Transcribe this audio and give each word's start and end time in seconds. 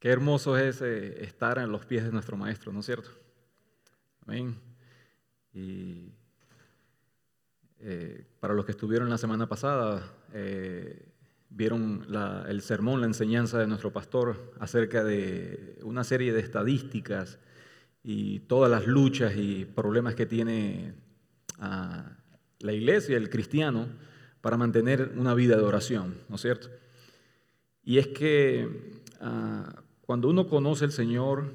Qué 0.00 0.08
hermoso 0.08 0.56
es 0.56 0.80
eh, 0.80 1.22
estar 1.22 1.58
en 1.58 1.70
los 1.70 1.84
pies 1.84 2.04
de 2.04 2.10
nuestro 2.10 2.34
Maestro, 2.34 2.72
¿no 2.72 2.80
es 2.80 2.86
cierto? 2.86 3.10
Amén. 4.26 4.56
Y 5.52 6.10
eh, 7.80 8.24
para 8.40 8.54
los 8.54 8.64
que 8.64 8.70
estuvieron 8.70 9.10
la 9.10 9.18
semana 9.18 9.46
pasada, 9.46 10.02
eh, 10.32 11.06
vieron 11.50 12.06
el 12.48 12.62
sermón, 12.62 13.02
la 13.02 13.08
enseñanza 13.08 13.58
de 13.58 13.66
nuestro 13.66 13.92
pastor 13.92 14.54
acerca 14.58 15.04
de 15.04 15.78
una 15.82 16.02
serie 16.02 16.32
de 16.32 16.40
estadísticas 16.40 17.38
y 18.02 18.40
todas 18.40 18.70
las 18.70 18.86
luchas 18.86 19.34
y 19.36 19.66
problemas 19.66 20.14
que 20.14 20.24
tiene 20.24 20.94
ah, 21.58 22.16
la 22.60 22.72
iglesia, 22.72 23.18
el 23.18 23.28
cristiano, 23.28 23.86
para 24.40 24.56
mantener 24.56 25.12
una 25.16 25.34
vida 25.34 25.56
de 25.56 25.62
oración, 25.62 26.22
¿no 26.30 26.36
es 26.36 26.40
cierto? 26.40 26.68
Y 27.82 27.98
es 27.98 28.06
que 28.08 29.02
ah, 29.20 29.82
cuando 30.10 30.28
uno 30.28 30.48
conoce 30.48 30.84
al 30.84 30.90
Señor, 30.90 31.52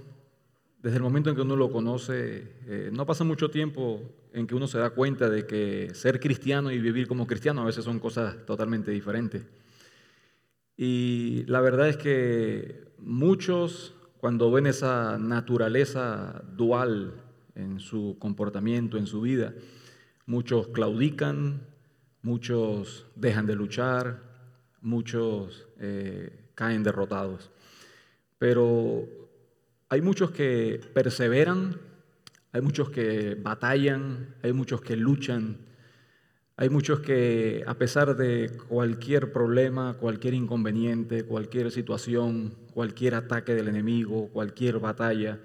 desde 0.81 0.95
el 0.95 1.03
momento 1.03 1.29
en 1.29 1.35
que 1.35 1.41
uno 1.41 1.57
lo 1.57 1.69
conoce, 1.69 2.53
eh, 2.67 2.89
no 2.89 3.05
pasa 3.05 3.25
mucho 3.25 3.51
tiempo 3.51 3.99
en 4.31 4.47
que 4.47 4.55
uno 4.55 4.65
se 4.65 4.77
da 4.77 4.91
cuenta 4.91 5.29
de 5.29 5.45
que 5.45 5.93
ser 5.93 6.21
cristiano 6.21 6.71
y 6.71 6.79
vivir 6.79 7.05
como 7.05 7.27
cristiano 7.27 7.61
a 7.61 7.65
veces 7.65 7.83
son 7.83 7.99
cosas 7.99 8.45
totalmente 8.45 8.91
diferentes. 8.91 9.43
Y 10.77 11.43
la 11.47 11.59
verdad 11.59 11.89
es 11.89 11.97
que 11.97 12.85
muchos, 12.97 13.93
cuando 14.21 14.49
ven 14.49 14.67
esa 14.67 15.17
naturaleza 15.17 16.41
dual 16.55 17.25
en 17.55 17.81
su 17.81 18.15
comportamiento, 18.19 18.97
en 18.97 19.05
su 19.05 19.19
vida, 19.19 19.53
muchos 20.25 20.69
claudican, 20.69 21.59
muchos 22.21 23.05
dejan 23.17 23.47
de 23.47 23.55
luchar, 23.57 24.23
muchos 24.79 25.67
eh, 25.77 26.51
caen 26.55 26.83
derrotados. 26.83 27.51
Pero 28.45 29.09
hay 29.89 30.01
muchos 30.01 30.29
que 30.29 30.79
perseveran, 30.93 31.81
hay 32.51 32.61
muchos 32.61 32.91
que 32.91 33.33
batallan, 33.33 34.35
hay 34.43 34.53
muchos 34.53 34.81
que 34.81 34.95
luchan, 34.95 35.65
hay 36.55 36.69
muchos 36.69 36.99
que 36.99 37.63
a 37.65 37.73
pesar 37.73 38.15
de 38.15 38.55
cualquier 38.67 39.31
problema, 39.31 39.95
cualquier 39.95 40.35
inconveniente, 40.35 41.23
cualquier 41.23 41.71
situación, 41.71 42.53
cualquier 42.71 43.15
ataque 43.15 43.55
del 43.55 43.67
enemigo, 43.67 44.27
cualquier 44.27 44.77
batalla 44.77 45.39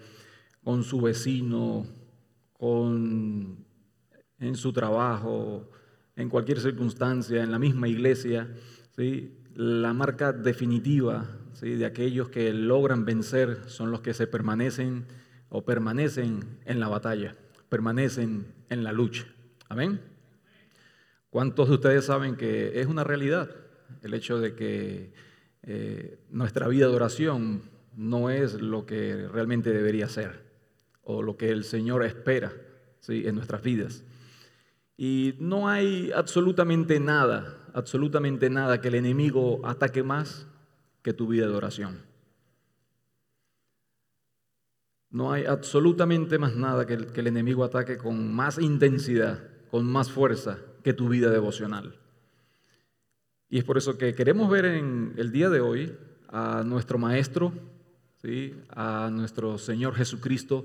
con 0.62 0.84
su 0.84 1.00
vecino, 1.00 1.86
con 2.52 3.64
en 4.38 4.56
su 4.56 4.74
trabajo, 4.74 5.70
en 6.16 6.28
cualquier 6.28 6.60
circunstancia, 6.60 7.42
en 7.42 7.50
la 7.50 7.58
misma 7.58 7.88
iglesia, 7.88 8.54
¿sí? 8.94 9.38
la 9.54 9.94
marca 9.94 10.34
definitiva 10.34 11.39
de 11.60 11.84
aquellos 11.84 12.28
que 12.30 12.52
logran 12.52 13.04
vencer 13.04 13.58
son 13.66 13.90
los 13.90 14.00
que 14.00 14.14
se 14.14 14.26
permanecen 14.26 15.06
o 15.50 15.64
permanecen 15.64 16.58
en 16.64 16.80
la 16.80 16.88
batalla, 16.88 17.36
permanecen 17.68 18.46
en 18.70 18.82
la 18.82 18.92
lucha. 18.92 19.26
Amén. 19.68 20.00
¿Cuántos 21.28 21.68
de 21.68 21.74
ustedes 21.74 22.06
saben 22.06 22.36
que 22.36 22.80
es 22.80 22.86
una 22.86 23.04
realidad 23.04 23.50
el 24.02 24.14
hecho 24.14 24.40
de 24.40 24.54
que 24.54 25.12
eh, 25.62 26.18
nuestra 26.30 26.66
vida 26.68 26.88
de 26.88 26.94
oración 26.94 27.62
no 27.94 28.30
es 28.30 28.54
lo 28.54 28.86
que 28.86 29.28
realmente 29.28 29.70
debería 29.70 30.08
ser 30.08 30.42
o 31.02 31.22
lo 31.22 31.36
que 31.36 31.50
el 31.50 31.64
Señor 31.64 32.04
espera 32.04 32.52
en 33.06 33.34
nuestras 33.34 33.62
vidas? 33.62 34.02
Y 34.96 35.34
no 35.38 35.68
hay 35.68 36.10
absolutamente 36.14 37.00
nada, 37.00 37.56
absolutamente 37.74 38.50
nada 38.50 38.80
que 38.80 38.88
el 38.88 38.96
enemigo 38.96 39.60
ataque 39.64 40.02
más 40.02 40.46
que 41.02 41.12
tu 41.12 41.26
vida 41.28 41.46
de 41.46 41.54
oración. 41.54 42.10
No 45.10 45.32
hay 45.32 45.44
absolutamente 45.44 46.38
más 46.38 46.54
nada 46.54 46.86
que 46.86 46.94
el, 46.94 47.26
enemigo 47.26 47.64
ataque 47.64 47.98
con 47.98 48.32
más 48.32 48.58
intensidad, 48.58 49.42
con 49.70 49.84
más 49.84 50.10
fuerza 50.10 50.58
que 50.84 50.92
tu 50.92 51.08
vida 51.08 51.30
devocional. 51.30 51.98
Y 53.48 53.58
es 53.58 53.64
por 53.64 53.76
eso 53.76 53.98
que 53.98 54.14
queremos 54.14 54.48
ver 54.48 54.66
en 54.66 55.14
el 55.16 55.32
día 55.32 55.50
de 55.50 55.60
hoy 55.60 55.96
a 56.28 56.62
nuestro 56.64 56.98
Maestro, 56.98 57.52
¿sí? 58.22 58.54
a 58.68 59.10
nuestro 59.12 59.58
Señor 59.58 59.96
Jesucristo, 59.96 60.64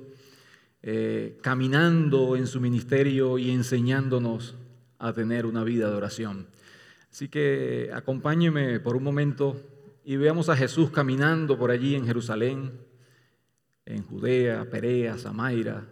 eh, 0.84 1.40
caminando 1.42 2.36
en 2.36 2.46
su 2.46 2.62
ministerio 2.62 3.40
y 3.40 3.50
enseñándonos 3.50 4.56
a 5.00 5.12
tener 5.12 5.48
una 5.48 5.64
vida 5.64 5.90
de 5.90 5.96
oración. 5.96 6.46
Así 7.12 7.30
que 7.30 7.90
acompáñeme 7.92 8.80
por 8.80 8.96
un 8.96 9.04
momento 9.04 9.60
y 10.06 10.18
veamos 10.18 10.50
a 10.50 10.56
Jesús 10.56 10.92
caminando 10.92 11.58
por 11.58 11.72
allí 11.72 11.96
en 11.96 12.06
Jerusalén, 12.06 12.80
en 13.88 14.04
Judea, 14.04 14.70
Perea, 14.70 15.18
Samaria, 15.18 15.84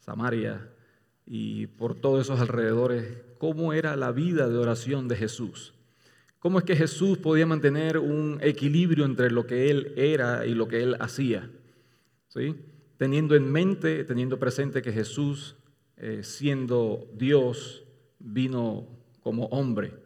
Samaria 0.00 0.68
y 1.24 1.68
por 1.68 1.94
todos 1.94 2.22
esos 2.22 2.40
alrededores, 2.40 3.18
cómo 3.38 3.72
era 3.72 3.94
la 3.94 4.10
vida 4.10 4.48
de 4.48 4.58
oración 4.58 5.06
de 5.06 5.14
Jesús. 5.14 5.74
Cómo 6.40 6.58
es 6.58 6.64
que 6.64 6.74
Jesús 6.74 7.18
podía 7.18 7.46
mantener 7.46 7.98
un 7.98 8.40
equilibrio 8.42 9.04
entre 9.04 9.30
lo 9.30 9.46
que 9.46 9.70
él 9.70 9.92
era 9.96 10.44
y 10.44 10.54
lo 10.54 10.66
que 10.66 10.82
él 10.82 10.96
hacía. 10.98 11.48
¿Sí? 12.26 12.56
Teniendo 12.96 13.36
en 13.36 13.50
mente, 13.50 14.02
teniendo 14.02 14.40
presente 14.40 14.82
que 14.82 14.92
Jesús, 14.92 15.54
eh, 15.96 16.24
siendo 16.24 17.08
Dios, 17.14 17.84
vino 18.18 18.88
como 19.22 19.44
hombre 19.46 20.01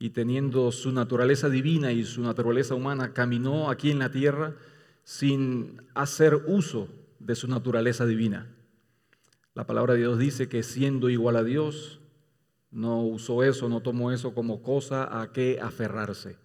y 0.00 0.10
teniendo 0.10 0.72
su 0.72 0.92
naturaleza 0.92 1.50
divina 1.50 1.92
y 1.92 2.04
su 2.04 2.22
naturaleza 2.22 2.74
humana, 2.74 3.12
caminó 3.12 3.70
aquí 3.70 3.90
en 3.90 3.98
la 3.98 4.10
tierra 4.10 4.54
sin 5.04 5.82
hacer 5.94 6.34
uso 6.46 6.88
de 7.18 7.36
su 7.36 7.46
naturaleza 7.48 8.06
divina. 8.06 8.48
La 9.54 9.66
palabra 9.66 9.92
de 9.92 10.00
Dios 10.00 10.18
dice 10.18 10.48
que 10.48 10.62
siendo 10.62 11.10
igual 11.10 11.36
a 11.36 11.44
Dios, 11.44 12.00
no 12.70 13.02
usó 13.02 13.44
eso, 13.44 13.68
no 13.68 13.82
tomó 13.82 14.10
eso 14.10 14.32
como 14.32 14.62
cosa 14.62 15.20
a 15.20 15.32
que 15.32 15.60
aferrarse, 15.60 16.36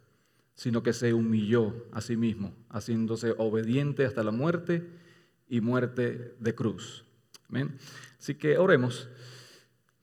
sino 0.53 0.83
que 0.83 0.91
se 0.91 1.13
humilló 1.13 1.73
a 1.93 2.01
sí 2.01 2.17
mismo, 2.17 2.53
haciéndose 2.69 3.35
obediente 3.37 4.05
hasta 4.05 4.21
la 4.21 4.31
muerte 4.31 4.85
y 5.47 5.61
muerte 5.61 6.35
de 6.41 6.55
cruz. 6.55 7.05
Así 8.19 8.35
que 8.35 8.57
oremos. 8.57 9.07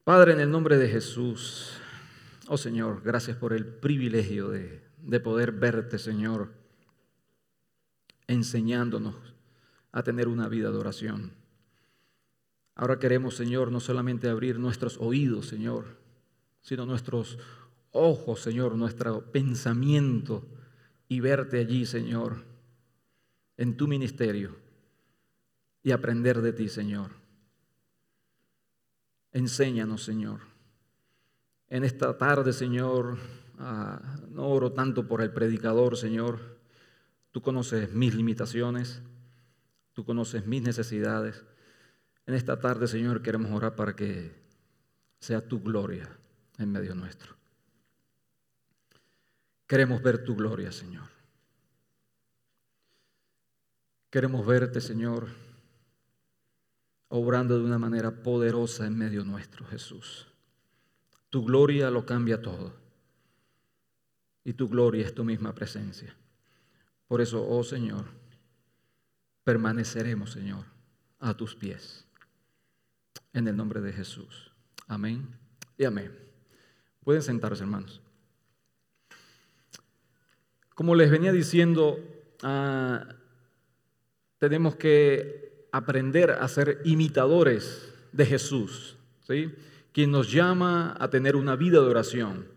Padre, 0.05 0.33
en 0.33 0.41
el 0.41 0.51
nombre 0.51 0.79
de 0.79 0.89
Jesús, 0.89 1.82
Oh 2.55 2.59
Señor, 2.59 3.01
gracias 3.03 3.39
por 3.39 3.55
el 3.55 3.65
privilegio 3.65 4.51
de, 4.51 4.83
de 4.99 5.21
poder 5.21 5.53
verte, 5.53 5.99
Señor, 5.99 6.53
enseñándonos 8.27 9.15
a 9.91 10.03
tener 10.03 10.29
una 10.29 10.49
vida 10.51 10.71
de 10.71 10.77
oración. 10.77 11.33
Ahora 12.75 12.99
queremos, 12.99 13.37
Señor, 13.37 13.73
no 13.73 13.81
solamente 13.81 14.29
abrir 14.29 14.59
nuestros 14.59 14.99
oídos, 14.99 15.47
Señor, 15.47 15.97
sino 16.61 16.85
nuestros 16.85 17.39
ojos, 17.91 18.43
Señor, 18.43 18.77
nuestro 18.77 19.33
pensamiento 19.33 20.47
y 21.09 21.21
verte 21.21 21.59
allí, 21.59 21.87
Señor, 21.87 22.45
en 23.57 23.79
tu 23.79 23.89
ministerio 23.89 24.59
y 25.83 25.93
aprender 25.93 26.43
de 26.43 26.53
ti, 26.53 26.69
Señor. 26.69 27.13
Enséñanos, 29.33 30.05
Señor 30.05 30.52
en 31.73 31.85
esta 31.85 32.19
tarde, 32.19 32.53
Señor, 32.53 33.17
ah, 33.59 33.99
no 34.29 34.47
oro 34.47 34.73
tanto 34.73 35.09
por 35.09 35.23
el 35.23 35.33
predicador, 35.33 35.97
Señor. 35.97 36.61
Tú 37.31 37.41
conoces 37.41 37.91
mis 37.95 38.15
limitaciones, 38.15 39.01
tú 39.95 40.05
conoces 40.05 40.47
mis 40.47 40.61
necesidades. 40.61 41.47
En 42.27 42.35
esta 42.35 42.61
tarde, 42.61 42.87
Señor, 42.87 43.23
queremos 43.23 43.51
orar 43.53 43.75
para 43.75 43.97
que 43.97 44.35
sea 45.19 45.49
tu 45.49 45.63
gloria 45.63 46.11
en 46.59 46.71
medio 46.71 46.95
nuestro. 46.95 47.35
Queremos 49.67 50.03
ver 50.03 50.25
tu 50.25 50.37
gloria, 50.37 50.71
Señor. 50.73 51.09
Queremos 54.11 54.45
verte, 54.45 54.83
Señor, 54.83 55.29
obrando 57.09 57.59
de 57.59 57.65
una 57.65 57.79
manera 57.79 58.11
poderosa 58.11 58.87
en 58.87 58.99
medio 58.99 59.25
nuestro, 59.25 59.65
Jesús. 59.65 60.32
Tu 61.33 61.43
gloria 61.43 61.91
lo 61.91 62.05
cambia 62.05 62.43
todo. 62.43 62.75
Y 64.45 64.53
tu 64.53 64.69
gloria 64.69 65.07
es 65.07 65.15
tu 65.15 65.25
misma 65.25 65.55
presencia. 65.55 66.15
Por 67.09 67.23
eso, 67.23 67.43
oh 67.49 67.65
Señor, 67.65 68.05
permaneceremos, 69.43 70.31
Señor, 70.31 70.67
a 71.19 71.33
tus 71.33 71.57
pies. 71.57 72.07
En 73.33 73.49
el 73.49 73.57
nombre 73.57 73.81
de 73.81 73.95
Jesús. 73.95 74.53
Amén 74.89 75.27
y 75.79 75.85
amén. 75.85 76.15
Pueden 77.03 77.23
sentarse, 77.23 77.63
hermanos. 77.63 78.03
Como 80.75 80.95
les 80.95 81.11
venía 81.11 81.33
diciendo, 81.33 81.99
ah, 82.43 83.09
tenemos 84.37 84.77
que 84.77 85.67
aprender 85.73 86.33
a 86.33 86.47
ser 86.47 86.83
imitadores 86.85 87.91
de 88.13 88.27
Jesús. 88.27 88.99
¿sí? 89.27 89.51
Quien 89.93 90.11
nos 90.11 90.33
llama 90.33 90.97
a 90.99 91.11
tener 91.11 91.37
una 91.37 91.57
vida 91.57 91.81
de 91.81 91.87
oración. 91.87 92.49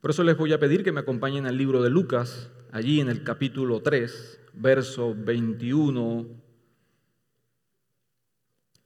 Por 0.00 0.10
eso 0.10 0.24
les 0.24 0.36
voy 0.36 0.52
a 0.52 0.58
pedir 0.58 0.82
que 0.82 0.92
me 0.92 1.00
acompañen 1.00 1.46
al 1.46 1.56
libro 1.56 1.82
de 1.82 1.90
Lucas, 1.90 2.50
allí 2.72 3.00
en 3.00 3.08
el 3.08 3.22
capítulo 3.22 3.82
3. 3.82 4.38
versos 4.54 5.14
21 5.24 6.26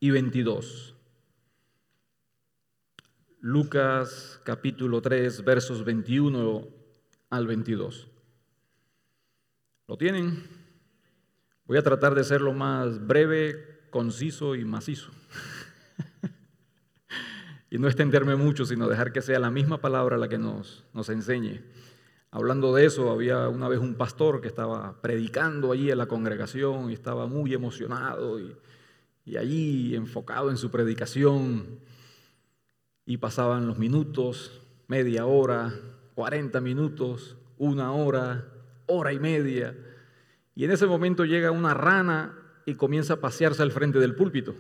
y 0.01 0.11
22. 0.11 0.95
Lucas 3.41 4.41
capítulo 4.45 5.01
3, 5.01 5.45
versos 5.45 5.85
21 5.85 6.69
al 7.31 7.47
22. 7.47 8.09
¿Lo 9.87 9.97
tienen? 9.97 10.45
Voy 11.67 11.79
a 11.79 11.83
tratar 11.83 12.15
de 12.15 12.25
ser 12.25 12.41
lo 12.41 12.53
más 12.53 13.07
breve, 13.07 13.89
conciso 13.91 14.55
y 14.55 14.65
macizo. 14.65 15.11
Y 17.75 17.79
no 17.79 17.89
extenderme 17.89 18.37
mucho, 18.37 18.65
sino 18.65 18.89
dejar 18.89 19.11
que 19.11 19.21
sea 19.21 19.41
la 19.41 19.51
misma 19.51 19.81
palabra 19.81 20.17
la 20.17 20.29
que 20.29 20.39
nos, 20.39 20.85
nos 20.93 21.09
enseñe. 21.09 21.61
Hablando 22.31 22.73
de 22.73 22.87
eso, 22.87 23.11
había 23.11 23.49
una 23.49 23.67
vez 23.67 23.81
un 23.81 23.97
pastor 23.97 24.41
que 24.41 24.47
estaba 24.47 25.03
predicando 25.03 25.73
allí 25.73 25.91
en 25.91 25.99
la 25.99 26.07
congregación 26.07 26.89
y 26.89 26.93
estaba 26.93 27.27
muy 27.27 27.53
emocionado 27.53 28.39
y, 28.39 28.55
y 29.25 29.39
allí 29.39 29.97
enfocado 29.97 30.51
en 30.51 30.57
su 30.57 30.71
predicación. 30.71 31.81
Y 33.07 33.17
pasaban 33.17 33.67
los 33.67 33.77
minutos, 33.77 34.63
media 34.87 35.27
hora, 35.27 35.75
40 36.15 36.61
minutos, 36.61 37.37
una 37.59 37.91
hora, 37.91 38.53
hora 38.87 39.13
y 39.13 39.19
media. 39.19 39.77
Y 40.55 40.65
en 40.65 40.71
ese 40.71 40.87
momento 40.87 41.25
llega 41.25 41.51
una 41.51 41.75
rana 41.75 42.39
y 42.67 42.77
comienza 42.77 43.15
a 43.15 43.21
pasearse 43.21 43.65
al 43.65 43.73
frente 43.73 43.99
del 43.99 44.15
púlpito. 44.15 44.55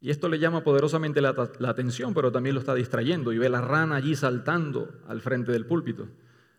Y 0.00 0.10
esto 0.10 0.28
le 0.28 0.38
llama 0.38 0.62
poderosamente 0.62 1.20
la, 1.20 1.30
atención, 1.30 2.14
pero 2.14 2.30
también 2.30 2.54
lo 2.54 2.60
está 2.60 2.74
distrayendo. 2.74 3.32
Y 3.32 3.38
ve 3.38 3.48
la 3.48 3.60
rana 3.60 3.96
allí 3.96 4.14
saltando 4.14 4.88
al 5.08 5.20
frente 5.20 5.50
del 5.50 5.66
púlpito. 5.66 6.08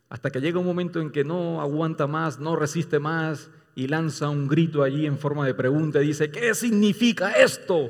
Hasta 0.10 0.30
que 0.30 0.42
llega 0.42 0.60
un 0.60 0.66
momento 0.66 1.00
en 1.00 1.12
que 1.12 1.24
no 1.24 1.62
aguanta 1.62 2.08
más, 2.08 2.40
no 2.40 2.56
resiste 2.56 3.00
más 3.00 3.50
y 3.76 3.88
lanza 3.88 4.30
un 4.30 4.48
grito 4.48 4.84
allí 4.84 5.06
en 5.06 5.18
forma 5.18 5.46
de 5.46 5.54
pregunta 5.54 6.00
dice, 6.00 6.32
¿qué 6.32 6.54
significa 6.54 7.32
esto? 7.32 7.90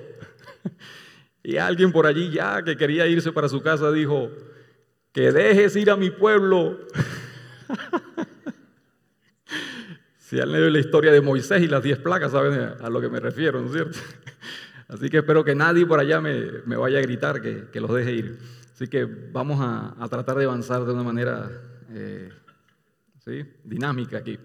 y 1.44 1.58
alguien 1.58 1.92
por 1.92 2.06
allí 2.06 2.30
ya 2.30 2.62
que 2.62 2.78
quería 2.78 3.08
irse 3.08 3.32
para 3.32 3.50
su 3.50 3.62
casa 3.62 3.92
dijo, 3.92 4.30
que 5.12 5.32
dejes 5.32 5.76
ir 5.78 5.90
a 5.90 5.96
mi 5.96 6.12
pueblo. 6.12 6.78
si 10.18 10.40
han 10.40 10.52
leído 10.52 10.70
la 10.70 10.80
historia 10.80 11.12
de 11.12 11.22
Moisés 11.22 11.62
y 11.62 11.68
las 11.68 11.82
diez 11.82 11.98
placas, 11.98 12.34
saben 12.34 12.74
a 12.80 12.90
lo 12.90 13.02
que 13.02 13.10
me 13.10 13.20
refiero, 13.20 13.62
¿no 13.62 13.68
es 13.68 13.74
cierto? 13.74 13.98
Así 14.90 15.08
que 15.08 15.20
espero 15.20 15.44
que 15.44 15.54
nadie 15.54 15.86
por 15.86 16.00
allá 16.00 16.20
me, 16.20 16.76
vaya 16.76 16.98
a 16.98 17.02
gritar 17.02 17.42
que, 17.42 17.80
los 17.80 17.94
deje 17.94 18.12
ir. 18.12 18.40
Así 18.74 18.88
que 18.88 19.06
vamos 19.06 19.60
a, 19.62 19.96
tratar 20.10 20.38
de 20.38 20.46
avanzar 20.46 20.84
de 20.84 20.92
una 20.92 21.04
manera 21.04 21.50
eh, 21.92 22.30
dinámica 23.64 24.18
aquí. 24.18 24.40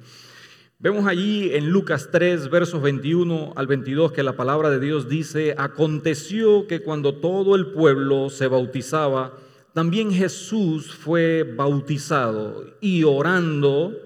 Vemos 0.79 1.07
allí 1.07 1.55
en 1.55 1.71
Lucas 1.71 2.11
3, 2.13 2.51
versos 2.51 2.83
21 2.83 3.55
al 3.57 3.67
22, 3.67 4.13
que 4.13 4.23
la 4.23 4.37
palabra 4.37 4.69
de 4.69 4.81
Dios 4.81 5.09
dice, 5.09 5.55
aconteció 5.57 6.67
que 6.67 6.83
cuando 6.83 7.15
todo 7.15 7.55
el 7.57 7.69
pueblo 7.69 8.29
se 8.29 8.47
bautizaba, 8.47 9.33
también 9.73 10.13
Jesús 10.13 10.95
fue 10.95 11.55
bautizado 11.57 12.77
y 12.83 13.03
orando, 13.05 13.97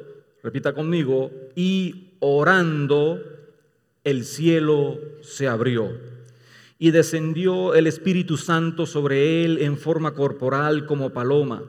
repita 0.45 0.73
conmigo, 0.73 1.33
y 1.57 2.13
orando, 2.21 3.21
el 4.05 4.25
cielo 4.25 5.01
se 5.21 5.49
abrió 5.49 6.18
y 6.79 6.93
descendió 6.93 7.75
el 7.75 7.87
Espíritu 7.87 8.37
Santo 8.37 8.87
sobre 8.87 9.45
él 9.45 9.59
en 9.59 9.77
forma 9.77 10.15
corporal 10.15 10.87
como 10.87 11.11
paloma. 11.11 11.65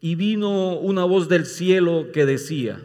Y 0.00 0.14
vino 0.14 0.76
una 0.78 1.04
voz 1.04 1.28
del 1.28 1.46
cielo 1.46 2.06
que 2.12 2.26
decía, 2.26 2.82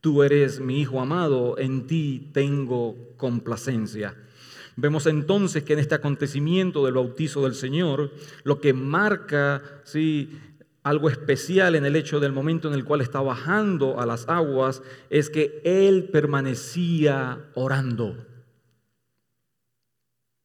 tú 0.00 0.22
eres 0.22 0.60
mi 0.60 0.80
Hijo 0.80 1.00
amado, 1.00 1.56
en 1.58 1.86
ti 1.86 2.30
tengo 2.32 2.96
complacencia. 3.16 4.16
Vemos 4.76 5.06
entonces 5.06 5.62
que 5.62 5.74
en 5.74 5.78
este 5.78 5.94
acontecimiento 5.94 6.84
del 6.84 6.94
bautizo 6.94 7.44
del 7.44 7.54
Señor, 7.54 8.10
lo 8.42 8.60
que 8.60 8.72
marca 8.72 9.62
¿sí? 9.84 10.30
algo 10.82 11.08
especial 11.08 11.76
en 11.76 11.86
el 11.86 11.94
hecho 11.94 12.18
del 12.18 12.32
momento 12.32 12.68
en 12.68 12.74
el 12.74 12.84
cual 12.84 13.00
está 13.00 13.20
bajando 13.20 14.00
a 14.00 14.06
las 14.06 14.28
aguas, 14.28 14.82
es 15.10 15.30
que 15.30 15.60
Él 15.64 16.10
permanecía 16.12 17.38
orando. 17.54 18.33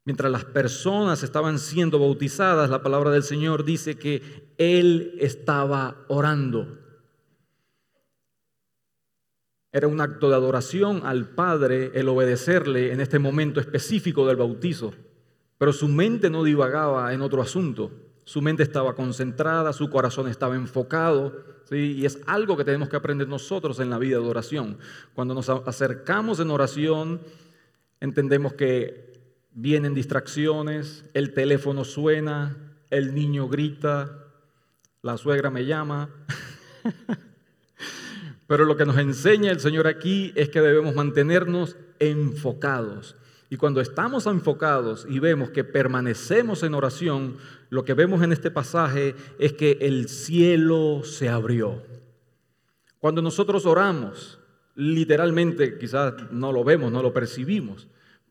Mientras 0.09 0.31
las 0.31 0.43
personas 0.43 1.21
estaban 1.21 1.59
siendo 1.59 1.99
bautizadas, 1.99 2.71
la 2.71 2.81
palabra 2.81 3.11
del 3.11 3.21
Señor 3.21 3.63
dice 3.63 3.99
que 3.99 4.55
Él 4.57 5.13
estaba 5.19 5.97
orando. 6.07 6.79
Era 9.71 9.87
un 9.87 10.01
acto 10.01 10.27
de 10.27 10.35
adoración 10.35 11.03
al 11.05 11.29
Padre 11.35 11.91
el 11.93 12.09
obedecerle 12.09 12.91
en 12.91 13.01
este 13.01 13.19
momento 13.19 13.59
específico 13.59 14.25
del 14.25 14.37
bautizo. 14.37 14.95
Pero 15.59 15.73
su 15.73 15.87
mente 15.87 16.31
no 16.31 16.43
divagaba 16.43 17.13
en 17.13 17.21
otro 17.21 17.43
asunto. 17.43 17.91
Su 18.23 18.41
mente 18.41 18.63
estaba 18.63 18.95
concentrada, 18.95 19.73
su 19.73 19.91
corazón 19.91 20.27
estaba 20.27 20.55
enfocado. 20.55 21.35
Y 21.69 22.03
es 22.03 22.19
algo 22.25 22.57
que 22.57 22.65
tenemos 22.65 22.89
que 22.89 22.95
aprender 22.95 23.27
nosotros 23.27 23.79
en 23.79 23.91
la 23.91 23.99
vida 23.99 24.17
de 24.17 24.25
oración. 24.25 24.79
Cuando 25.13 25.35
nos 25.35 25.49
acercamos 25.49 26.39
en 26.39 26.49
oración, 26.49 27.21
entendemos 27.99 28.53
que 28.53 29.08
vienen 29.59 29.93
distracciones, 29.93 31.03
el 31.13 31.33
teléfono 31.33 31.83
suena, 31.83 32.55
el 32.89 33.13
niño 33.13 33.49
grita, 33.49 34.25
la 35.01 35.17
suegra 35.17 35.49
me 35.49 35.65
llama. 35.65 36.09
Pero 38.47 38.65
lo 38.65 38.77
que 38.77 38.85
nos 38.85 38.97
enseña 38.97 39.51
el 39.51 39.59
Señor 39.59 39.85
aquí 39.85 40.31
es 40.35 40.49
que 40.49 40.61
debemos 40.61 40.95
mantenernos 40.95 41.75
enfocados. 41.99 43.15
Y 43.49 43.57
cuando 43.57 43.81
estamos 43.81 44.27
enfocados 44.27 45.05
y 45.09 45.19
vemos 45.19 45.49
que 45.49 45.63
permanecemos 45.63 46.63
en 46.63 46.73
oración, 46.73 47.37
lo 47.69 47.83
que 47.83 47.93
vemos 47.93 48.23
en 48.23 48.31
este 48.31 48.51
pasaje 48.51 49.15
es 49.39 49.53
que 49.53 49.77
el 49.81 50.07
cielo 50.07 51.01
se 51.03 51.29
abrió. 51.29 51.83
Cuando 52.99 53.21
nosotros 53.21 53.65
oramos, 53.65 54.39
literalmente 54.75 55.77
quizás 55.77 56.31
no 56.31 56.53
lo 56.53 56.63
vemos, 56.63 56.91
no 56.91 57.03
lo 57.03 57.13
percibimos, 57.13 57.87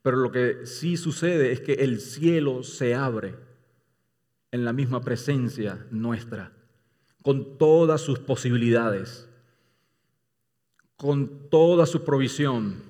pero 0.09 0.23
lo 0.23 0.33
que 0.33 0.65
sí 0.65 0.97
sucede 0.97 1.53
es 1.53 1.61
que 1.61 1.75
el 1.75 2.01
cielo 2.01 2.63
se 2.63 2.95
abre 2.95 3.35
en 4.51 4.65
la 4.65 4.73
misma 4.73 5.03
presencia 5.03 5.87
nuestra, 5.91 6.51
con 7.21 7.59
todas 7.59 8.01
sus 8.01 8.19
posibilidades 8.19 9.29
con 10.99 11.49
toda 11.49 11.87
su 11.87 12.03
provisión, 12.03 12.83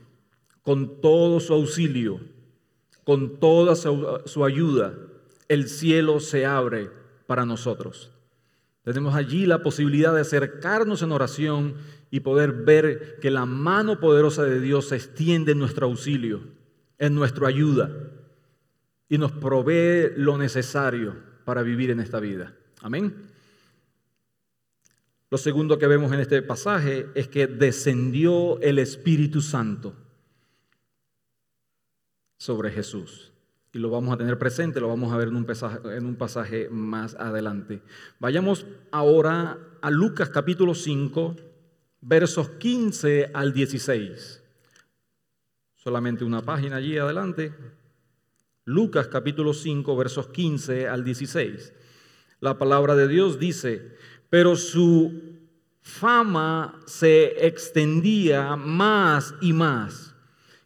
con 0.62 1.03
todo 1.03 1.41
su 1.41 1.53
auxilio, 1.53 2.20
con 3.05 3.39
toda 3.39 3.77
su, 3.77 4.44
ayuda, 4.44 4.94
el 5.46 5.69
cielo 5.69 6.19
se 6.19 6.46
abre 6.46 6.91
para 7.27 7.44
nosotros. 7.44 8.10
Tenemos 8.82 9.15
allí 9.15 9.44
la 9.44 9.63
posibilidad 9.63 10.15
de 10.15 10.22
acercarnos 10.22 11.03
en 11.03 11.13
oración 11.13 11.75
y 12.10 12.20
poder 12.20 12.53
ver 12.53 13.19
que 13.20 13.31
la 13.31 13.44
mano 13.44 14.01
poderosa 14.01 14.43
de 14.43 14.60
Dios 14.60 14.89
se 14.89 14.96
extiende 14.96 15.53
en 15.53 15.58
nuestro 15.58 15.87
auxilio, 15.87 16.41
en 16.98 17.14
nuestra 17.14 17.48
ayuda, 17.48 17.90
y 19.08 19.19
nos 19.19 19.32
provee 19.32 20.12
lo 20.17 20.36
necesario 20.36 21.17
para 21.44 21.62
vivir 21.62 21.90
en 21.90 22.00
esta 22.00 22.20
vida. 22.20 22.55
Amén. 22.82 23.14
Lo 25.31 25.38
segundo 25.38 25.78
que 25.78 25.86
vemos 25.86 26.12
en 26.12 26.20
este 26.20 26.40
pasaje 26.43 27.06
es 27.14 27.28
que 27.28 27.46
descendió 27.46 28.60
el 28.60 28.78
Espíritu 28.78 29.43
Santo 29.43 29.94
sobre 32.38 32.70
Jesús. 32.70 33.32
Y 33.72 33.78
lo 33.78 33.90
vamos 33.90 34.14
a 34.14 34.17
tener 34.17 34.38
presente, 34.38 34.81
lo 34.81 34.88
vamos 34.88 35.12
a 35.12 35.19
ver 35.19 35.28
en 35.28 35.36
un 36.06 36.17
pasaje, 36.17 36.69
más 36.70 37.14
adelante. 37.17 37.82
Vayamos 38.19 38.67
ahora 38.90 39.58
a 39.82 39.90
Lucas 39.90 40.31
capítulo 40.31 40.74
5, 40.74 41.36
versos 42.00 42.48
15 42.50 43.31
al 43.34 43.52
16. 43.52 44.38
Solamente 45.79 46.25
una 46.25 46.43
página 46.43 46.77
allí 46.77 46.99
adelante. 46.99 47.55
Lucas 48.65 49.06
capítulo 49.06 49.55
5, 49.55 49.97
versos 49.97 50.27
15 50.27 50.89
al 50.89 51.05
16. 51.05 51.73
La 52.41 52.58
palabra 52.58 52.97
de 52.97 53.06
Dios 53.06 53.39
dice, 53.39 53.97
pero 54.29 54.56
su 54.56 55.39
fama 55.81 56.81
se 56.87 57.47
extendía 57.47 58.56
más 58.56 59.37
y 59.41 59.53
más 59.53 60.17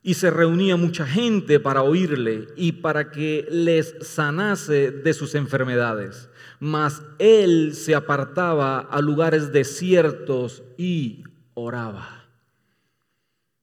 y 0.03 0.15
se 0.15 0.31
reunía 0.31 0.77
mucha 0.77 1.07
gente 1.07 1.61
para 1.61 1.83
oírle 1.83 2.49
y 2.57 2.73
para 2.73 3.11
que 3.11 3.47
les 3.51 3.95
sanase 4.01 4.91
de 4.91 5.13
sus 5.13 5.35
enfermedades. 5.35 6.31
Mas 6.59 7.03
él 7.19 7.75
se 7.75 7.95
apartaba 7.95 8.81
a 8.81 9.03
lugares 9.03 9.53
desiertos 9.53 10.63
y 10.79 11.23
oraba. 11.53 12.22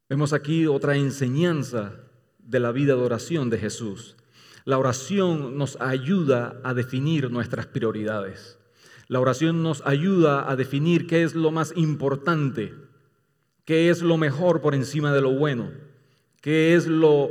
Vemos 0.10 0.34
aquí 0.34 0.66
otra 0.66 0.96
enseñanza 0.96 1.94
de 2.40 2.60
la 2.60 2.72
vida 2.72 2.96
de 2.96 3.02
oración 3.02 3.52
de 3.52 3.60
Jesús. 3.60 4.18
La 4.66 4.80
oración 4.80 5.56
nos 5.56 5.80
ayuda 5.80 6.60
a 6.64 6.74
definir 6.74 7.30
nuestras 7.30 7.68
prioridades. 7.68 8.58
La 9.08 9.20
oración 9.20 9.62
nos 9.62 9.84
ayuda 9.86 10.50
a 10.50 10.56
definir 10.56 11.06
qué 11.06 11.22
es 11.22 11.36
lo 11.36 11.52
más 11.52 11.74
importante, 11.76 12.74
qué 13.66 13.92
es 13.92 14.02
lo 14.02 14.18
mejor 14.18 14.62
por 14.62 14.74
encima 14.74 15.14
de 15.14 15.22
lo 15.22 15.32
bueno, 15.32 15.72
qué 16.42 16.74
es 16.74 16.88
lo, 16.88 17.30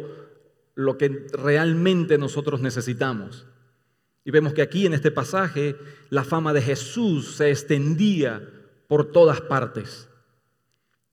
lo 0.76 0.98
que 0.98 1.26
realmente 1.32 2.16
nosotros 2.16 2.60
necesitamos. 2.60 3.46
Y 4.24 4.30
vemos 4.30 4.52
que 4.52 4.62
aquí 4.62 4.86
en 4.86 4.94
este 4.94 5.10
pasaje 5.10 5.74
la 6.10 6.22
fama 6.22 6.52
de 6.52 6.62
Jesús 6.62 7.34
se 7.34 7.50
extendía 7.50 8.48
por 8.86 9.10
todas 9.10 9.40
partes. 9.40 10.07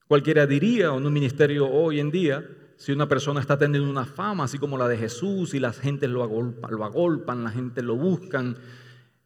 Cualquiera 0.08 0.46
diría, 0.46 0.88
en 0.88 1.06
un 1.06 1.14
ministerio 1.14 1.68
hoy 1.68 2.00
en 2.00 2.12
día, 2.12 2.48
si 2.78 2.92
una 2.92 3.08
persona 3.08 3.40
está 3.40 3.58
teniendo 3.58 3.90
una 3.90 4.06
fama 4.06 4.44
así 4.44 4.60
como 4.60 4.78
la 4.78 4.88
de 4.88 4.98
Jesús 4.98 5.54
y 5.54 5.60
la 5.60 5.74
gente 5.74 6.08
lo, 6.08 6.24
agolpan, 6.24 7.44
la 7.44 7.52
gente 7.52 7.82
lo 7.82 7.96
buscan, 7.96 8.58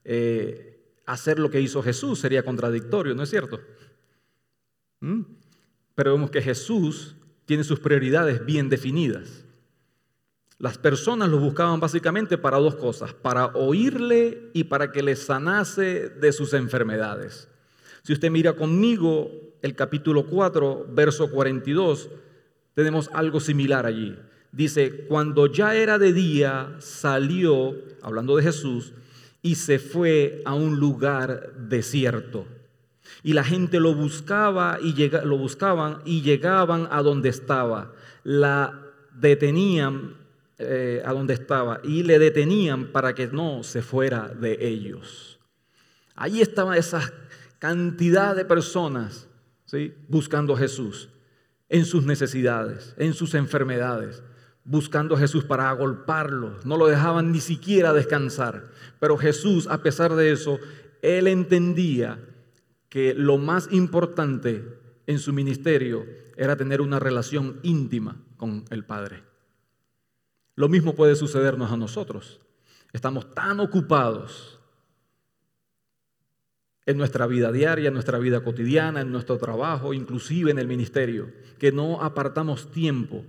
eh, 0.04 0.80
hacer 1.06 1.40
lo 1.40 1.50
que 1.50 1.60
hizo 1.60 1.82
Jesús 1.82 2.20
sería 2.20 2.44
contradictorio, 2.44 3.16
¿no 3.16 3.24
es 3.24 3.30
cierto? 3.30 3.60
¿Mm? 5.02 5.22
Pero 5.96 6.14
vemos 6.14 6.30
que 6.30 6.42
Jesús 6.42 7.16
tiene 7.46 7.64
sus 7.64 7.80
prioridades 7.80 8.46
bien 8.46 8.70
definidas. 8.70 9.44
Las 10.60 10.78
personas 10.78 11.30
lo 11.30 11.40
buscaban 11.40 11.80
básicamente 11.80 12.38
para 12.38 12.58
dos 12.58 12.76
cosas, 12.76 13.14
para 13.14 13.48
oírle 13.48 14.52
y 14.54 14.66
para 14.66 14.92
que 14.92 15.02
les 15.02 15.26
sanase 15.26 16.10
de 16.10 16.32
sus 16.32 16.54
enfermedades. 16.54 17.50
Si 18.04 18.14
usted 18.14 18.30
mira 18.30 18.54
conmigo 18.54 19.49
el 19.62 19.76
capítulo 19.76 20.26
4, 20.26 20.88
verso 20.92 21.30
42, 21.30 22.10
tenemos 22.74 23.10
algo 23.14 23.40
similar 23.40 23.86
allí. 23.86 24.18
Dice, 24.52 25.06
cuando 25.08 25.48
ya 25.48 25.76
era 25.76 26.00
de 26.00 26.14
día, 26.14 26.76
salió, 26.80 27.76
hablando 28.02 28.36
de 28.36 28.44
Jesús, 28.44 28.94
y 29.42 29.56
se 29.56 29.80
fue 29.80 30.42
a 30.46 30.54
un 30.54 30.80
lugar 30.80 31.54
desierto. 31.56 32.46
Y 33.24 33.34
la 33.34 33.44
gente 33.44 33.80
lo 33.80 33.94
buscaba 33.94 34.80
y 34.82 34.94
lo 35.10 35.38
buscaban 35.38 36.02
y 36.06 36.22
llegaban 36.22 36.88
a 36.92 37.02
donde 37.02 37.30
estaba. 37.30 37.94
La 38.24 38.80
detenían 39.14 40.16
eh, 40.58 41.02
a 41.06 41.14
donde 41.14 41.34
estaba 41.34 41.80
y 41.84 42.04
le 42.04 42.20
detenían 42.20 42.88
para 42.88 43.16
que 43.16 43.28
no 43.28 43.64
se 43.64 43.82
fuera 43.82 44.28
de 44.28 44.58
ellos. 44.60 45.40
Ahí 46.16 46.42
estaba 46.42 46.78
esa 46.78 47.14
cantidad 47.60 48.36
de 48.36 48.44
personas 48.44 49.29
buscando 50.08 50.54
a 50.54 50.58
Jesús 50.58 51.10
en 51.70 51.86
sus 51.86 52.06
necesidades, 52.06 52.96
en 52.98 53.14
sus 53.14 53.34
enfermedades, 53.36 54.24
buscando 54.64 55.16
a 55.16 55.20
Jesús 55.20 55.44
para 55.44 55.70
agolparlo. 55.70 56.60
No 56.66 56.78
lo 56.78 56.88
dejaban 56.88 57.32
ni 57.32 57.40
siquiera 57.40 57.94
descansar. 57.94 58.72
Pero 59.00 59.18
Jesús, 59.18 59.68
a 59.68 59.82
pesar 59.82 60.16
de 60.16 60.32
eso, 60.32 60.60
él 61.02 61.28
entendía 61.28 62.20
que 62.90 63.14
lo 63.14 63.38
más 63.38 63.70
importante 63.72 64.64
en 65.06 65.20
su 65.20 65.34
ministerio 65.34 66.06
era 66.38 66.56
tener 66.56 66.82
una 66.82 67.00
relación 67.00 67.60
íntima 67.64 68.18
con 68.38 68.66
el 68.70 68.86
Padre. 68.86 69.24
Lo 70.56 70.70
mismo 70.70 70.96
puede 70.96 71.16
sucedernos 71.16 71.72
a 71.72 71.78
nosotros. 71.78 72.42
Estamos 72.92 73.34
tan 73.34 73.60
ocupados 73.60 74.59
en 76.90 76.98
nuestra 76.98 77.28
vida 77.28 77.52
diaria, 77.52 77.88
en 77.88 77.94
nuestra 77.94 78.20
vida 78.20 78.44
cotidiana, 78.44 79.02
en 79.02 79.12
nuestro 79.12 79.38
trabajo, 79.38 79.94
inclusive 79.94 80.52
en 80.52 80.60
el 80.60 80.68
ministerio, 80.68 81.32
que 81.58 81.72
no 81.72 82.02
apartamos 82.02 82.72
tiempo, 82.72 83.26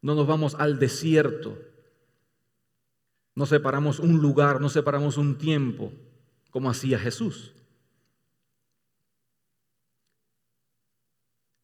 no 0.00 0.14
nos 0.14 0.26
vamos 0.26 0.54
al 0.54 0.78
desierto, 0.78 1.58
no 3.34 3.46
separamos 3.46 3.98
un 3.98 4.18
lugar, 4.18 4.60
no 4.60 4.68
separamos 4.68 5.16
un 5.16 5.38
tiempo, 5.38 5.92
como 6.50 6.70
hacía 6.70 6.98
Jesús. 6.98 7.52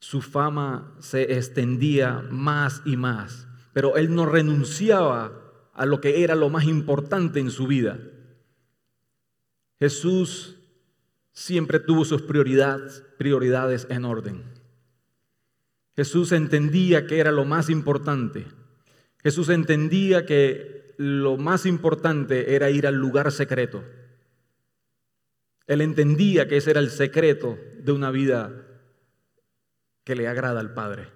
Su 0.01 0.21
fama 0.21 0.97
se 0.99 1.37
extendía 1.37 2.25
más 2.31 2.83
y 2.85 2.97
más 2.97 3.47
pero 3.73 3.97
él 3.97 4.15
no 4.15 4.27
renunciaba 4.27 5.33
a 5.73 5.87
lo 5.87 6.01
que 6.01 6.23
era 6.23 6.35
lo 6.35 6.51
más 6.51 6.65
importante 6.65 7.41
en 7.41 7.51
su 7.51 7.67
vida. 7.67 7.99
Jesús 9.79 10.59
siempre 11.33 11.81
tuvo 11.81 12.05
sus 12.05 12.23
prioridades, 12.23 13.03
prioridades 13.19 13.87
en 13.91 14.05
orden. 14.05 14.45
Jesús 15.97 16.33
entendía 16.33 17.07
que 17.07 17.19
era 17.19 17.33
lo 17.33 17.45
más 17.45 17.69
importante. 17.69 18.47
Jesús 19.23 19.49
entendía 19.49 20.25
que 20.25 20.95
lo 20.97 21.37
más 21.37 21.67
importante 21.67 22.55
era 22.55 22.71
ir 22.71 22.87
al 22.87 22.95
lugar 22.95 23.33
secreto. 23.33 23.85
Él 25.67 25.81
entendía 25.81 26.49
que 26.49 26.57
ese 26.57 26.71
era 26.71 26.81
el 26.81 26.91
secreto 26.91 27.59
de 27.79 27.93
una 27.93 28.11
vida 28.11 28.67
que 30.05 30.17
le 30.17 30.27
agrada 30.27 30.61
al 30.61 30.75
Padre. 30.75 31.09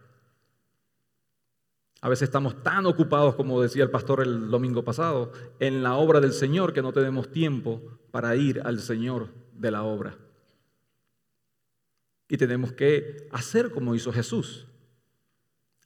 A 2.01 2.09
veces 2.09 2.29
estamos 2.29 2.63
tan 2.63 2.85
ocupados, 2.85 3.35
como 3.35 3.63
decía 3.63 3.83
el 3.83 3.91
pastor 3.91 4.21
el 4.21 4.51
domingo 4.51 4.85
pasado, 4.85 5.33
en 5.59 5.83
la 5.83 5.95
obra 5.95 6.21
del 6.21 6.35
Señor 6.35 6.75
que 6.75 6.83
no 6.83 6.93
tenemos 6.93 7.31
tiempo 7.31 7.99
para 8.11 8.37
ir 8.37 8.61
al 8.65 8.81
Señor 8.81 9.44
de 9.55 9.71
la 9.71 9.83
obra. 9.83 10.17
Y 12.29 12.37
tenemos 12.37 12.73
que 12.73 13.29
hacer 13.33 13.71
como 13.71 13.95
hizo 13.95 14.13
Jesús. 14.13 14.67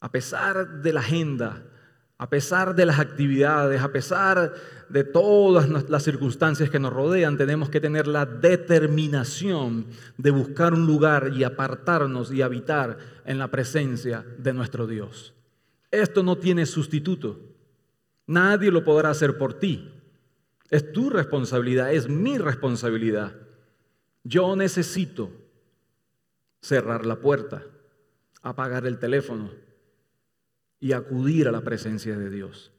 A 0.01 0.11
pesar 0.11 0.81
de 0.83 0.93
la 0.93 1.01
agenda, 1.01 1.65
a 2.19 2.29
pesar 2.29 2.75
de 2.75 2.85
las 2.85 2.99
actividades, 2.99 3.81
a 3.81 3.93
pesar 3.93 4.53
de 4.89 5.05
todas 5.05 5.89
las 5.89 6.03
circunstancias 6.03 6.69
que 6.69 6.81
nos 6.81 6.93
rodean, 6.93 7.37
tenemos 7.37 7.71
que 7.71 7.81
tener 7.81 8.09
la 8.09 8.27
determinación 8.27 9.87
de 10.17 10.31
buscar 10.31 10.75
un 10.75 10.87
lugar 10.87 11.33
y 11.35 11.45
apartarnos 11.45 12.33
y 12.33 12.43
habitar 12.43 12.99
en 13.25 13.39
la 13.39 13.49
presencia 13.49 14.25
de 14.37 14.53
nuestro 14.53 14.87
Dios. 14.87 15.35
Esto 15.93 16.23
no 16.23 16.39
tiene 16.39 16.67
sustituto. 16.67 17.41
Nadie 18.27 18.71
lo 18.71 18.85
podrá 18.85 19.11
hacer 19.11 19.39
por 19.39 19.55
ti. 19.55 19.89
Es 20.71 20.93
tu 20.93 21.11
responsabilidad, 21.11 21.93
es 21.93 22.09
mi 22.09 22.37
responsabilidad. 22.37 23.33
Yo 24.25 24.57
necesito 24.57 25.31
cerrar 26.61 27.07
la 27.07 27.17
puerta, 27.17 27.65
apagar 28.43 28.87
el 28.87 28.99
teléfono 28.99 29.51
y 30.81 30.93
acudir 30.93 31.49
a 31.49 31.53
la 31.53 31.63
presencia 31.63 32.17
de 32.17 32.31
Dios. 32.31 32.73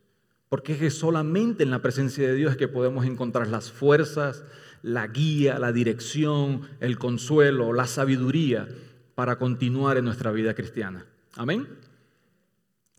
Porque 0.47 0.85
es 0.85 0.97
solamente 0.97 1.63
en 1.63 1.71
la 1.71 1.81
presencia 1.81 2.27
de 2.27 2.33
Dios 2.33 2.51
es 2.51 2.57
que 2.57 2.67
podemos 2.67 3.05
encontrar 3.05 3.47
las 3.47 3.71
fuerzas, 3.71 4.43
la 4.81 5.07
guía, 5.07 5.59
la 5.59 5.71
dirección, 5.71 6.67
el 6.79 6.97
consuelo, 6.97 7.73
la 7.73 7.85
sabiduría 7.85 8.67
para 9.15 9.37
continuar 9.37 9.97
en 9.97 10.05
nuestra 10.05 10.31
vida 10.31 10.53
cristiana. 10.55 11.05
Amén. 11.35 11.67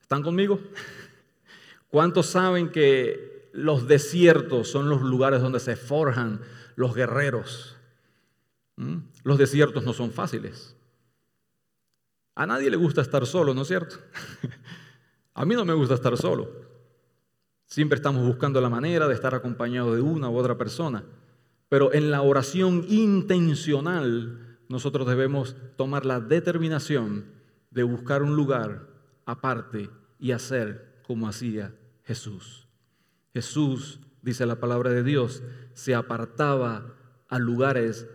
¿Están 0.00 0.22
conmigo? 0.22 0.60
¿Cuántos 1.88 2.26
saben 2.26 2.70
que 2.70 3.48
los 3.52 3.88
desiertos 3.88 4.68
son 4.68 4.88
los 4.88 5.02
lugares 5.02 5.40
donde 5.40 5.58
se 5.58 5.76
forjan 5.76 6.40
los 6.76 6.94
guerreros? 6.94 7.76
¿Mm? 8.80 9.10
Los 9.24 9.36
desiertos 9.36 9.84
no 9.84 9.92
son 9.92 10.10
fáciles. 10.10 10.74
A 12.34 12.46
nadie 12.46 12.70
le 12.70 12.78
gusta 12.78 13.02
estar 13.02 13.26
solo, 13.26 13.52
¿no 13.52 13.62
es 13.62 13.68
cierto? 13.68 13.96
A 15.34 15.44
mí 15.44 15.54
no 15.54 15.66
me 15.66 15.74
gusta 15.74 15.94
estar 15.94 16.16
solo. 16.16 16.50
Siempre 17.66 17.96
estamos 17.96 18.26
buscando 18.26 18.58
la 18.58 18.70
manera 18.70 19.06
de 19.06 19.12
estar 19.12 19.34
acompañado 19.34 19.94
de 19.94 20.00
una 20.00 20.30
u 20.30 20.36
otra 20.36 20.56
persona. 20.56 21.04
Pero 21.68 21.92
en 21.92 22.10
la 22.10 22.22
oración 22.22 22.86
intencional 22.88 24.58
nosotros 24.70 25.06
debemos 25.06 25.56
tomar 25.76 26.06
la 26.06 26.18
determinación 26.18 27.26
de 27.70 27.82
buscar 27.82 28.22
un 28.22 28.34
lugar 28.34 28.88
aparte 29.26 29.90
y 30.18 30.32
hacer 30.32 31.02
como 31.06 31.28
hacía 31.28 31.74
Jesús. 32.04 32.66
Jesús, 33.34 34.00
dice 34.22 34.46
la 34.46 34.56
palabra 34.56 34.90
de 34.90 35.02
Dios, 35.02 35.42
se 35.74 35.94
apartaba 35.94 36.94
a 37.28 37.38
lugares 37.38 38.08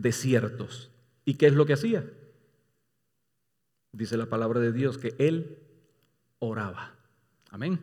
desiertos. 0.00 0.90
¿Y 1.24 1.34
qué 1.34 1.46
es 1.46 1.54
lo 1.54 1.66
que 1.66 1.74
hacía? 1.74 2.04
Dice 3.92 4.16
la 4.16 4.26
palabra 4.26 4.60
de 4.60 4.72
Dios 4.72 4.98
que 4.98 5.14
él 5.18 5.58
oraba. 6.38 6.94
Amén. 7.50 7.80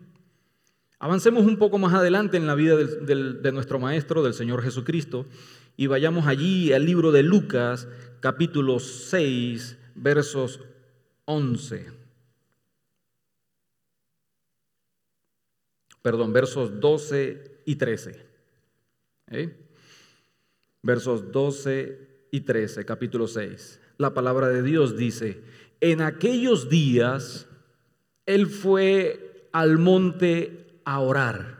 Avancemos 0.99 1.45
un 1.45 1.57
poco 1.57 1.77
más 1.77 1.93
adelante 1.93 2.37
en 2.37 2.47
la 2.47 2.55
vida 2.55 2.75
de 2.77 3.51
nuestro 3.51 3.79
Maestro, 3.79 4.23
del 4.23 4.33
Señor 4.33 4.63
Jesucristo, 4.63 5.25
y 5.77 5.87
vayamos 5.87 6.25
allí 6.25 6.71
al 6.73 6.85
libro 6.85 7.11
de 7.11 7.21
Lucas, 7.21 7.87
capítulo 8.21 8.79
6, 8.79 9.77
versos 9.95 10.61
11. 11.25 12.05
perdón, 16.05 16.33
versos 16.33 16.79
12 16.79 17.61
y 17.65 17.77
13. 17.77 18.27
¿eh? 19.31 19.64
Versos 20.85 21.31
12 21.31 22.27
y 22.29 22.41
13, 22.41 22.85
capítulo 22.85 23.27
6. 23.27 23.79
La 23.97 24.13
palabra 24.13 24.49
de 24.49 24.61
Dios 24.61 24.95
dice, 24.95 25.41
en 25.81 25.99
aquellos 25.99 26.69
días 26.69 27.47
él 28.27 28.45
fue 28.45 29.49
al 29.51 29.79
monte 29.79 30.79
a 30.85 30.99
orar 30.99 31.57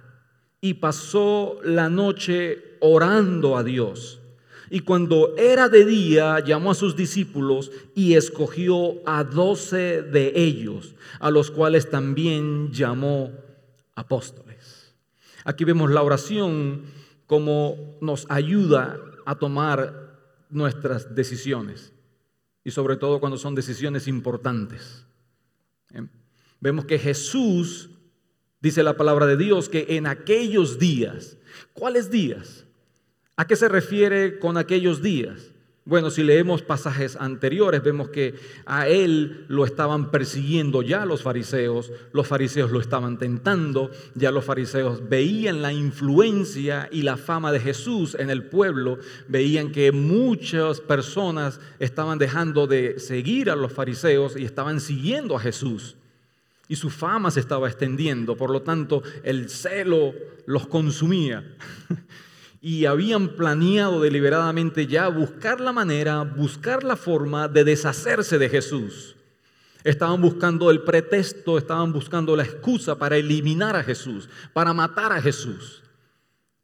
y 0.62 0.75
pasó 0.75 1.58
la 1.63 1.89
noche 1.89 2.77
orando 2.82 3.58
a 3.58 3.63
Dios. 3.63 4.22
Y 4.70 4.82
cuando 4.82 5.36
era 5.38 5.70
de 5.70 5.86
día, 5.86 6.39
llamó 6.41 6.70
a 6.70 6.75
sus 6.75 6.96
discípulos 6.96 7.72
y 7.96 8.13
escogió 8.13 9.01
a 9.08 9.24
doce 9.24 10.03
de 10.03 10.34
ellos, 10.36 10.94
a 11.20 11.32
los 11.32 11.50
cuales 11.50 11.89
también 11.89 12.72
llamó 12.72 13.32
apóstoles. 13.96 14.94
Aquí 15.46 15.63
vemos 15.63 15.89
la 15.89 16.03
oración 16.03 16.84
como 17.25 17.98
nos 18.01 18.27
ayuda 18.29 19.00
a 19.25 19.36
tomar 19.36 20.46
nuestras 20.50 21.15
decisiones 21.15 21.94
y 22.63 22.72
sobre 22.72 22.98
todo 22.98 23.20
cuando 23.20 23.38
son 23.38 23.55
decisiones 23.55 24.08
importantes. 24.08 25.05
¿Eh? 25.94 26.05
Vemos 26.60 26.86
que 26.86 26.98
Jesús, 26.98 27.89
dice 28.62 28.84
la 28.84 28.98
palabra 28.98 29.25
de 29.25 29.38
Dios, 29.38 29.70
que 29.70 29.86
en 29.89 30.08
aquellos 30.08 30.79
días, 30.79 31.38
¿cuáles 31.74 32.10
días? 32.10 32.65
¿A 33.36 33.46
qué 33.46 33.55
se 33.55 33.67
refiere 33.67 34.39
con 34.39 34.58
aquellos 34.58 35.01
días? 35.01 35.54
Bueno, 35.88 36.10
si 36.10 36.24
leemos 36.24 36.63
pasajes 36.63 37.15
anteriores, 37.15 37.84
vemos 37.84 38.10
que 38.10 38.34
a 38.65 38.88
él 38.88 39.46
lo 39.50 39.65
estaban 39.65 40.10
persiguiendo 40.10 40.82
ya 40.82 41.06
los 41.06 41.22
fariseos, 41.22 41.92
los 42.12 42.27
fariseos 42.27 42.72
lo 42.72 42.82
estaban 42.82 43.20
tentando, 43.20 43.92
ya 44.15 44.32
los 44.32 44.46
fariseos 44.46 45.08
veían 45.08 45.62
la 45.62 45.74
influencia 45.74 46.89
y 46.92 47.04
la 47.04 47.18
fama 47.18 47.51
de 47.51 47.60
Jesús 47.60 48.15
en 48.15 48.32
el 48.32 48.46
pueblo, 48.46 48.98
veían 49.27 49.72
que 49.72 49.92
muchas 49.92 50.82
personas 50.82 51.60
estaban 51.77 52.18
dejando 52.18 52.65
de 52.65 53.00
seguir 53.00 53.51
a 53.51 53.56
los 53.56 53.72
fariseos 53.72 54.36
y 54.38 54.44
estaban 54.44 54.80
siguiendo 54.80 55.36
a 55.36 55.39
Jesús. 55.39 55.98
Y 56.68 56.77
su 56.77 56.89
fama 56.89 57.30
se 57.30 57.42
estaba 57.42 57.68
extendiendo, 57.68 58.36
por 58.36 58.50
lo 58.50 58.63
tanto 58.63 59.04
el 59.22 59.51
celo 59.51 60.15
los 60.48 60.65
consumía. 60.65 61.44
y 62.65 62.88
habían 62.88 63.36
planeado 63.36 64.01
deliberadamente 64.01 64.88
ya 64.88 65.07
buscar 65.07 65.62
la 65.62 65.72
manera, 65.72 66.24
buscar 66.24 66.84
la 66.84 66.95
forma 66.95 67.48
de 67.48 67.63
deshacerse 67.63 68.39
de 68.39 68.50
Jesús. 68.50 69.15
Estaban 69.84 70.19
buscando 70.19 70.72
el 70.72 70.81
pretexto, 70.81 71.60
estaban 71.60 71.93
buscando 71.93 72.36
la 72.36 72.41
excusa 72.41 72.98
para 72.98 73.17
eliminar 73.17 73.75
a 73.75 73.84
Jesús, 73.84 74.27
para 74.51 74.74
matar 74.74 75.12
a 75.12 75.22
Jesús. 75.22 75.84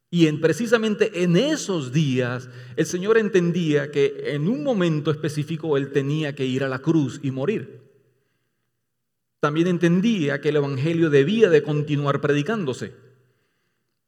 Y 0.09 0.25
en, 0.25 0.41
precisamente 0.41 1.23
en 1.23 1.37
esos 1.37 1.91
días 1.91 2.49
el 2.75 2.87
Señor 2.87 3.19
entendía 3.19 3.91
que 3.91 4.23
en 4.33 4.47
un 4.47 4.63
momento 4.63 5.11
específico 5.11 5.77
Él 5.77 5.91
tenía 5.91 6.33
que 6.33 6.47
ir 6.47 6.63
a 6.63 6.67
la 6.67 6.79
cruz 6.79 7.19
y 7.21 7.29
morir. 7.29 7.79
También 9.39 9.67
entendía 9.67 10.41
que 10.41 10.49
el 10.49 10.55
Evangelio 10.55 11.11
debía 11.11 11.51
de 11.51 11.61
continuar 11.61 12.21
predicándose. 12.21 12.91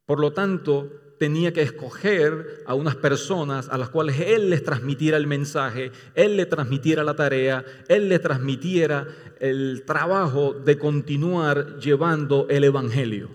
Por 0.06 0.18
lo 0.18 0.32
tanto, 0.32 1.03
tenía 1.18 1.52
que 1.52 1.62
escoger 1.62 2.62
a 2.66 2.74
unas 2.74 2.96
personas 2.96 3.68
a 3.68 3.78
las 3.78 3.88
cuales 3.88 4.20
él 4.20 4.50
les 4.50 4.62
transmitiera 4.62 5.16
el 5.16 5.26
mensaje, 5.26 5.92
él 6.14 6.36
le 6.36 6.46
transmitiera 6.46 7.04
la 7.04 7.14
tarea, 7.14 7.64
él 7.88 8.08
le 8.08 8.18
transmitiera 8.18 9.06
el 9.40 9.84
trabajo 9.86 10.52
de 10.52 10.78
continuar 10.78 11.78
llevando 11.78 12.46
el 12.48 12.64
Evangelio. 12.64 13.30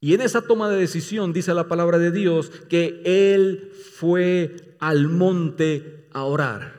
Y 0.00 0.12
en 0.12 0.20
esa 0.20 0.42
toma 0.42 0.68
de 0.68 0.76
decisión 0.76 1.32
dice 1.32 1.54
la 1.54 1.66
palabra 1.66 1.98
de 1.98 2.10
Dios 2.10 2.50
que 2.68 3.00
él 3.04 3.72
fue 3.94 4.76
al 4.78 5.08
monte 5.08 6.08
a 6.12 6.24
orar. 6.24 6.74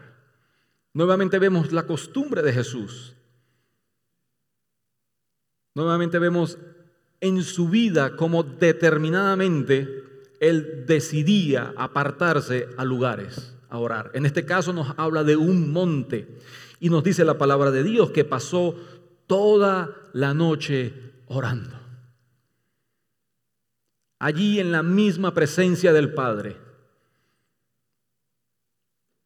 Nuevamente 0.93 1.39
vemos 1.39 1.71
la 1.71 1.87
costumbre 1.87 2.41
de 2.41 2.53
Jesús. 2.53 3.15
Nuevamente 5.73 6.19
vemos 6.19 6.57
en 7.21 7.43
su 7.43 7.69
vida 7.69 8.15
como 8.15 8.43
determinadamente 8.43 10.03
él 10.39 10.85
decidía 10.85 11.73
apartarse 11.77 12.67
a 12.77 12.85
lugares 12.85 13.55
a 13.69 13.79
orar. 13.79 14.11
En 14.13 14.25
este 14.25 14.45
caso 14.45 14.73
nos 14.73 14.93
habla 14.97 15.23
de 15.23 15.35
un 15.35 15.71
monte 15.71 16.27
y 16.79 16.89
nos 16.89 17.03
dice 17.03 17.25
la 17.25 17.37
palabra 17.37 17.71
de 17.71 17.83
Dios 17.83 18.11
que 18.11 18.25
pasó 18.25 18.75
toda 19.27 19.95
la 20.13 20.33
noche 20.33 20.93
orando. 21.27 21.79
Allí 24.19 24.59
en 24.59 24.71
la 24.71 24.83
misma 24.83 25.33
presencia 25.33 25.93
del 25.93 26.13
Padre, 26.13 26.57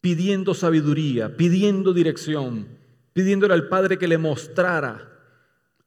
pidiendo 0.01 0.53
sabiduría, 0.53 1.35
pidiendo 1.35 1.93
dirección, 1.93 2.67
pidiéndole 3.13 3.53
al 3.53 3.67
Padre 3.67 3.97
que 3.97 4.07
le 4.07 4.17
mostrara 4.17 5.18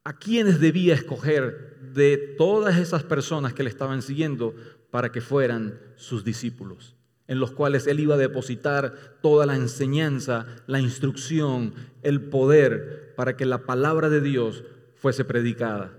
a 0.04 0.18
quienes 0.18 0.60
debía 0.60 0.94
escoger 0.94 1.78
de 1.92 2.16
todas 2.38 2.78
esas 2.78 3.04
personas 3.04 3.52
que 3.54 3.62
le 3.62 3.70
estaban 3.70 4.02
siguiendo 4.02 4.54
para 4.90 5.12
que 5.12 5.20
fueran 5.20 5.78
sus 5.96 6.24
discípulos, 6.24 6.96
en 7.28 7.38
los 7.38 7.52
cuales 7.52 7.86
él 7.86 8.00
iba 8.00 8.14
a 8.14 8.18
depositar 8.18 9.18
toda 9.22 9.46
la 9.46 9.54
enseñanza, 9.54 10.46
la 10.66 10.80
instrucción, 10.80 11.74
el 12.02 12.20
poder 12.20 13.14
para 13.16 13.36
que 13.36 13.46
la 13.46 13.64
palabra 13.64 14.08
de 14.08 14.20
Dios 14.20 14.64
fuese 14.96 15.24
predicada, 15.24 15.92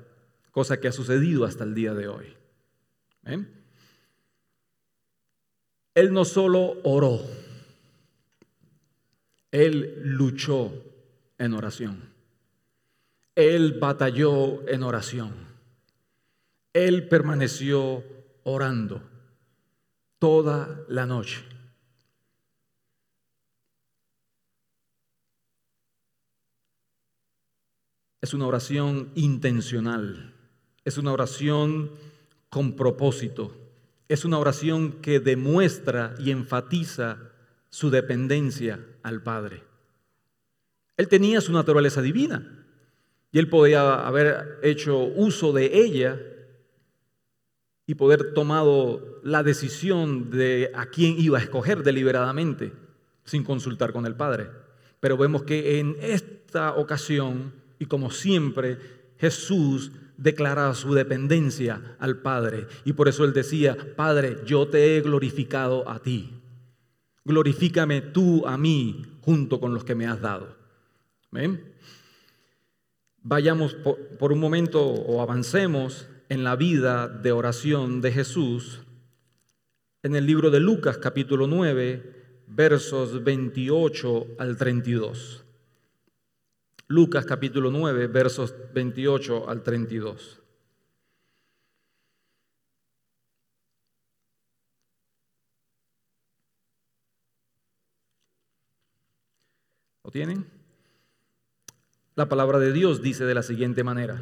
cosa 0.52 0.80
que 0.80 0.88
ha 0.88 0.92
sucedido 0.92 1.46
hasta 1.46 1.64
el 1.64 1.74
día 1.74 1.94
de 1.94 2.08
hoy. 2.08 2.26
Él 5.96 6.12
no 6.12 6.26
solo 6.26 6.78
oró, 6.84 7.22
él 9.52 10.02
luchó 10.04 10.74
en 11.38 11.54
oración. 11.54 12.13
Él 13.36 13.80
batalló 13.80 14.68
en 14.68 14.84
oración. 14.84 15.34
Él 16.74 17.08
permaneció 17.08 18.04
orando 18.44 19.02
toda 20.20 20.86
la 20.88 21.06
noche. 21.06 21.44
Es 28.22 28.34
una 28.34 28.48
oración 28.48 29.12
intencional, 29.16 30.34
es 30.86 30.98
una 30.98 31.12
oración 31.12 31.92
con 32.50 32.76
propósito, 32.76 33.54
es 34.08 34.24
una 34.24 34.38
oración 34.38 35.02
que 35.02 35.20
demuestra 35.20 36.16
y 36.20 36.32
enfatiza 36.32 37.18
su 37.70 37.90
dependencia 37.90 38.80
al 39.02 39.22
Padre. 39.24 39.64
Él 40.96 41.10
tenía 41.10 41.42
su 41.42 41.52
naturaleza 41.52 42.02
divina 42.02 42.63
y 43.34 43.40
él 43.40 43.50
podía 43.50 44.08
haber 44.08 44.60
hecho 44.62 45.00
uso 45.00 45.52
de 45.52 45.72
ella 45.74 46.22
y 47.88 47.96
poder 47.96 48.34
tomado 48.34 49.20
la 49.24 49.42
decisión 49.42 50.30
de 50.30 50.72
a 50.76 50.86
quién 50.86 51.16
iba 51.18 51.40
a 51.40 51.42
escoger 51.42 51.82
deliberadamente, 51.82 52.72
sin 53.26 53.44
consultar 53.44 53.92
con 53.92 54.06
el 54.06 54.16
Padre. 54.16 54.52
Pero 55.00 55.18
vemos 55.18 55.44
que 55.44 55.80
en 55.80 55.98
esta 56.00 56.76
ocasión, 56.76 57.54
y 57.80 57.88
como 57.88 58.12
siempre, 58.12 58.78
Jesús 59.18 59.92
declaraba 60.16 60.76
su 60.76 60.94
dependencia 60.94 61.96
al 61.98 62.20
Padre. 62.20 62.68
Y 62.86 62.94
por 62.94 63.08
eso 63.08 63.26
él 63.26 63.34
decía, 63.34 63.76
Padre, 63.96 64.38
yo 64.46 64.68
te 64.68 64.96
he 64.96 65.02
glorificado 65.02 65.90
a 65.90 66.00
ti. 66.00 66.40
Glorifícame 67.26 68.02
tú 68.02 68.46
a 68.46 68.60
mí 68.60 69.02
junto 69.22 69.60
con 69.60 69.74
los 69.74 69.84
que 69.84 69.96
me 69.96 70.06
has 70.06 70.22
dado. 70.22 70.56
Vayamos 73.26 73.74
por 73.74 74.34
un 74.34 74.40
momento 74.40 74.86
o 74.86 75.22
avancemos 75.22 76.10
en 76.28 76.44
la 76.44 76.58
vida 76.58 77.08
de 77.08 77.32
oración 77.32 78.02
de 78.02 78.12
Jesús 78.12 78.82
en 80.04 80.18
el 80.18 80.26
libro 80.26 80.52
de 80.52 80.60
Lucas 80.60 80.98
capítulo 80.98 81.48
9, 81.48 82.44
versos 82.48 83.24
28 83.24 84.28
al 84.38 84.58
32. 84.58 85.46
Lucas 86.88 87.26
capítulo 87.26 87.72
9, 87.72 88.08
versos 88.08 88.54
28 88.74 89.50
al 89.50 89.64
32. 89.64 90.42
¿Lo 100.04 100.12
tienen? 100.12 100.63
La 102.16 102.30
palabra 102.30 102.60
de 102.60 102.72
Dios 102.72 103.02
dice 103.02 103.26
de 103.26 103.34
la 103.34 103.42
siguiente 103.42 103.84
manera. 103.84 104.22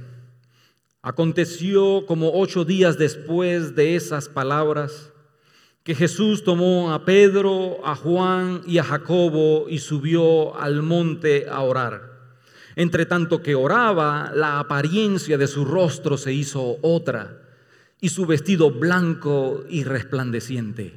Aconteció 1.01 2.05
como 2.05 2.39
ocho 2.39 2.63
días 2.63 2.97
después 2.97 3.75
de 3.75 3.97
esas 3.97 4.29
palabras 4.29 5.11
que 5.83 5.93
Jesús 5.93 6.45
tomó 6.45 6.93
a 6.93 7.03
Pedro, 7.03 7.85
a 7.85 7.95
Juan 7.95 8.61
y 8.65 8.77
a 8.77 8.85
Jacobo 8.85 9.67
y 9.67 9.79
subió 9.79 10.57
al 10.57 10.83
monte 10.83 11.47
a 11.49 11.59
orar. 11.61 12.11
Entre 12.77 13.05
tanto 13.05 13.41
que 13.41 13.55
oraba, 13.55 14.31
la 14.33 14.59
apariencia 14.59 15.37
de 15.37 15.47
su 15.47 15.65
rostro 15.65 16.17
se 16.17 16.31
hizo 16.31 16.77
otra 16.81 17.41
y 17.99 18.07
su 18.07 18.25
vestido 18.25 18.71
blanco 18.71 19.65
y 19.69 19.83
resplandeciente. 19.83 20.93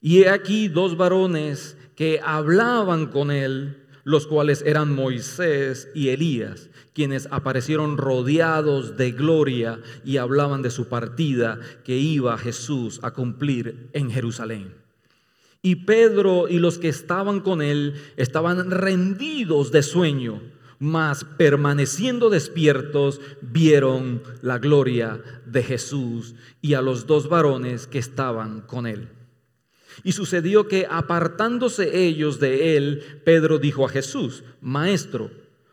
Y 0.00 0.22
he 0.22 0.28
aquí 0.28 0.68
dos 0.68 0.96
varones 0.96 1.76
que 1.96 2.20
hablaban 2.22 3.06
con 3.06 3.32
él, 3.32 3.81
los 4.04 4.26
cuales 4.26 4.62
eran 4.66 4.94
Moisés 4.94 5.88
y 5.94 6.08
Elías, 6.08 6.70
quienes 6.92 7.28
aparecieron 7.30 7.96
rodeados 7.96 8.96
de 8.96 9.12
gloria 9.12 9.80
y 10.04 10.16
hablaban 10.16 10.62
de 10.62 10.70
su 10.70 10.88
partida 10.88 11.58
que 11.84 11.96
iba 11.96 12.36
Jesús 12.38 13.00
a 13.02 13.12
cumplir 13.12 13.88
en 13.92 14.10
Jerusalén. 14.10 14.74
Y 15.62 15.76
Pedro 15.76 16.48
y 16.48 16.58
los 16.58 16.78
que 16.78 16.88
estaban 16.88 17.40
con 17.40 17.62
él 17.62 17.94
estaban 18.16 18.70
rendidos 18.70 19.70
de 19.70 19.84
sueño, 19.84 20.42
mas 20.80 21.24
permaneciendo 21.24 22.30
despiertos 22.30 23.20
vieron 23.40 24.22
la 24.42 24.58
gloria 24.58 25.22
de 25.46 25.62
Jesús 25.62 26.34
y 26.60 26.74
a 26.74 26.82
los 26.82 27.06
dos 27.06 27.28
varones 27.28 27.86
que 27.86 28.00
estaban 28.00 28.62
con 28.62 28.88
él. 28.88 29.08
Y 30.04 30.12
sucedió 30.12 30.68
que 30.68 30.86
apartándose 30.88 32.06
ellos 32.06 32.40
de 32.40 32.76
él, 32.76 33.20
Pedro 33.24 33.58
dijo 33.58 33.84
a 33.84 33.88
Jesús, 33.88 34.44
Maestro, 34.60 35.30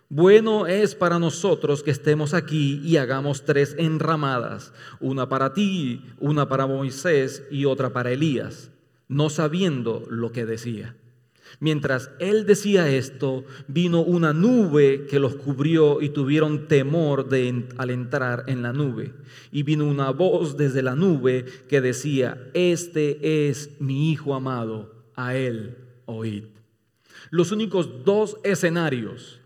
bueno 0.10 0.66
es 0.68 0.96
para 0.96 1.20
nosotros 1.20 1.84
que 1.84 1.92
estemos 1.92 2.34
aquí 2.34 2.82
y 2.84 2.98
hagamos 2.98 3.46
tres 3.46 3.76
enramadas, 3.78 4.74
una 5.00 5.30
para 5.30 5.54
ti, 5.54 6.04
una 6.20 6.50
para 6.50 6.68
Moisés 6.68 7.44
y 7.52 7.66
otra 7.66 7.92
para 7.92 8.12
Elías, 8.12 8.72
no 9.08 9.30
sabiendo 9.30 10.06
lo 10.10 10.32
que 10.32 10.46
decía. 10.46 10.96
Mientras 11.60 12.12
él 12.20 12.46
decía 12.46 12.90
esto, 12.90 13.44
vino 13.68 14.02
una 14.02 14.34
nube 14.34 15.06
que 15.10 15.20
los 15.20 15.36
cubrió 15.36 16.02
y 16.02 16.10
tuvieron 16.10 16.68
temor 16.68 17.30
de, 17.30 17.68
al 17.78 17.90
entrar 17.90 18.46
en 18.48 18.62
la 18.62 18.74
nube. 18.74 19.14
Y 19.52 19.64
vino 19.64 19.86
una 19.86 20.12
voz 20.12 20.58
desde 20.58 20.82
la 20.82 20.96
nube 20.96 21.46
que 21.68 21.82
decía, 21.82 22.50
este 22.54 23.50
es 23.50 23.72
mi 23.80 24.12
Hijo 24.12 24.36
amado, 24.36 24.94
a 25.16 25.36
él 25.36 25.78
oíd. 26.06 26.46
Los 27.30 27.52
únicos 27.52 28.06
dos 28.06 28.38
escenarios 28.44 29.40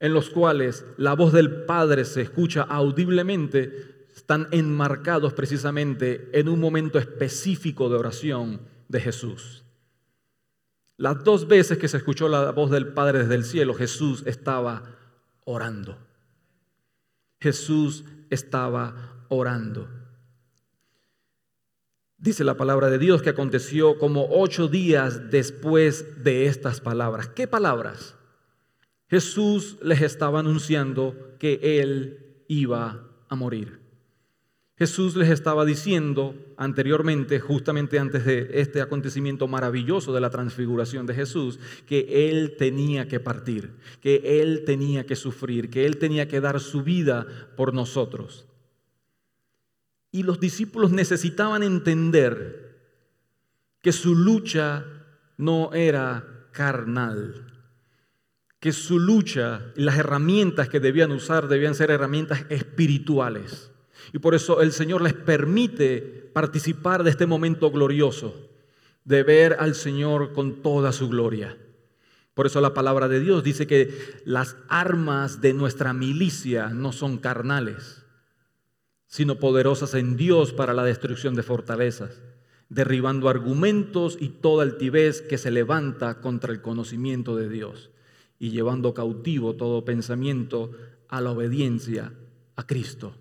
en 0.00 0.12
los 0.12 0.30
cuales 0.30 0.84
la 0.96 1.14
voz 1.14 1.32
del 1.32 1.64
Padre 1.64 2.04
se 2.04 2.22
escucha 2.22 2.62
audiblemente 2.62 4.06
están 4.14 4.48
enmarcados 4.50 5.34
precisamente 5.34 6.30
en 6.32 6.48
un 6.48 6.58
momento 6.58 6.98
específico 6.98 7.88
de 7.88 7.96
oración 7.96 8.60
de 8.88 9.00
Jesús. 9.00 9.65
Las 10.96 11.24
dos 11.24 11.46
veces 11.46 11.78
que 11.78 11.88
se 11.88 11.98
escuchó 11.98 12.28
la 12.28 12.52
voz 12.52 12.70
del 12.70 12.88
Padre 12.88 13.20
desde 13.20 13.34
el 13.34 13.44
cielo, 13.44 13.74
Jesús 13.74 14.22
estaba 14.26 14.82
orando. 15.44 15.98
Jesús 17.40 18.04
estaba 18.30 19.26
orando. 19.28 19.88
Dice 22.18 22.44
la 22.44 22.56
palabra 22.56 22.88
de 22.88 22.98
Dios 22.98 23.20
que 23.20 23.30
aconteció 23.30 23.98
como 23.98 24.26
ocho 24.30 24.68
días 24.68 25.30
después 25.30 26.24
de 26.24 26.46
estas 26.46 26.80
palabras. 26.80 27.28
¿Qué 27.28 27.46
palabras? 27.46 28.16
Jesús 29.08 29.76
les 29.82 30.00
estaba 30.00 30.40
anunciando 30.40 31.36
que 31.38 31.80
Él 31.80 32.44
iba 32.48 33.04
a 33.28 33.34
morir. 33.36 33.85
Jesús 34.78 35.16
les 35.16 35.30
estaba 35.30 35.64
diciendo 35.64 36.34
anteriormente, 36.58 37.40
justamente 37.40 37.98
antes 37.98 38.26
de 38.26 38.50
este 38.52 38.82
acontecimiento 38.82 39.48
maravilloso 39.48 40.12
de 40.12 40.20
la 40.20 40.28
transfiguración 40.28 41.06
de 41.06 41.14
Jesús, 41.14 41.58
que 41.86 42.28
Él 42.28 42.56
tenía 42.58 43.08
que 43.08 43.18
partir, 43.18 43.72
que 44.02 44.42
Él 44.42 44.64
tenía 44.66 45.06
que 45.06 45.16
sufrir, 45.16 45.70
que 45.70 45.86
Él 45.86 45.96
tenía 45.96 46.28
que 46.28 46.42
dar 46.42 46.60
su 46.60 46.82
vida 46.82 47.26
por 47.56 47.72
nosotros. 47.72 48.46
Y 50.12 50.24
los 50.24 50.40
discípulos 50.40 50.92
necesitaban 50.92 51.62
entender 51.62 52.66
que 53.80 53.92
su 53.92 54.14
lucha 54.14 54.84
no 55.38 55.72
era 55.72 56.48
carnal, 56.52 57.46
que 58.60 58.72
su 58.72 58.98
lucha 58.98 59.72
y 59.74 59.82
las 59.82 59.96
herramientas 59.96 60.68
que 60.68 60.80
debían 60.80 61.12
usar 61.12 61.48
debían 61.48 61.74
ser 61.74 61.90
herramientas 61.90 62.44
espirituales. 62.50 63.70
Y 64.12 64.18
por 64.18 64.34
eso 64.34 64.60
el 64.60 64.72
Señor 64.72 65.02
les 65.02 65.14
permite 65.14 66.30
participar 66.32 67.02
de 67.02 67.10
este 67.10 67.26
momento 67.26 67.70
glorioso, 67.70 68.34
de 69.04 69.22
ver 69.22 69.56
al 69.58 69.74
Señor 69.74 70.32
con 70.32 70.62
toda 70.62 70.92
su 70.92 71.08
gloria. 71.08 71.56
Por 72.34 72.46
eso 72.46 72.60
la 72.60 72.74
palabra 72.74 73.08
de 73.08 73.20
Dios 73.20 73.42
dice 73.42 73.66
que 73.66 73.96
las 74.26 74.56
armas 74.68 75.40
de 75.40 75.54
nuestra 75.54 75.94
milicia 75.94 76.68
no 76.68 76.92
son 76.92 77.16
carnales, 77.16 78.04
sino 79.06 79.38
poderosas 79.38 79.94
en 79.94 80.16
Dios 80.18 80.52
para 80.52 80.74
la 80.74 80.84
destrucción 80.84 81.34
de 81.34 81.42
fortalezas, 81.42 82.20
derribando 82.68 83.30
argumentos 83.30 84.18
y 84.20 84.28
toda 84.28 84.64
altivez 84.64 85.22
que 85.22 85.38
se 85.38 85.50
levanta 85.50 86.20
contra 86.20 86.52
el 86.52 86.60
conocimiento 86.60 87.36
de 87.36 87.48
Dios 87.48 87.90
y 88.38 88.50
llevando 88.50 88.92
cautivo 88.92 89.54
todo 89.54 89.84
pensamiento 89.84 90.72
a 91.08 91.20
la 91.20 91.30
obediencia 91.30 92.12
a 92.56 92.66
Cristo. 92.66 93.14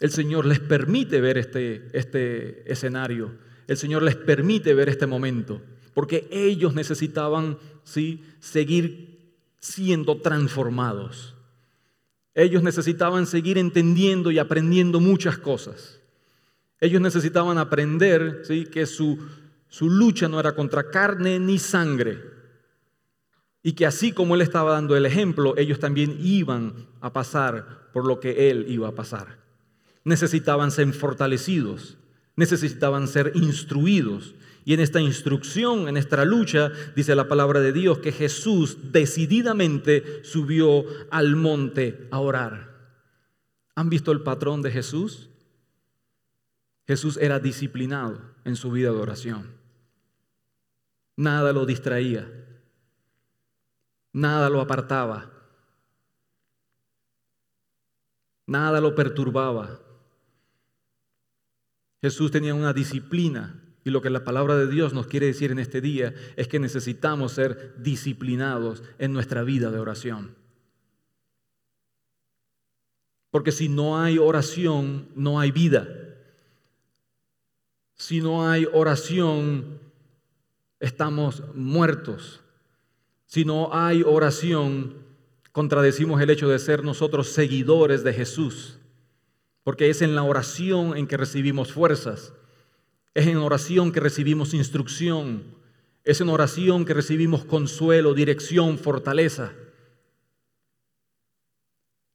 El 0.00 0.10
Señor 0.10 0.46
les 0.46 0.60
permite 0.60 1.20
ver 1.20 1.38
este, 1.38 1.88
este 1.92 2.70
escenario. 2.70 3.32
El 3.66 3.76
Señor 3.76 4.02
les 4.02 4.14
permite 4.14 4.72
ver 4.74 4.88
este 4.88 5.06
momento. 5.06 5.60
Porque 5.92 6.28
ellos 6.30 6.74
necesitaban 6.74 7.58
¿sí? 7.82 8.22
seguir 8.38 9.34
siendo 9.58 10.20
transformados. 10.20 11.34
Ellos 12.34 12.62
necesitaban 12.62 13.26
seguir 13.26 13.58
entendiendo 13.58 14.30
y 14.30 14.38
aprendiendo 14.38 15.00
muchas 15.00 15.38
cosas. 15.38 16.00
Ellos 16.80 17.00
necesitaban 17.00 17.58
aprender 17.58 18.42
¿sí? 18.44 18.64
que 18.66 18.86
su, 18.86 19.18
su 19.66 19.90
lucha 19.90 20.28
no 20.28 20.38
era 20.38 20.54
contra 20.54 20.90
carne 20.90 21.40
ni 21.40 21.58
sangre. 21.58 22.22
Y 23.64 23.72
que 23.72 23.84
así 23.84 24.12
como 24.12 24.36
Él 24.36 24.42
estaba 24.42 24.70
dando 24.70 24.96
el 24.96 25.04
ejemplo, 25.04 25.56
ellos 25.56 25.80
también 25.80 26.16
iban 26.20 26.86
a 27.00 27.12
pasar 27.12 27.90
por 27.92 28.06
lo 28.06 28.20
que 28.20 28.48
Él 28.50 28.66
iba 28.68 28.86
a 28.86 28.94
pasar 28.94 29.37
necesitaban 30.08 30.70
ser 30.70 30.92
fortalecidos, 30.92 31.96
necesitaban 32.34 33.06
ser 33.08 33.32
instruidos. 33.34 34.34
Y 34.64 34.74
en 34.74 34.80
esta 34.80 35.00
instrucción, 35.00 35.88
en 35.88 35.96
esta 35.96 36.24
lucha, 36.24 36.70
dice 36.96 37.14
la 37.14 37.28
palabra 37.28 37.60
de 37.60 37.72
Dios 37.72 37.98
que 37.98 38.12
Jesús 38.12 38.92
decididamente 38.92 40.24
subió 40.24 40.84
al 41.10 41.36
monte 41.36 42.08
a 42.10 42.18
orar. 42.18 42.68
¿Han 43.74 43.88
visto 43.88 44.10
el 44.12 44.22
patrón 44.22 44.62
de 44.62 44.70
Jesús? 44.70 45.28
Jesús 46.86 47.18
era 47.18 47.38
disciplinado 47.38 48.20
en 48.44 48.56
su 48.56 48.70
vida 48.70 48.90
de 48.90 48.98
oración. 48.98 49.52
Nada 51.16 51.52
lo 51.52 51.66
distraía, 51.66 52.30
nada 54.12 54.48
lo 54.48 54.60
apartaba, 54.60 55.30
nada 58.46 58.80
lo 58.80 58.94
perturbaba. 58.94 59.80
Jesús 62.00 62.30
tenía 62.30 62.54
una 62.54 62.72
disciplina 62.72 63.60
y 63.84 63.90
lo 63.90 64.02
que 64.02 64.10
la 64.10 64.24
palabra 64.24 64.56
de 64.56 64.68
Dios 64.68 64.92
nos 64.92 65.06
quiere 65.06 65.26
decir 65.26 65.50
en 65.50 65.58
este 65.58 65.80
día 65.80 66.14
es 66.36 66.46
que 66.46 66.58
necesitamos 66.58 67.32
ser 67.32 67.74
disciplinados 67.78 68.82
en 68.98 69.12
nuestra 69.12 69.42
vida 69.42 69.70
de 69.70 69.78
oración. 69.78 70.36
Porque 73.30 73.52
si 73.52 73.68
no 73.68 74.00
hay 74.00 74.18
oración, 74.18 75.08
no 75.14 75.40
hay 75.40 75.50
vida. 75.50 75.88
Si 77.94 78.20
no 78.20 78.48
hay 78.48 78.66
oración, 78.72 79.80
estamos 80.80 81.42
muertos. 81.54 82.40
Si 83.26 83.44
no 83.44 83.70
hay 83.72 84.02
oración, 84.02 84.96
contradecimos 85.52 86.20
el 86.20 86.30
hecho 86.30 86.48
de 86.48 86.58
ser 86.58 86.84
nosotros 86.84 87.28
seguidores 87.28 88.04
de 88.04 88.12
Jesús 88.12 88.77
porque 89.68 89.90
es 89.90 90.00
en 90.00 90.14
la 90.14 90.22
oración 90.22 90.96
en 90.96 91.06
que 91.06 91.18
recibimos 91.18 91.74
fuerzas, 91.74 92.32
es 93.12 93.26
en 93.26 93.36
oración 93.36 93.92
que 93.92 94.00
recibimos 94.00 94.54
instrucción, 94.54 95.44
es 96.04 96.22
en 96.22 96.30
oración 96.30 96.86
que 96.86 96.94
recibimos 96.94 97.44
consuelo, 97.44 98.14
dirección, 98.14 98.78
fortaleza. 98.78 99.52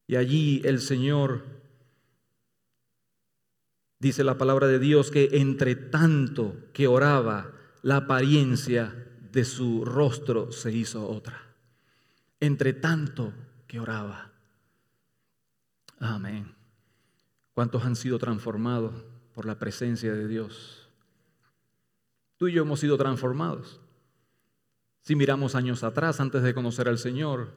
Y 0.08 0.16
allí 0.16 0.64
el 0.66 0.82
Señor 0.82 1.46
dice 4.00 4.24
la 4.24 4.40
palabra 4.40 4.66
de 4.66 4.80
Dios 4.80 5.12
que 5.12 5.30
entre 5.34 5.76
tanto 5.76 6.56
que 6.74 6.88
oraba, 6.88 7.52
la 7.84 7.98
apariencia 7.98 8.96
de 9.32 9.46
su 9.46 9.86
rostro 9.86 10.52
se 10.52 10.72
hizo 10.72 11.08
otra. 11.08 11.40
Entre 12.40 12.74
tanto 12.74 13.32
que 13.68 13.80
oraba. 13.80 14.32
Amén. 16.00 16.63
¿Cuántos 17.54 17.86
han 17.86 17.96
sido 17.96 18.18
transformados 18.18 18.94
por 19.34 19.46
la 19.46 19.60
presencia 19.60 20.14
de 20.14 20.28
Dios? 20.28 20.90
Tú 22.38 22.48
y 22.48 22.54
yo 22.54 22.64
hemos 22.64 22.80
sido 22.80 22.98
transformados. 22.98 23.80
Si 25.02 25.16
miramos 25.16 25.56
años 25.56 25.84
atrás, 25.84 26.20
antes 26.20 26.42
de 26.44 26.54
conocer 26.54 26.88
al 26.88 26.98
Señor, 26.98 27.54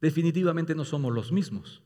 definitivamente 0.00 0.74
no 0.74 0.84
somos 0.84 1.12
los 1.12 1.30
mismos. 1.30 1.82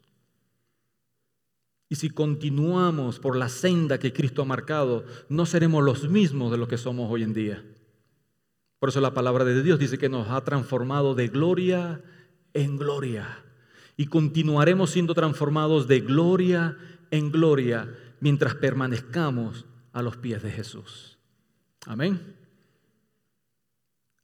Y 1.88 1.96
si 1.96 2.10
continuamos 2.10 3.18
por 3.18 3.36
la 3.36 3.48
senda 3.48 3.98
que 3.98 4.12
Cristo 4.12 4.42
ha 4.42 4.46
marcado, 4.46 5.04
no 5.28 5.44
seremos 5.44 5.82
los 5.82 6.08
mismos 6.08 6.50
de 6.50 6.58
lo 6.58 6.68
que 6.68 6.78
somos 6.78 7.10
hoy 7.10 7.22
en 7.22 7.34
día. 7.34 7.64
Por 8.78 8.88
eso 8.88 9.00
la 9.00 9.14
palabra 9.14 9.44
de 9.44 9.62
Dios 9.62 9.78
dice 9.78 9.98
que 9.98 10.08
nos 10.08 10.28
ha 10.28 10.42
transformado 10.44 11.14
de 11.14 11.28
gloria 11.28 12.02
en 12.54 12.78
gloria. 12.78 13.44
Y 13.96 14.06
continuaremos 14.06 14.90
siendo 14.90 15.14
transformados 15.14 15.86
de 15.86 16.00
gloria 16.00 16.68
en 16.68 16.78
gloria 16.78 16.91
mientras 18.20 18.54
permanezcamos 18.54 19.66
a 19.92 20.02
los 20.02 20.16
pies 20.16 20.42
de 20.42 20.50
Jesús. 20.50 21.18
Amén. 21.86 22.36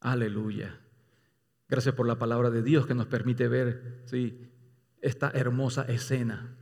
Aleluya. 0.00 0.80
Gracias 1.68 1.94
por 1.94 2.06
la 2.06 2.18
palabra 2.18 2.50
de 2.50 2.62
Dios 2.62 2.86
que 2.86 2.94
nos 2.94 3.06
permite 3.06 3.46
ver 3.46 4.02
¿sí? 4.06 4.48
esta 5.02 5.30
hermosa 5.34 5.82
escena. 5.82 6.56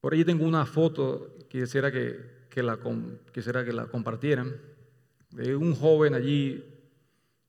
Por 0.00 0.12
ahí 0.12 0.24
tengo 0.24 0.44
una 0.44 0.66
foto, 0.66 1.36
quisiera 1.48 1.92
que, 1.92 2.46
que, 2.50 2.62
la, 2.62 2.78
quisiera 3.32 3.64
que 3.64 3.72
la 3.72 3.86
compartieran, 3.86 4.56
de 5.30 5.54
un 5.54 5.74
joven 5.74 6.14
allí 6.14 6.64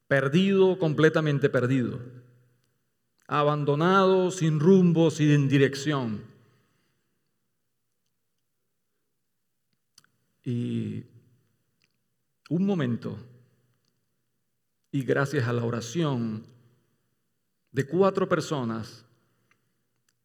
perdido, 0.08 0.78
completamente 0.78 1.50
perdido, 1.50 2.00
abandonado, 3.28 4.32
sin 4.32 4.60
rumbo, 4.60 5.12
sin 5.12 5.48
dirección. 5.48 6.24
Y 10.50 11.06
un 12.50 12.66
momento, 12.66 13.20
y 14.92 15.04
gracias 15.04 15.48
a 15.48 15.54
la 15.54 15.64
oración 15.64 16.44
de 17.72 17.86
cuatro 17.86 18.28
personas, 18.28 19.06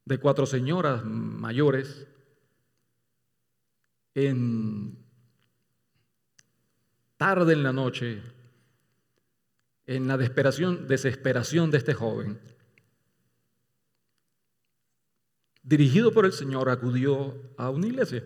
de 0.07 0.17
cuatro 0.17 0.47
señoras 0.47 1.05
mayores, 1.05 2.07
en 4.15 4.97
tarde 7.19 7.53
en 7.53 7.63
la 7.63 7.75
noche, 7.75 8.23
en 9.85 10.09
la 10.09 10.17
desesperación, 10.17 10.89
desesperación 10.89 11.71
de 11.71 11.77
este 11.77 11.93
joven, 11.93 12.41
dirigido 15.63 16.13
por 16.13 16.25
el 16.25 16.33
Señor, 16.33 16.71
acudió 16.71 17.35
a 17.59 17.69
una 17.69 17.89
iglesia. 17.89 18.25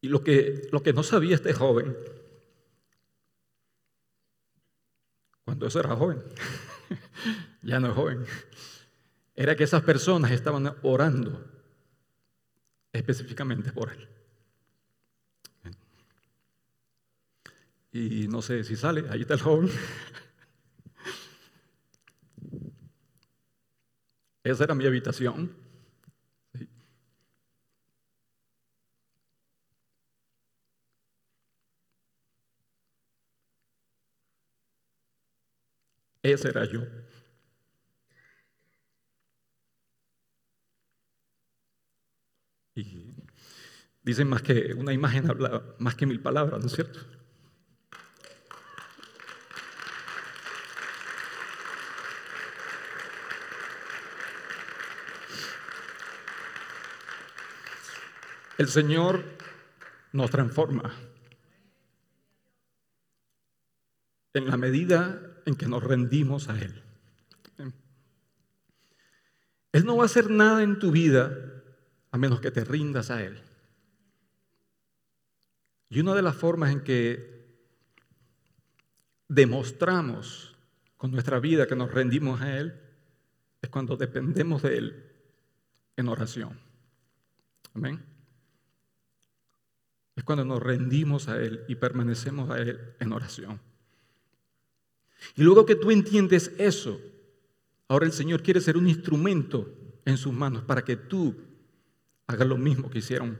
Y 0.00 0.08
lo 0.08 0.22
que, 0.24 0.68
lo 0.72 0.82
que 0.82 0.92
no 0.92 1.02
sabía 1.02 1.34
este 1.34 1.52
joven, 1.52 1.96
cuando 5.44 5.66
eso 5.66 5.80
era 5.80 5.94
joven, 5.94 6.22
ya 7.62 7.80
no 7.80 7.88
es 7.88 7.94
joven, 7.94 8.24
era 9.34 9.56
que 9.56 9.64
esas 9.64 9.82
personas 9.82 10.30
estaban 10.30 10.74
orando 10.82 11.44
específicamente 12.92 13.72
por 13.72 13.92
él. 13.92 14.08
Y 17.92 18.28
no 18.28 18.40
sé 18.40 18.62
si 18.64 18.76
sale, 18.76 19.06
ahí 19.10 19.22
está 19.22 19.34
el 19.34 19.40
joven. 19.40 19.68
Esa 24.44 24.64
era 24.64 24.74
mi 24.74 24.86
habitación. 24.86 25.54
Ese 36.32 36.48
era 36.48 36.64
yo. 36.64 36.82
Y 42.74 43.14
dicen 44.02 44.28
más 44.28 44.42
que 44.42 44.74
una 44.74 44.92
imagen 44.92 45.28
habla 45.28 45.62
más 45.78 45.96
que 45.96 46.06
mil 46.06 46.20
palabras, 46.20 46.60
¿no 46.60 46.66
es 46.66 46.72
cierto? 46.72 47.00
El 58.56 58.68
Señor 58.68 59.24
nos 60.12 60.30
transforma 60.30 60.94
en 64.34 64.46
la 64.46 64.56
medida 64.56 65.29
en 65.46 65.54
que 65.54 65.66
nos 65.66 65.82
rendimos 65.82 66.48
a 66.48 66.58
Él. 66.60 66.82
Él 69.72 69.84
no 69.84 69.96
va 69.96 70.02
a 70.02 70.06
hacer 70.06 70.30
nada 70.30 70.62
en 70.62 70.78
tu 70.78 70.90
vida 70.90 71.32
a 72.10 72.18
menos 72.18 72.40
que 72.40 72.50
te 72.50 72.64
rindas 72.64 73.10
a 73.10 73.22
Él. 73.22 73.40
Y 75.88 76.00
una 76.00 76.14
de 76.14 76.22
las 76.22 76.36
formas 76.36 76.72
en 76.72 76.82
que 76.82 77.40
demostramos 79.28 80.56
con 80.96 81.12
nuestra 81.12 81.38
vida 81.38 81.66
que 81.66 81.76
nos 81.76 81.92
rendimos 81.92 82.40
a 82.40 82.58
Él 82.58 82.80
es 83.62 83.70
cuando 83.70 83.96
dependemos 83.96 84.62
de 84.62 84.76
Él 84.76 85.10
en 85.96 86.08
oración. 86.08 86.58
Amén. 87.74 88.04
Es 90.16 90.24
cuando 90.24 90.44
nos 90.44 90.60
rendimos 90.60 91.28
a 91.28 91.40
Él 91.40 91.64
y 91.68 91.76
permanecemos 91.76 92.50
a 92.50 92.58
Él 92.58 92.94
en 92.98 93.12
oración. 93.12 93.60
Y 95.36 95.42
luego 95.42 95.66
que 95.66 95.74
tú 95.74 95.90
entiendes 95.90 96.52
eso, 96.58 97.00
ahora 97.88 98.06
el 98.06 98.12
Señor 98.12 98.42
quiere 98.42 98.60
ser 98.60 98.76
un 98.76 98.88
instrumento 98.88 99.72
en 100.04 100.16
sus 100.16 100.32
manos 100.32 100.62
para 100.64 100.82
que 100.82 100.96
tú 100.96 101.36
hagas 102.26 102.46
lo 102.46 102.56
mismo 102.56 102.90
que 102.90 102.98
hicieron 102.98 103.38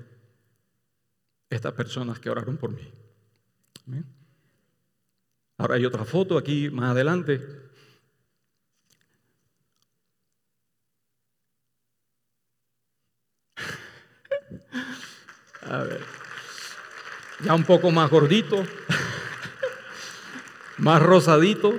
estas 1.48 1.72
personas 1.72 2.18
que 2.18 2.30
oraron 2.30 2.56
por 2.56 2.70
mí. 2.70 2.92
Ahora 5.56 5.74
hay 5.74 5.84
otra 5.84 6.04
foto 6.04 6.38
aquí 6.38 6.70
más 6.70 6.92
adelante. 6.92 7.40
A 15.62 15.84
ver, 15.84 16.00
ya 17.44 17.54
un 17.54 17.64
poco 17.64 17.90
más 17.90 18.10
gordito 18.10 18.64
más 20.80 21.02
rosadito. 21.02 21.74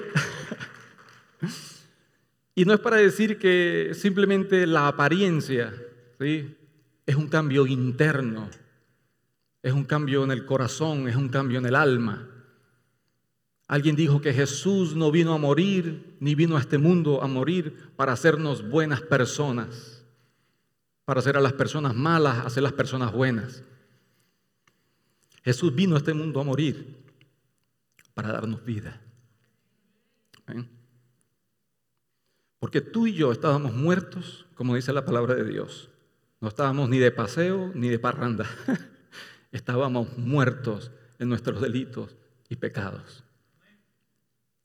Y 2.53 2.65
no 2.65 2.73
es 2.73 2.79
para 2.79 2.97
decir 2.97 3.39
que 3.39 3.91
simplemente 3.93 4.67
la 4.67 4.87
apariencia 4.87 5.73
¿sí? 6.19 6.55
es 7.05 7.15
un 7.15 7.27
cambio 7.27 7.65
interno, 7.65 8.49
es 9.63 9.73
un 9.73 9.85
cambio 9.85 10.23
en 10.23 10.31
el 10.31 10.45
corazón, 10.45 11.07
es 11.07 11.15
un 11.15 11.29
cambio 11.29 11.59
en 11.59 11.65
el 11.65 11.75
alma. 11.75 12.27
Alguien 13.67 13.95
dijo 13.95 14.19
que 14.19 14.33
Jesús 14.33 14.95
no 14.95 15.11
vino 15.11 15.33
a 15.33 15.37
morir, 15.37 16.17
ni 16.19 16.35
vino 16.35 16.57
a 16.57 16.59
este 16.59 16.77
mundo 16.77 17.23
a 17.23 17.27
morir 17.27 17.91
para 17.95 18.11
hacernos 18.11 18.69
buenas 18.69 19.01
personas, 19.01 20.05
para 21.05 21.21
hacer 21.21 21.37
a 21.37 21.41
las 21.41 21.53
personas 21.53 21.95
malas, 21.95 22.45
hacer 22.45 22.63
las 22.63 22.73
personas 22.73 23.13
buenas. 23.13 23.63
Jesús 25.43 25.73
vino 25.73 25.95
a 25.95 25.99
este 25.99 26.13
mundo 26.13 26.41
a 26.41 26.43
morir 26.43 27.00
para 28.13 28.31
darnos 28.31 28.63
vida. 28.65 29.01
Porque 32.59 32.81
tú 32.81 33.07
y 33.07 33.13
yo 33.13 33.31
estábamos 33.31 33.73
muertos, 33.73 34.45
como 34.55 34.75
dice 34.75 34.93
la 34.93 35.05
palabra 35.05 35.35
de 35.35 35.45
Dios. 35.45 35.89
No 36.39 36.47
estábamos 36.47 36.89
ni 36.89 36.99
de 36.99 37.11
paseo 37.11 37.71
ni 37.73 37.89
de 37.89 37.99
parranda. 37.99 38.47
estábamos 39.51 40.17
muertos 40.17 40.91
en 41.19 41.29
nuestros 41.29 41.61
delitos 41.61 42.15
y 42.49 42.55
pecados. 42.55 43.23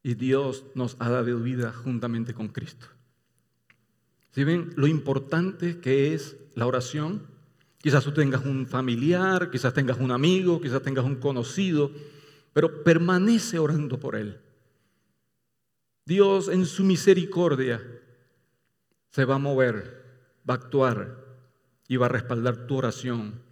Y 0.03 0.15
Dios 0.15 0.65
nos 0.75 0.97
ha 1.01 1.09
dado 1.09 1.39
vida 1.41 1.73
juntamente 1.73 2.35
con 2.35 2.49
Cristo. 2.49 2.87
Si 4.31 4.45
ven 4.45 4.73
lo 4.77 4.87
importante 4.87 5.81
que 5.81 6.15
es 6.15 6.37
la 6.55 6.67
oración, 6.67 7.27
quizás 7.79 8.05
tú 8.05 8.13
tengas 8.13 8.45
un 8.45 8.67
familiar, 8.67 9.51
quizás 9.51 9.73
tengas 9.73 9.99
un 9.99 10.11
amigo, 10.11 10.61
quizás 10.61 10.83
tengas 10.83 11.05
un 11.05 11.17
conocido 11.17 11.91
pero 12.57 12.83
permanece 12.83 13.59
orando 13.59 14.01
por 14.01 14.17
él. 14.17 14.41
Dios 16.07 16.49
en 16.49 16.65
su 16.65 16.85
misericordia 16.85 17.87
se 19.11 19.27
va 19.27 19.35
a 19.35 19.39
mover, 19.39 20.03
va 20.49 20.55
a 20.55 20.57
actuar 20.57 21.23
y 21.87 21.99
va 21.99 22.07
a 22.07 22.09
respaldar 22.09 22.67
tu 22.67 22.79
oración 22.79 23.43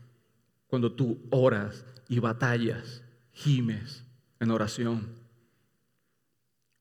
cuando 0.69 0.93
tú 0.93 1.19
oras 1.29 1.85
y 2.09 2.19
batallas, 2.19 3.03
gimes 3.35 4.07
en 4.41 4.51
oración. 4.51 5.07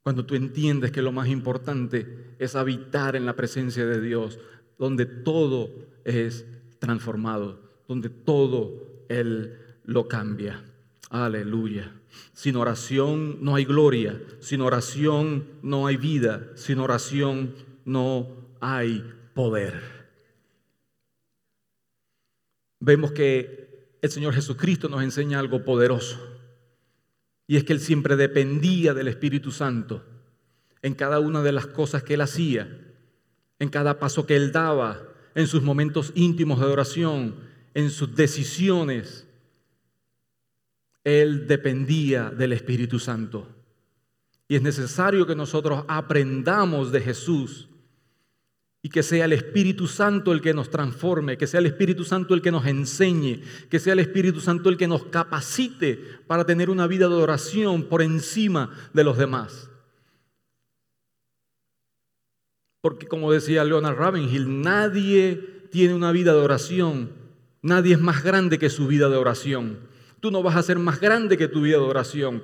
Cuando 0.01 0.25
tú 0.25 0.36
entiendes 0.36 0.93
que 0.93 1.01
lo 1.01 1.12
más 1.12 1.27
importante 1.27 2.38
es 2.39 2.55
habitar 2.55 3.17
en 3.17 3.25
la 3.25 3.36
presencia 3.36 3.86
de 3.86 3.99
Dios, 3.99 4.39
donde 4.79 5.05
todo 5.05 5.69
es 6.05 6.45
transformado, 6.79 7.59
donde 7.86 8.07
todo 8.07 9.03
Él 9.09 9.57
lo 9.83 10.07
cambia. 10.07 10.63
Aleluya. 11.13 11.93
Sin 12.34 12.58
oración 12.58 13.38
no 13.41 13.56
hay 13.56 13.63
gloria, 13.63 14.21
sin 14.41 14.60
oración 14.60 15.47
no 15.62 15.88
hay 15.88 15.95
vida, 15.95 16.49
sin 16.56 16.80
oración 16.80 17.56
no 17.86 18.28
hay 18.60 19.02
poder. 19.34 20.04
vemos 22.86 23.13
que 23.13 23.95
el 24.02 24.12
Señor 24.12 24.34
Jesucristo 24.34 24.89
nos 24.89 25.04
enseña 25.04 25.39
algo 25.39 25.63
poderoso. 25.63 26.19
Y 27.47 27.56
es 27.56 27.63
que 27.63 27.71
Él 27.71 27.80
siempre 27.80 28.17
dependía 28.17 28.93
del 28.93 29.08
Espíritu 29.08 29.52
Santo 29.52 30.04
en 30.82 30.93
cada 30.93 31.19
una 31.19 31.41
de 31.43 31.54
las 31.54 31.65
cosas 31.65 32.04
que 32.04 32.15
Él 32.15 32.21
hacía, 32.21 32.67
en 33.60 33.69
cada 33.69 33.99
paso 33.99 34.26
que 34.26 34.36
Él 34.36 34.52
daba, 34.52 35.02
en 35.34 35.47
sus 35.47 35.63
momentos 35.63 36.12
íntimos 36.15 36.60
de 36.60 36.65
oración, 36.65 37.36
en 37.73 37.89
sus 37.89 38.15
decisiones. 38.15 39.28
Él 41.04 41.48
dependía 41.48 42.30
del 42.30 42.54
Espíritu 42.54 43.00
Santo. 43.00 43.48
Y 44.48 44.56
es 44.56 44.62
necesario 44.62 45.26
que 45.26 45.36
nosotros 45.36 45.84
aprendamos 45.88 46.92
de 46.92 47.02
Jesús 47.02 47.70
y 48.86 48.89
que 48.89 49.02
sea 49.02 49.26
el 49.26 49.34
Espíritu 49.34 49.88
Santo 49.88 50.34
el 50.34 50.42
que 50.42 50.54
nos 50.54 50.70
transforme, 50.70 51.38
que 51.38 51.48
sea 51.48 51.62
el 51.62 51.66
Espíritu 51.66 52.04
Santo 52.04 52.34
el 52.34 52.42
que 52.42 52.52
nos 52.52 52.66
enseñe, 52.66 53.42
que 53.70 53.80
sea 53.80 53.94
el 53.94 54.00
Espíritu 54.00 54.42
Santo 54.42 54.70
el 54.70 54.76
que 54.76 54.89
nos 54.89 55.06
capacite 55.06 55.96
para 56.28 56.46
tener 56.46 56.70
una 56.70 56.86
vida 56.86 57.08
de 57.08 57.16
oración 57.16 57.84
por 57.84 58.02
encima 58.02 58.70
de 58.94 59.06
los 59.06 59.18
demás. 59.18 59.70
Porque 62.82 63.08
como 63.08 63.32
decía 63.32 63.63
Leonard 63.63 63.96
Ravenhill, 63.96 64.62
nadie 64.62 65.36
tiene 65.72 65.94
una 65.94 66.12
vida 66.12 66.34
de 66.34 66.42
oración, 66.42 67.13
nadie 67.62 67.94
es 67.94 68.02
más 68.02 68.22
grande 68.22 68.60
que 68.60 68.70
su 68.70 68.88
vida 68.88 69.08
de 69.08 69.16
oración. 69.16 69.92
Tú 70.23 70.31
no 70.31 70.41
vas 70.41 70.55
a 70.55 70.63
ser 70.63 70.79
más 70.79 71.01
grande 71.01 71.38
que 71.38 71.49
tu 71.49 71.63
vida 71.63 71.75
de 71.75 71.83
oración. 71.83 72.41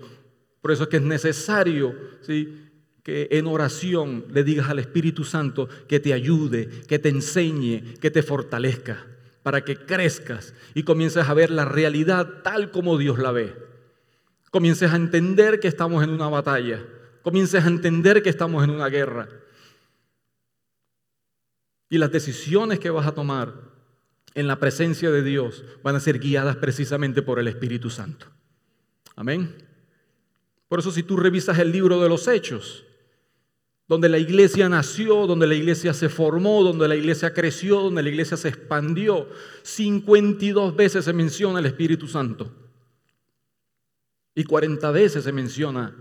Por 0.60 0.74
eso 0.74 0.84
es 0.84 0.90
que 0.90 0.98
es 0.98 1.02
necesario, 1.02 1.96
¿sí? 2.20 2.70
que 3.04 3.30
en 3.32 3.48
oración 3.48 4.26
le 4.32 4.44
digas 4.44 4.68
al 4.68 4.80
Espíritu 4.80 5.24
Santo 5.24 5.70
que 5.88 6.02
te 6.02 6.12
ayude, 6.12 6.68
que 6.90 7.00
te 7.00 7.08
enseñe, 7.08 7.94
que 8.02 8.12
te 8.12 8.22
fortalezca, 8.22 9.08
para 9.44 9.64
que 9.64 9.78
crezcas 9.78 10.54
y 10.74 10.84
comiences 10.84 11.30
a 11.30 11.34
ver 11.34 11.52
la 11.52 11.64
realidad 11.64 12.42
tal 12.44 12.70
como 12.70 12.98
Dios 12.98 13.18
la 13.18 13.32
ve. 13.32 13.56
Comiences 14.52 14.92
a 14.92 14.98
entender 14.98 15.62
que 15.62 15.70
estamos 15.70 16.04
en 16.04 16.10
una 16.10 16.28
batalla, 16.28 16.86
comiences 17.22 17.64
a 17.64 17.70
entender 17.70 18.22
que 18.22 18.30
estamos 18.30 18.62
en 18.62 18.72
una 18.72 18.90
guerra. 18.90 19.30
Y 21.90 21.98
las 21.98 22.12
decisiones 22.12 22.78
que 22.78 22.90
vas 22.90 23.08
a 23.08 23.14
tomar 23.16 23.69
en 24.40 24.48
la 24.48 24.60
presencia 24.60 25.12
de 25.12 25.22
Dios 25.22 25.64
van 25.84 25.96
a 25.96 26.00
ser 26.00 26.20
guiadas 26.20 26.56
precisamente 26.56 27.22
por 27.22 27.40
el 27.40 27.48
Espíritu 27.48 27.90
Santo. 27.90 28.28
Amén. 29.16 29.54
Por 30.70 30.80
eso 30.80 30.92
si 30.92 31.04
tú 31.04 31.18
revisas 31.18 31.60
el 31.60 31.72
libro 31.72 32.02
de 32.02 32.08
los 32.08 32.28
Hechos, 32.28 32.86
donde 33.88 34.08
la 34.08 34.20
iglesia 34.20 34.70
nació, 34.70 35.28
donde 35.28 35.48
la 35.48 35.56
iglesia 35.56 35.94
se 35.94 36.10
formó, 36.10 36.64
donde 36.64 36.88
la 36.88 36.96
iglesia 36.96 37.34
creció, 37.34 37.82
donde 37.82 38.04
la 38.04 38.10
iglesia 38.10 38.38
se 38.38 38.50
expandió. 38.50 39.28
52 39.64 40.76
veces 40.76 41.06
se 41.06 41.12
menciona 41.12 41.60
el 41.60 41.66
Espíritu 41.66 42.08
Santo 42.08 42.52
y 44.36 44.44
40 44.46 44.92
veces 44.92 45.24
se 45.24 45.34
menciona 45.34 45.96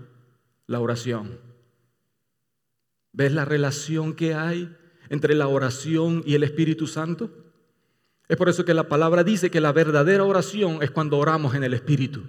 la 0.67 0.81
oración. 0.81 1.41
¿Ves 3.13 3.33
la 3.33 3.47
relación 3.47 4.15
que 4.15 4.35
hay 4.35 4.77
entre 5.09 5.35
la 5.35 5.49
oración 5.49 6.23
y 6.25 6.35
el 6.35 6.45
Espíritu 6.45 6.87
Santo? 6.87 7.48
Es 8.29 8.37
por 8.37 8.49
eso 8.49 8.65
que 8.65 8.75
la 8.75 8.89
palabra 8.89 9.25
dice 9.25 9.51
que 9.51 9.61
la 9.61 9.73
verdadera 9.73 10.25
oración 10.25 10.83
es 10.83 10.91
cuando 10.91 11.19
oramos 11.19 11.55
en 11.55 11.65
el 11.65 11.75
Espíritu. 11.75 12.23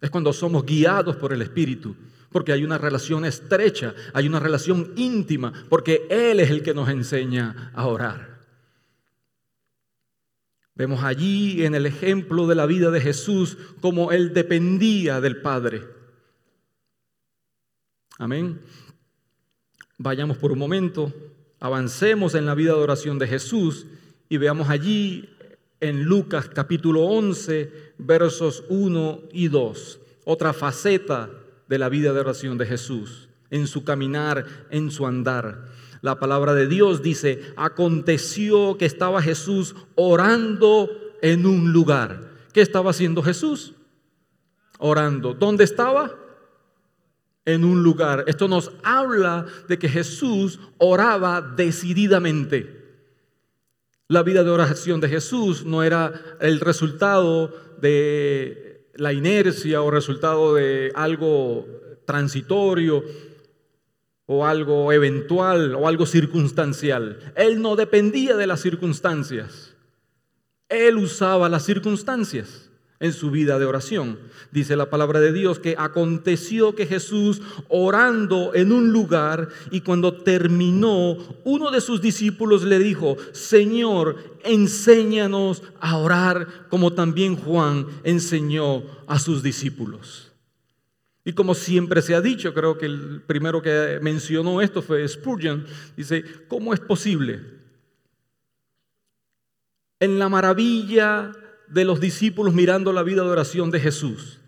Es 0.00 0.10
cuando 0.10 0.32
somos 0.32 0.64
guiados 0.64 1.16
por 1.16 1.32
el 1.32 1.42
Espíritu 1.42 1.94
porque 2.34 2.50
hay 2.50 2.64
una 2.64 2.78
relación 2.78 3.24
estrecha, 3.24 3.94
hay 4.12 4.26
una 4.26 4.40
relación 4.40 4.92
íntima, 4.96 5.52
porque 5.68 6.08
Él 6.10 6.40
es 6.40 6.50
el 6.50 6.64
que 6.64 6.74
nos 6.74 6.88
enseña 6.88 7.70
a 7.76 7.86
orar. 7.86 8.40
Vemos 10.74 11.04
allí 11.04 11.64
en 11.64 11.76
el 11.76 11.86
ejemplo 11.86 12.48
de 12.48 12.56
la 12.56 12.66
vida 12.66 12.90
de 12.90 13.00
Jesús 13.00 13.56
cómo 13.80 14.10
Él 14.10 14.34
dependía 14.34 15.20
del 15.20 15.42
Padre. 15.42 15.84
Amén. 18.18 18.60
Vayamos 19.98 20.36
por 20.36 20.50
un 20.50 20.58
momento, 20.58 21.12
avancemos 21.60 22.34
en 22.34 22.46
la 22.46 22.56
vida 22.56 22.72
de 22.72 22.80
oración 22.80 23.16
de 23.20 23.28
Jesús 23.28 23.86
y 24.34 24.36
veamos 24.36 24.68
allí 24.68 25.28
en 25.78 26.02
Lucas 26.02 26.50
capítulo 26.52 27.02
11, 27.04 27.94
versos 27.98 28.64
1 28.68 29.28
y 29.32 29.46
2, 29.46 30.00
otra 30.24 30.52
faceta 30.52 31.30
de 31.68 31.78
la 31.78 31.88
vida 31.88 32.12
de 32.12 32.18
oración 32.18 32.58
de 32.58 32.66
Jesús, 32.66 33.28
en 33.50 33.68
su 33.68 33.84
caminar, 33.84 34.44
en 34.70 34.90
su 34.90 35.06
andar. 35.06 35.66
La 36.00 36.18
palabra 36.18 36.52
de 36.52 36.66
Dios 36.66 37.00
dice, 37.00 37.42
aconteció 37.56 38.76
que 38.76 38.86
estaba 38.86 39.22
Jesús 39.22 39.76
orando 39.94 40.90
en 41.22 41.46
un 41.46 41.72
lugar. 41.72 42.32
¿Qué 42.52 42.60
estaba 42.60 42.90
haciendo 42.90 43.22
Jesús? 43.22 43.74
Orando. 44.78 45.34
¿Dónde 45.34 45.62
estaba? 45.62 46.12
En 47.44 47.62
un 47.64 47.84
lugar. 47.84 48.24
Esto 48.26 48.48
nos 48.48 48.72
habla 48.82 49.46
de 49.68 49.78
que 49.78 49.88
Jesús 49.88 50.58
oraba 50.78 51.40
decididamente. 51.40 52.83
La 54.08 54.22
vida 54.22 54.44
de 54.44 54.50
oración 54.50 55.00
de 55.00 55.08
Jesús 55.08 55.64
no 55.64 55.82
era 55.82 56.12
el 56.40 56.60
resultado 56.60 57.48
de 57.80 58.90
la 58.96 59.14
inercia 59.14 59.80
o 59.80 59.90
resultado 59.90 60.54
de 60.54 60.92
algo 60.94 61.66
transitorio 62.04 63.02
o 64.26 64.44
algo 64.46 64.92
eventual 64.92 65.74
o 65.74 65.88
algo 65.88 66.04
circunstancial. 66.04 67.32
Él 67.34 67.62
no 67.62 67.76
dependía 67.76 68.36
de 68.36 68.46
las 68.46 68.60
circunstancias. 68.60 69.74
Él 70.68 70.98
usaba 70.98 71.48
las 71.48 71.64
circunstancias 71.64 72.70
en 73.04 73.12
su 73.12 73.30
vida 73.30 73.58
de 73.58 73.66
oración. 73.66 74.18
Dice 74.50 74.76
la 74.76 74.88
palabra 74.88 75.20
de 75.20 75.30
Dios 75.30 75.58
que 75.58 75.76
aconteció 75.78 76.74
que 76.74 76.86
Jesús 76.86 77.42
orando 77.68 78.54
en 78.54 78.72
un 78.72 78.92
lugar 78.92 79.50
y 79.70 79.82
cuando 79.82 80.14
terminó, 80.22 81.18
uno 81.44 81.70
de 81.70 81.82
sus 81.82 82.00
discípulos 82.00 82.62
le 82.62 82.78
dijo, 82.78 83.18
Señor, 83.32 84.16
enséñanos 84.42 85.62
a 85.80 85.98
orar 85.98 86.66
como 86.70 86.94
también 86.94 87.36
Juan 87.36 87.86
enseñó 88.04 88.84
a 89.06 89.18
sus 89.18 89.42
discípulos. 89.42 90.32
Y 91.26 91.34
como 91.34 91.54
siempre 91.54 92.00
se 92.00 92.14
ha 92.14 92.22
dicho, 92.22 92.54
creo 92.54 92.78
que 92.78 92.86
el 92.86 93.20
primero 93.20 93.60
que 93.60 93.98
mencionó 94.00 94.62
esto 94.62 94.80
fue 94.80 95.06
Spurgeon, 95.06 95.66
dice, 95.94 96.24
¿cómo 96.48 96.72
es 96.72 96.80
posible? 96.80 97.42
En 100.00 100.18
la 100.18 100.30
maravilla 100.30 101.32
de 101.68 101.84
los 101.84 102.00
discípulos 102.00 102.54
mirando 102.54 102.92
la 102.92 103.02
vida 103.02 103.22
de 103.22 103.30
oración 103.30 103.70
de 103.70 103.80
Jesús. 103.80 104.40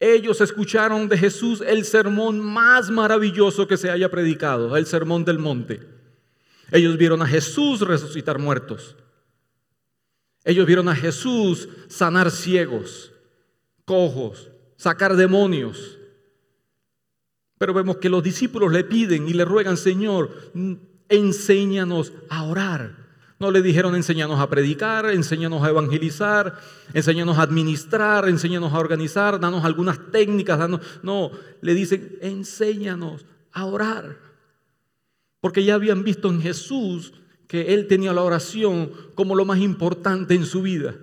Ellos 0.00 0.40
escucharon 0.40 1.08
de 1.08 1.18
Jesús 1.18 1.62
el 1.66 1.84
sermón 1.84 2.40
más 2.40 2.90
maravilloso 2.90 3.66
que 3.66 3.76
se 3.76 3.90
haya 3.90 4.10
predicado, 4.10 4.76
el 4.76 4.86
sermón 4.86 5.24
del 5.24 5.38
monte. 5.38 5.80
Ellos 6.70 6.96
vieron 6.96 7.22
a 7.22 7.26
Jesús 7.26 7.80
resucitar 7.80 8.38
muertos. 8.38 8.96
Ellos 10.44 10.66
vieron 10.66 10.88
a 10.88 10.94
Jesús 10.94 11.68
sanar 11.88 12.30
ciegos, 12.30 13.12
cojos, 13.84 14.50
sacar 14.76 15.16
demonios. 15.16 15.98
Pero 17.58 17.74
vemos 17.74 17.96
que 17.96 18.08
los 18.08 18.22
discípulos 18.22 18.72
le 18.72 18.84
piden 18.84 19.28
y 19.28 19.32
le 19.32 19.44
ruegan, 19.44 19.76
Señor, 19.76 20.30
enséñanos 21.08 22.12
a 22.28 22.44
orar. 22.44 22.97
No 23.40 23.52
le 23.52 23.62
dijeron 23.62 23.94
enséñanos 23.94 24.40
a 24.40 24.50
predicar, 24.50 25.06
enséñanos 25.10 25.62
a 25.62 25.68
evangelizar, 25.68 26.58
enséñanos 26.92 27.38
a 27.38 27.42
administrar, 27.42 28.28
enséñanos 28.28 28.72
a 28.72 28.78
organizar, 28.78 29.38
danos 29.38 29.64
algunas 29.64 30.10
técnicas, 30.10 30.58
danos... 30.58 30.80
No, 31.02 31.30
le 31.60 31.74
dicen 31.74 32.18
enséñanos 32.20 33.26
a 33.52 33.64
orar. 33.64 34.18
Porque 35.40 35.62
ya 35.62 35.74
habían 35.74 36.02
visto 36.02 36.28
en 36.30 36.40
Jesús 36.40 37.12
que 37.46 37.74
él 37.74 37.86
tenía 37.86 38.12
la 38.12 38.22
oración 38.22 38.90
como 39.14 39.36
lo 39.36 39.44
más 39.44 39.60
importante 39.60 40.34
en 40.34 40.44
su 40.44 40.62
vida. 40.62 40.96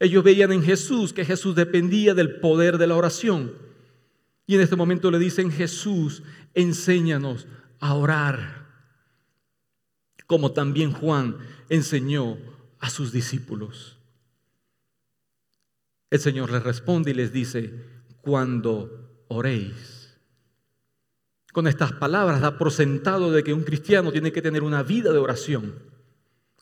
Ellos 0.00 0.24
veían 0.24 0.52
en 0.52 0.64
Jesús 0.64 1.12
que 1.12 1.24
Jesús 1.24 1.54
dependía 1.54 2.14
del 2.14 2.40
poder 2.40 2.78
de 2.78 2.88
la 2.88 2.96
oración. 2.96 3.52
Y 4.44 4.56
en 4.56 4.62
este 4.62 4.74
momento 4.74 5.08
le 5.12 5.20
dicen, 5.20 5.52
Jesús, 5.52 6.24
enséñanos 6.52 7.46
a 7.78 7.94
orar 7.94 8.59
como 10.30 10.52
también 10.52 10.92
Juan 10.92 11.38
enseñó 11.68 12.38
a 12.78 12.88
sus 12.88 13.10
discípulos. 13.10 13.96
El 16.08 16.20
Señor 16.20 16.52
les 16.52 16.62
responde 16.62 17.10
y 17.10 17.14
les 17.14 17.32
dice, 17.32 17.74
cuando 18.20 19.24
oréis. 19.26 20.16
Con 21.52 21.66
estas 21.66 21.90
palabras 21.94 22.40
da 22.40 22.58
por 22.58 22.70
sentado 22.70 23.32
de 23.32 23.42
que 23.42 23.52
un 23.52 23.64
cristiano 23.64 24.12
tiene 24.12 24.30
que 24.30 24.40
tener 24.40 24.62
una 24.62 24.84
vida 24.84 25.12
de 25.12 25.18
oración. 25.18 25.74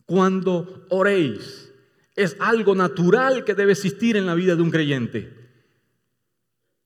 Cuando 0.06 0.86
oréis. 0.88 1.70
Es 2.16 2.38
algo 2.40 2.74
natural 2.74 3.44
que 3.44 3.52
debe 3.54 3.72
existir 3.72 4.16
en 4.16 4.24
la 4.24 4.34
vida 4.34 4.56
de 4.56 4.62
un 4.62 4.70
creyente. 4.70 5.30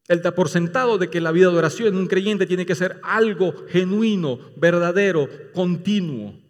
Él 0.08 0.20
da 0.20 0.34
por 0.34 0.48
sentado 0.48 0.98
de 0.98 1.10
que 1.10 1.20
la 1.20 1.30
vida 1.30 1.48
de 1.48 1.58
oración 1.58 1.94
de 1.94 2.00
un 2.00 2.08
creyente 2.08 2.44
tiene 2.44 2.66
que 2.66 2.74
ser 2.74 2.98
algo 3.04 3.54
genuino, 3.68 4.40
verdadero, 4.56 5.28
continuo 5.54 6.41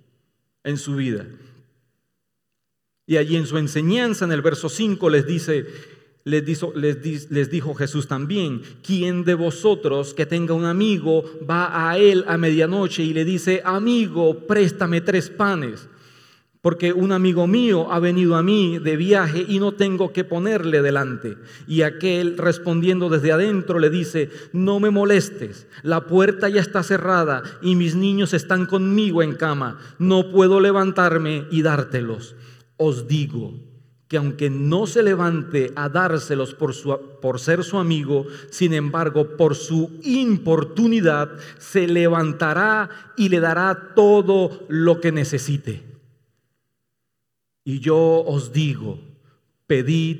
en 0.65 0.77
su 0.77 0.97
vida. 0.97 1.27
Y 3.07 3.17
allí 3.17 3.37
en 3.37 3.47
su 3.47 3.59
enseñanza, 3.59 4.25
en 4.25 4.33
el 4.33 4.43
verso 4.43 4.69
5, 4.69 5.11
les 5.11 5.27
dice, 5.27 5.67
les 6.25 6.45
dijo, 6.45 6.73
les, 6.77 7.51
dijo, 7.51 7.75
Jesús 7.75 8.07
también, 8.07 8.63
¿quién 8.83 9.25
de 9.25 9.35
vosotros 9.35 10.15
que 10.15 10.27
tenga 10.27 10.55
un 10.55 10.65
amigo 10.65 11.25
va 11.49 11.91
a 11.91 11.99
él 11.99 12.25
a 12.29 12.39
medianoche 12.39 13.03
y 13.03 13.13
le 13.13 13.25
dice, 13.25 13.61
amigo, 13.65 14.47
préstame 14.47 15.01
tres 15.01 15.31
panes? 15.31 15.89
Porque 16.63 16.93
un 16.93 17.11
amigo 17.11 17.49
mío 17.49 17.93
ha 17.93 17.99
venido 17.99 18.37
a 18.37 18.43
mí 18.45 18.79
de 18.79 18.97
viaje 18.97 19.45
y 19.49 19.59
no 19.59 19.73
tengo 19.73 20.13
que 20.13 20.23
ponerle 20.23 20.81
delante. 20.81 21.37
Y 21.67 21.83
aquel 21.83 22.39
respondiendo 22.39 23.09
desde 23.09 23.33
adentro 23.33 23.81
le 23.81 23.91
dice, 23.91 24.31
no 24.53 24.79
me 24.79 24.91
molestes, 24.91 25.67
la 25.83 26.07
puerta 26.07 26.49
ya 26.49 26.61
está 26.61 26.85
cerrada 26.85 27.43
y 27.63 27.75
mis 27.75 27.97
niños 27.97 28.33
están 28.33 28.67
conmigo 28.67 29.25
en 29.25 29.35
cama, 29.35 29.81
no 29.99 30.31
puedo 30.31 30.61
levantarme 30.61 31.47
y 31.51 31.63
dártelos. 31.63 32.37
Os 32.77 33.09
digo, 33.09 33.55
que 34.07 34.19
aunque 34.19 34.49
no 34.49 34.87
se 34.87 35.03
levante 35.03 35.73
a 35.75 35.89
dárselos 35.89 36.55
por, 36.55 36.75
su, 36.75 36.97
por 37.21 37.41
ser 37.41 37.65
su 37.65 37.79
amigo, 37.79 38.27
sin 38.51 38.73
embargo, 38.73 39.37
por 39.37 39.57
su 39.57 39.99
importunidad, 40.03 41.31
se 41.59 41.89
levantará 41.89 42.89
y 43.17 43.31
le 43.31 43.41
dará 43.41 43.95
todo 43.97 44.65
lo 44.69 45.01
que 45.01 45.11
necesite. 45.11 45.91
Y 47.65 47.79
yo 47.81 48.25
os 48.27 48.53
digo, 48.53 48.99
pedid 49.67 50.19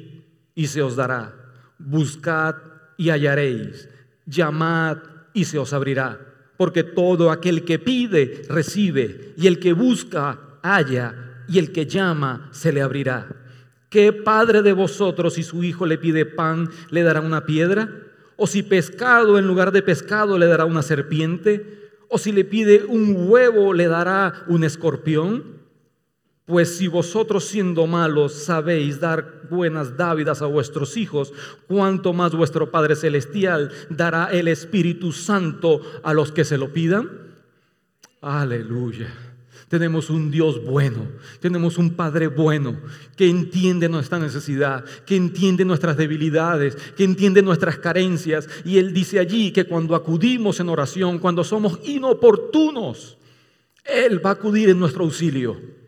y 0.55 0.67
se 0.67 0.83
os 0.83 0.97
dará, 0.97 1.35
buscad 1.79 2.55
y 2.97 3.11
hallaréis, 3.11 3.89
llamad 4.27 4.99
y 5.35 5.45
se 5.45 5.59
os 5.59 5.73
abrirá, 5.73 6.21
porque 6.57 6.85
todo 6.85 7.31
aquel 7.31 7.65
que 7.65 7.79
pide, 7.79 8.43
recibe, 8.49 9.35
y 9.37 9.47
el 9.47 9.59
que 9.59 9.73
busca, 9.73 10.39
halla, 10.63 11.45
y 11.49 11.59
el 11.59 11.73
que 11.73 11.87
llama, 11.87 12.49
se 12.53 12.73
le 12.73 12.81
abrirá. 12.81 13.29
¿Qué 13.91 14.13
padre 14.13 14.63
de 14.63 14.73
vosotros 14.73 15.35
si 15.35 15.43
su 15.43 15.65
hijo 15.65 15.85
le 15.85 15.99
pide 15.99 16.25
pan 16.25 16.71
le 16.91 17.03
dará 17.03 17.21
una 17.21 17.45
piedra? 17.45 17.91
¿O 18.37 18.47
si 18.47 18.63
pescado 18.63 19.39
en 19.39 19.47
lugar 19.47 19.71
de 19.73 19.83
pescado 19.83 20.39
le 20.39 20.47
dará 20.47 20.65
una 20.65 20.83
serpiente? 20.83 21.91
¿O 22.09 22.17
si 22.17 22.33
le 22.33 22.45
pide 22.45 22.85
un 22.85 23.29
huevo 23.29 23.75
le 23.75 23.89
dará 23.89 24.45
un 24.49 24.65
escorpión? 24.65 25.62
Pues 26.45 26.77
si 26.77 26.89
vosotros 26.89 27.45
siendo 27.45 27.87
malos 27.87 28.33
sabéis 28.33 28.99
dar 28.99 29.43
buenas 29.49 29.97
dávidas 29.97 30.43
a 30.43 30.47
vuestros 30.47 30.97
hijos, 30.97 31.33
cuánto 31.69 32.13
más 32.13 32.35
vuestro 32.35 32.71
Padre 32.71 32.97
Celestial 32.97 33.71
dará 33.91 34.27
el 34.27 34.49
Espíritu 34.49 35.13
Santo 35.13 35.81
a 36.03 36.13
los 36.13 36.33
que 36.33 36.45
se 36.45 36.59
lo 36.59 36.73
pidan. 36.73 37.09
Aleluya. 38.21 39.13
Tenemos 39.69 40.11
un 40.11 40.31
Dios 40.31 40.63
bueno, 40.65 41.07
tenemos 41.41 41.79
un 41.79 41.95
Padre 41.95 42.27
bueno 42.27 42.79
que 43.17 43.27
entiende 43.27 43.89
nuestra 43.89 44.19
necesidad, 44.19 44.85
que 45.07 45.17
entiende 45.17 45.65
nuestras 45.65 45.97
debilidades, 45.97 46.77
que 46.95 47.05
entiende 47.05 47.41
nuestras 47.41 47.79
carencias. 47.79 48.49
Y 48.67 48.77
Él 48.79 48.93
dice 48.93 49.19
allí 49.19 49.51
que 49.51 49.65
cuando 49.65 49.95
acudimos 49.95 50.61
en 50.61 50.69
oración, 50.69 51.19
cuando 51.19 51.43
somos 51.43 51.79
inoportunos, 51.85 53.17
Él 53.85 54.25
va 54.25 54.31
a 54.31 54.35
acudir 54.35 54.69
en 54.69 54.79
nuestro 54.79 55.05
auxilio. 55.05 55.82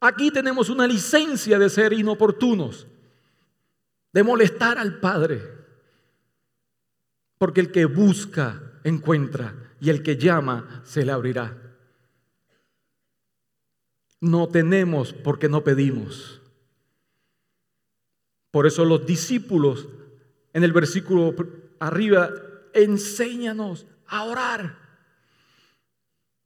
Aquí 0.00 0.30
tenemos 0.30 0.68
una 0.68 0.86
licencia 0.86 1.58
de 1.58 1.70
ser 1.70 1.92
inoportunos, 1.92 2.86
de 4.12 4.22
molestar 4.22 4.78
al 4.78 5.00
Padre. 5.00 5.42
Porque 7.38 7.60
el 7.60 7.72
que 7.72 7.84
busca, 7.84 8.80
encuentra, 8.84 9.54
y 9.80 9.90
el 9.90 10.02
que 10.02 10.16
llama, 10.16 10.82
se 10.84 11.04
le 11.04 11.12
abrirá. 11.12 11.56
No 14.20 14.48
tenemos 14.48 15.12
porque 15.12 15.48
no 15.48 15.62
pedimos. 15.62 16.40
Por 18.50 18.66
eso 18.66 18.84
los 18.84 19.04
discípulos 19.04 19.86
en 20.56 20.64
el 20.64 20.72
versículo 20.72 21.34
arriba, 21.80 22.30
enséñanos 22.72 23.84
a 24.06 24.24
orar. 24.24 24.78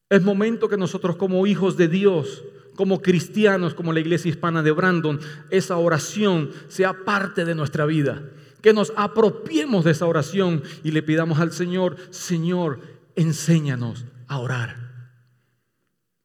Es 0.08 0.20
momento 0.20 0.68
que 0.68 0.76
nosotros 0.76 1.14
como 1.14 1.46
hijos 1.46 1.76
de 1.76 1.86
Dios, 1.86 2.42
como 2.74 3.02
cristianos, 3.02 3.74
como 3.74 3.92
la 3.92 4.00
iglesia 4.00 4.30
hispana 4.30 4.62
de 4.62 4.70
Brandon, 4.70 5.20
esa 5.50 5.76
oración 5.76 6.50
sea 6.68 7.04
parte 7.04 7.44
de 7.44 7.54
nuestra 7.54 7.86
vida. 7.86 8.22
Que 8.62 8.72
nos 8.72 8.92
apropiemos 8.96 9.84
de 9.84 9.92
esa 9.92 10.06
oración 10.06 10.62
y 10.84 10.90
le 10.90 11.02
pidamos 11.02 11.40
al 11.40 11.52
Señor, 11.52 11.96
Señor, 12.10 12.80
enséñanos 13.16 14.04
a 14.28 14.38
orar. 14.38 14.90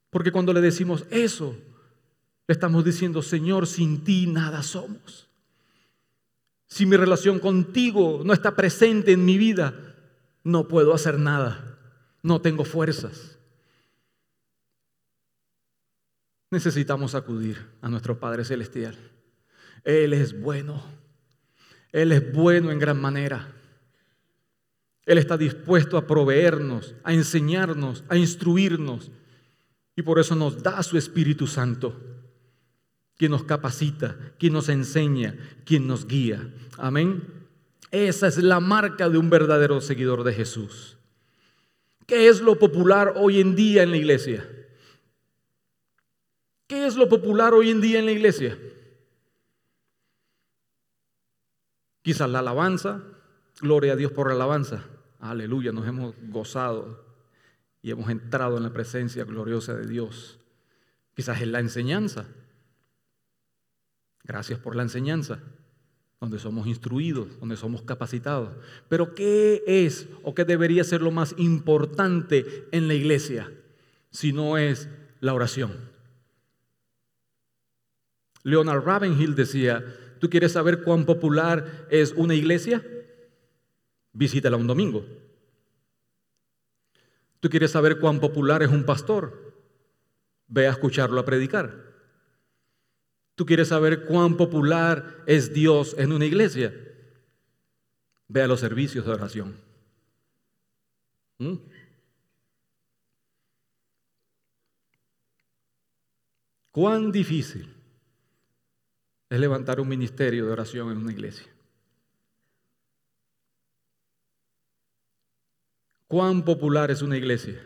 Porque 0.09 0.31
cuando 0.31 0.53
le 0.53 0.61
decimos 0.61 1.05
eso, 1.09 1.55
le 2.47 2.53
estamos 2.53 2.85
diciendo, 2.85 3.21
Señor, 3.21 3.67
sin 3.67 4.03
ti 4.03 4.27
nada 4.27 4.63
somos. 4.63 5.27
Si 6.67 6.85
mi 6.85 6.95
relación 6.97 7.39
contigo 7.39 8.21
no 8.23 8.33
está 8.33 8.55
presente 8.55 9.11
en 9.11 9.25
mi 9.25 9.37
vida, 9.37 9.73
no 10.43 10.67
puedo 10.67 10.93
hacer 10.93 11.19
nada. 11.19 11.79
No 12.21 12.41
tengo 12.41 12.65
fuerzas. 12.65 13.37
Necesitamos 16.56 17.16
acudir 17.16 17.58
a 17.82 17.89
nuestro 17.89 18.18
Padre 18.18 18.45
Celestial. 18.45 18.95
Él 19.84 20.14
es 20.14 20.39
bueno. 20.39 20.82
Él 21.91 22.14
es 22.14 22.32
bueno 22.32 22.72
en 22.72 22.80
gran 22.80 22.97
manera. 22.97 23.51
Él 25.06 25.18
está 25.18 25.38
dispuesto 25.38 25.97
a 25.97 26.08
proveernos, 26.08 26.95
a 27.03 27.14
enseñarnos, 27.14 28.06
a 28.08 28.16
instruirnos 28.16 29.12
y 29.97 30.01
por 30.03 30.18
eso 30.18 30.34
nos 30.34 30.64
da 30.64 30.82
su 30.82 30.97
Espíritu 30.97 31.45
Santo, 31.45 31.99
quien 33.18 33.32
nos 33.32 33.43
capacita, 33.43 34.16
quien 34.39 34.53
nos 34.53 34.70
enseña, 34.70 35.36
quien 35.66 35.86
nos 35.86 36.08
guía. 36.08 36.53
Amén. 36.78 37.22
Esa 37.91 38.28
es 38.28 38.38
la 38.38 38.62
marca 38.62 39.10
de 39.10 39.18
un 39.18 39.30
verdadero 39.30 39.82
seguidor 39.82 40.24
de 40.24 40.32
Jesús. 40.32 40.95
¿Qué 42.06 42.30
es 42.30 42.39
lo 42.39 42.58
popular 42.58 43.16
hoy 43.18 43.41
en 43.41 43.58
día 43.58 43.84
en 43.84 43.91
la 43.91 43.97
iglesia? 43.97 44.49
¿Qué 46.68 46.88
es 46.88 46.95
lo 46.95 47.07
popular 47.07 47.53
hoy 47.53 47.70
en 47.70 47.80
día 47.80 47.99
en 47.99 48.05
la 48.05 48.11
iglesia? 48.11 48.57
Quizás 52.01 52.30
la 52.30 52.39
alabanza, 52.39 53.03
gloria 53.61 53.93
a 53.93 53.95
Dios 53.95 54.11
por 54.11 54.28
la 54.28 54.34
alabanza. 54.34 54.86
Aleluya, 55.20 55.72
nos 55.72 55.88
hemos 55.88 56.16
gozado 56.30 57.05
y 57.82 57.91
hemos 57.91 58.09
entrado 58.09 58.57
en 58.57 58.63
la 58.63 58.74
presencia 58.74 59.24
gloriosa 59.26 59.76
de 59.76 59.88
Dios. 59.88 60.39
Quizás 61.16 61.41
en 61.41 61.51
la 61.51 61.59
enseñanza. 61.59 62.26
Gracias 64.24 64.57
por 64.57 64.76
la 64.76 64.82
enseñanza, 64.82 65.39
donde 66.20 66.39
somos 66.39 66.66
instruidos, 66.66 67.39
donde 67.39 67.57
somos 67.57 67.84
capacitados. 67.84 68.55
Pero 68.89 69.13
¿qué 69.13 69.63
es 69.68 70.07
o 70.24 70.34
qué 70.34 70.45
debería 70.45 70.84
ser 70.84 71.01
lo 71.03 71.11
más 71.11 71.36
importante 71.38 72.68
en 72.72 72.88
la 72.88 72.95
iglesia 72.95 73.51
si 74.09 74.34
no 74.34 74.57
es 74.57 74.89
la 75.22 75.36
oración? 75.36 75.94
Leonard 78.45 78.83
Ravenhill 78.83 79.33
decía, 79.33 79.83
¿tú 80.19 80.29
quieres 80.29 80.51
saber 80.51 80.83
cuán 80.83 81.03
popular 81.05 81.87
es 81.89 82.11
una 82.11 82.35
iglesia? 82.35 82.85
Visítala 84.13 84.55
un 84.55 84.67
domingo. 84.67 85.03
¿Tú 87.39 87.49
quieres 87.49 87.71
saber 87.71 87.99
cuán 87.99 88.19
popular 88.19 88.61
es 88.61 88.69
un 88.69 88.85
pastor? 88.85 89.51
Ve 90.47 90.67
a 90.67 90.71
escucharlo 90.71 91.19
a 91.19 91.25
predicar. 91.25 91.73
¿Tú 93.33 93.47
quieres 93.47 93.69
saber 93.69 94.05
cuán 94.05 94.37
popular 94.37 95.23
es 95.25 95.51
Dios 95.51 95.95
en 95.97 96.11
una 96.11 96.25
iglesia? 96.25 96.71
Ve 98.27 98.43
a 98.43 98.47
los 98.47 98.59
servicios 98.59 99.07
de 99.07 99.11
oración. 99.11 99.55
¿Mm? 101.39 101.55
¿Cuán 106.69 107.11
difícil 107.11 107.74
es 109.30 109.39
levantar 109.39 109.80
un 109.80 109.88
ministerio 109.88 110.45
de 110.45 110.51
oración 110.51 110.91
en 110.91 110.97
una 110.97 111.11
iglesia? 111.11 111.47
¿Cuán 116.07 116.45
popular 116.45 116.91
es 116.91 117.01
una 117.01 117.17
iglesia? 117.17 117.59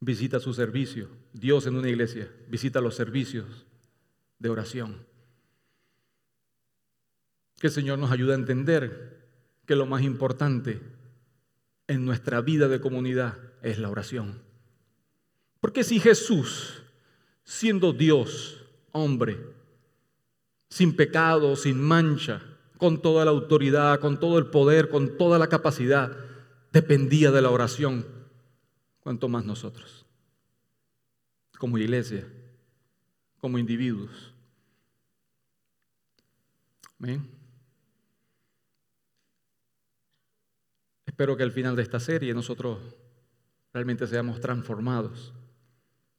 Visita 0.00 0.40
su 0.40 0.52
servicio. 0.52 1.08
Dios 1.32 1.66
en 1.66 1.76
una 1.76 1.88
iglesia 1.88 2.30
visita 2.48 2.80
los 2.80 2.94
servicios 2.94 3.66
de 4.38 4.48
oración. 4.48 5.06
Que 7.58 7.68
el 7.68 7.72
Señor 7.72 7.98
nos 7.98 8.10
ayude 8.10 8.32
a 8.32 8.36
entender 8.36 9.18
que 9.66 9.76
lo 9.76 9.86
más 9.86 10.02
importante 10.02 10.80
en 11.86 12.04
nuestra 12.04 12.40
vida 12.40 12.68
de 12.68 12.80
comunidad 12.80 13.38
es 13.62 13.78
la 13.78 13.90
oración. 13.90 14.42
Porque 15.60 15.84
si 15.84 15.98
Jesús, 16.00 16.82
siendo 17.44 17.92
Dios, 17.92 18.64
hombre, 18.92 19.38
sin 20.68 20.94
pecado, 20.94 21.56
sin 21.56 21.80
mancha, 21.80 22.42
con 22.76 23.02
toda 23.02 23.24
la 23.24 23.30
autoridad, 23.30 24.00
con 24.00 24.20
todo 24.20 24.38
el 24.38 24.46
poder, 24.46 24.88
con 24.88 25.16
toda 25.16 25.38
la 25.38 25.48
capacidad, 25.48 26.16
dependía 26.72 27.30
de 27.30 27.42
la 27.42 27.50
oración, 27.50 28.06
cuanto 29.00 29.28
más 29.28 29.44
nosotros, 29.44 30.06
como 31.58 31.78
iglesia, 31.78 32.26
como 33.38 33.58
individuos. 33.58 34.32
Amén. 37.00 37.28
Espero 41.06 41.36
que 41.36 41.42
al 41.42 41.52
final 41.52 41.74
de 41.74 41.82
esta 41.82 41.98
serie 41.98 42.34
nosotros 42.34 42.78
realmente 43.72 44.06
seamos 44.06 44.40
transformados 44.40 45.32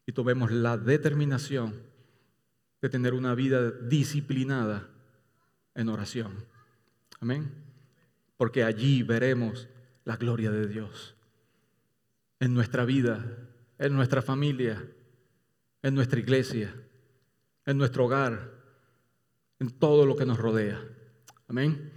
y 0.06 0.12
tomemos 0.12 0.52
la 0.52 0.78
determinación 0.78 1.89
de 2.82 2.90
tener 2.90 3.14
una 3.14 3.36
vida 3.36 3.72
disciplinada 3.72 4.88
en 5.76 5.90
oración. 5.90 6.46
Amén. 7.20 7.52
Porque 8.38 8.64
allí 8.64 9.04
veremos 9.04 9.68
la 10.06 10.16
gloria 10.16 10.52
de 10.52 10.68
Dios 10.68 11.16
en 12.40 12.54
nuestra 12.54 12.86
vida, 12.86 13.26
en 13.78 13.94
nuestra 13.94 14.22
familia, 14.22 14.82
en 15.82 15.94
nuestra 15.94 16.20
iglesia, 16.20 16.74
en 17.66 17.78
nuestro 17.78 18.06
hogar, 18.06 18.52
en 19.60 19.70
todo 19.72 20.06
lo 20.06 20.16
que 20.16 20.26
nos 20.26 20.38
rodea. 20.38 20.82
Amén. 21.48 21.92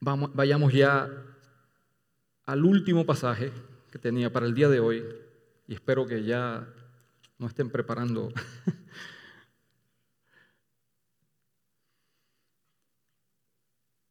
Vayamos 0.00 0.72
ya 0.72 1.08
al 2.44 2.64
último 2.64 3.06
pasaje 3.06 3.52
que 3.90 3.98
tenía 3.98 4.32
para 4.32 4.46
el 4.46 4.54
día 4.54 4.68
de 4.68 4.80
hoy 4.80 5.04
y 5.66 5.74
espero 5.74 6.06
que 6.06 6.22
ya 6.24 6.68
no 7.38 7.46
estén 7.46 7.70
preparando. 7.70 8.32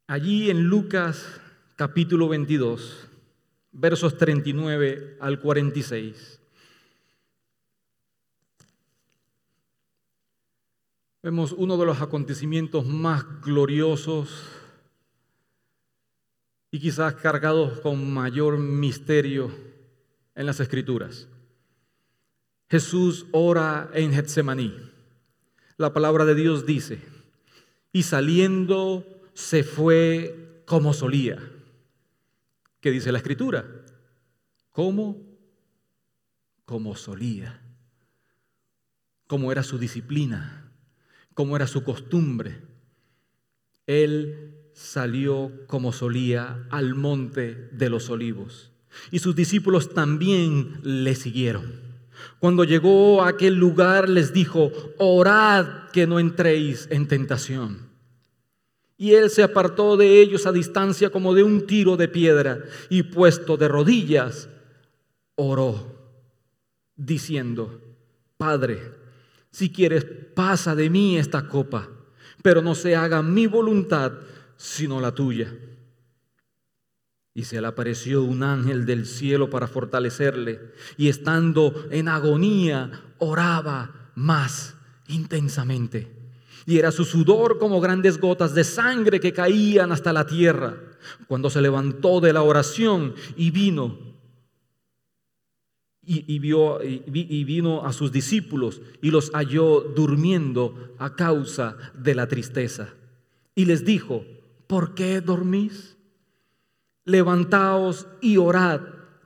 Allí 0.07 0.51
en 0.51 0.63
Lucas 0.65 1.41
capítulo 1.75 2.27
22, 2.29 3.09
versos 3.71 4.17
39 4.17 5.17
al 5.19 5.39
46. 5.39 6.41
Vemos 11.23 11.53
uno 11.53 11.75
de 11.77 11.87
los 11.87 12.01
acontecimientos 12.01 12.85
más 12.85 13.25
gloriosos 13.41 14.29
y 16.69 16.79
quizás 16.79 17.15
cargados 17.15 17.79
con 17.79 18.13
mayor 18.13 18.59
misterio 18.59 19.49
en 20.35 20.45
las 20.45 20.59
escrituras. 20.59 21.27
Jesús 22.69 23.27
ora 23.31 23.89
en 23.93 24.13
Getsemaní. 24.13 24.73
La 25.77 25.93
palabra 25.93 26.25
de 26.25 26.35
Dios 26.35 26.65
dice, 26.65 26.99
y 27.91 28.03
saliendo 28.03 29.05
se 29.33 29.63
fue 29.63 30.63
como 30.65 30.93
solía. 30.93 31.37
¿Qué 32.79 32.91
dice 32.91 33.11
la 33.11 33.19
escritura? 33.19 33.65
¿Cómo? 34.71 35.21
Como 36.65 36.95
solía. 36.95 37.61
Como 39.27 39.51
era 39.51 39.63
su 39.63 39.77
disciplina, 39.77 40.71
como 41.33 41.55
era 41.55 41.67
su 41.67 41.83
costumbre. 41.83 42.61
Él 43.87 44.69
salió 44.73 45.51
como 45.67 45.93
solía 45.93 46.67
al 46.69 46.95
monte 46.95 47.69
de 47.71 47.89
los 47.89 48.09
olivos 48.09 48.71
y 49.11 49.19
sus 49.19 49.35
discípulos 49.35 49.93
también 49.93 50.79
le 50.83 51.15
siguieron. 51.15 51.84
Cuando 52.39 52.63
llegó 52.63 53.23
a 53.23 53.29
aquel 53.29 53.55
lugar 53.55 54.09
les 54.09 54.33
dijo, 54.33 54.71
orad 54.97 55.89
que 55.91 56.07
no 56.07 56.19
entréis 56.19 56.87
en 56.91 57.07
tentación. 57.07 57.89
Y 58.97 59.13
él 59.13 59.29
se 59.29 59.43
apartó 59.43 59.97
de 59.97 60.21
ellos 60.21 60.45
a 60.45 60.51
distancia 60.51 61.09
como 61.09 61.33
de 61.33 61.43
un 61.43 61.67
tiro 61.67 61.97
de 61.97 62.07
piedra 62.07 62.59
y 62.89 63.03
puesto 63.03 63.57
de 63.57 63.67
rodillas, 63.67 64.49
oró, 65.35 65.95
diciendo, 66.95 67.81
Padre, 68.37 68.79
si 69.51 69.69
quieres, 69.69 70.05
pasa 70.33 70.75
de 70.75 70.89
mí 70.89 71.17
esta 71.17 71.47
copa, 71.47 71.89
pero 72.41 72.61
no 72.61 72.75
se 72.75 72.95
haga 72.95 73.21
mi 73.21 73.47
voluntad, 73.47 74.13
sino 74.57 75.01
la 75.01 75.13
tuya. 75.13 75.53
Y 77.37 77.43
se 77.43 77.59
le 77.59 77.67
apareció 77.67 78.23
un 78.23 78.43
ángel 78.43 78.85
del 78.85 79.05
cielo 79.05 79.49
para 79.49 79.67
fortalecerle, 79.67 80.71
y 80.95 81.09
estando 81.09 81.85
en 81.91 82.07
agonía, 82.07 83.03
oraba 83.17 84.09
más 84.15 84.75
intensamente. 85.09 86.11
Y 86.65 86.79
era 86.79 86.93
su 86.93 87.03
sudor 87.03 87.59
como 87.59 87.81
grandes 87.81 88.19
gotas 88.19 88.55
de 88.55 88.63
sangre 88.63 89.19
que 89.19 89.33
caían 89.33 89.91
hasta 89.91 90.13
la 90.13 90.25
tierra. 90.25 90.77
Cuando 91.27 91.49
se 91.49 91.61
levantó 91.61 92.21
de 92.21 92.31
la 92.31 92.41
oración 92.41 93.13
y 93.35 93.51
vino, 93.51 93.99
y, 96.07 96.39
vio, 96.39 96.79
y 96.83 97.43
vino 97.43 97.85
a 97.85 97.91
sus 97.91 98.11
discípulos 98.11 98.79
y 99.01 99.09
los 99.09 99.31
halló 99.31 99.81
durmiendo 99.81 100.93
a 100.99 101.15
causa 101.15 101.75
de 101.95 102.15
la 102.15 102.27
tristeza. 102.27 102.93
Y 103.55 103.65
les 103.65 103.83
dijo, 103.83 104.23
¿por 104.67 104.93
qué 104.93 105.19
dormís? 105.19 105.94
Levantaos 107.05 108.07
y 108.19 108.37
orad 108.37 108.81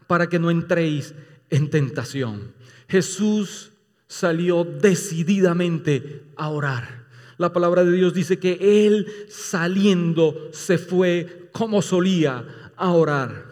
para 0.07 0.27
que 0.27 0.39
no 0.39 0.51
entréis 0.51 1.15
en 1.49 1.69
tentación. 1.69 2.53
Jesús 2.88 3.71
salió 4.07 4.63
decididamente 4.63 6.23
a 6.36 6.49
orar. 6.49 7.07
La 7.38 7.53
palabra 7.53 7.86
de 7.86 7.93
Dios 7.93 8.13
dice 8.13 8.38
que 8.38 8.86
él 8.86 9.07
saliendo 9.30 10.49
se 10.51 10.77
fue 10.77 11.49
como 11.53 11.82
solía 11.82 12.45
a 12.75 12.91
orar. 12.91 13.45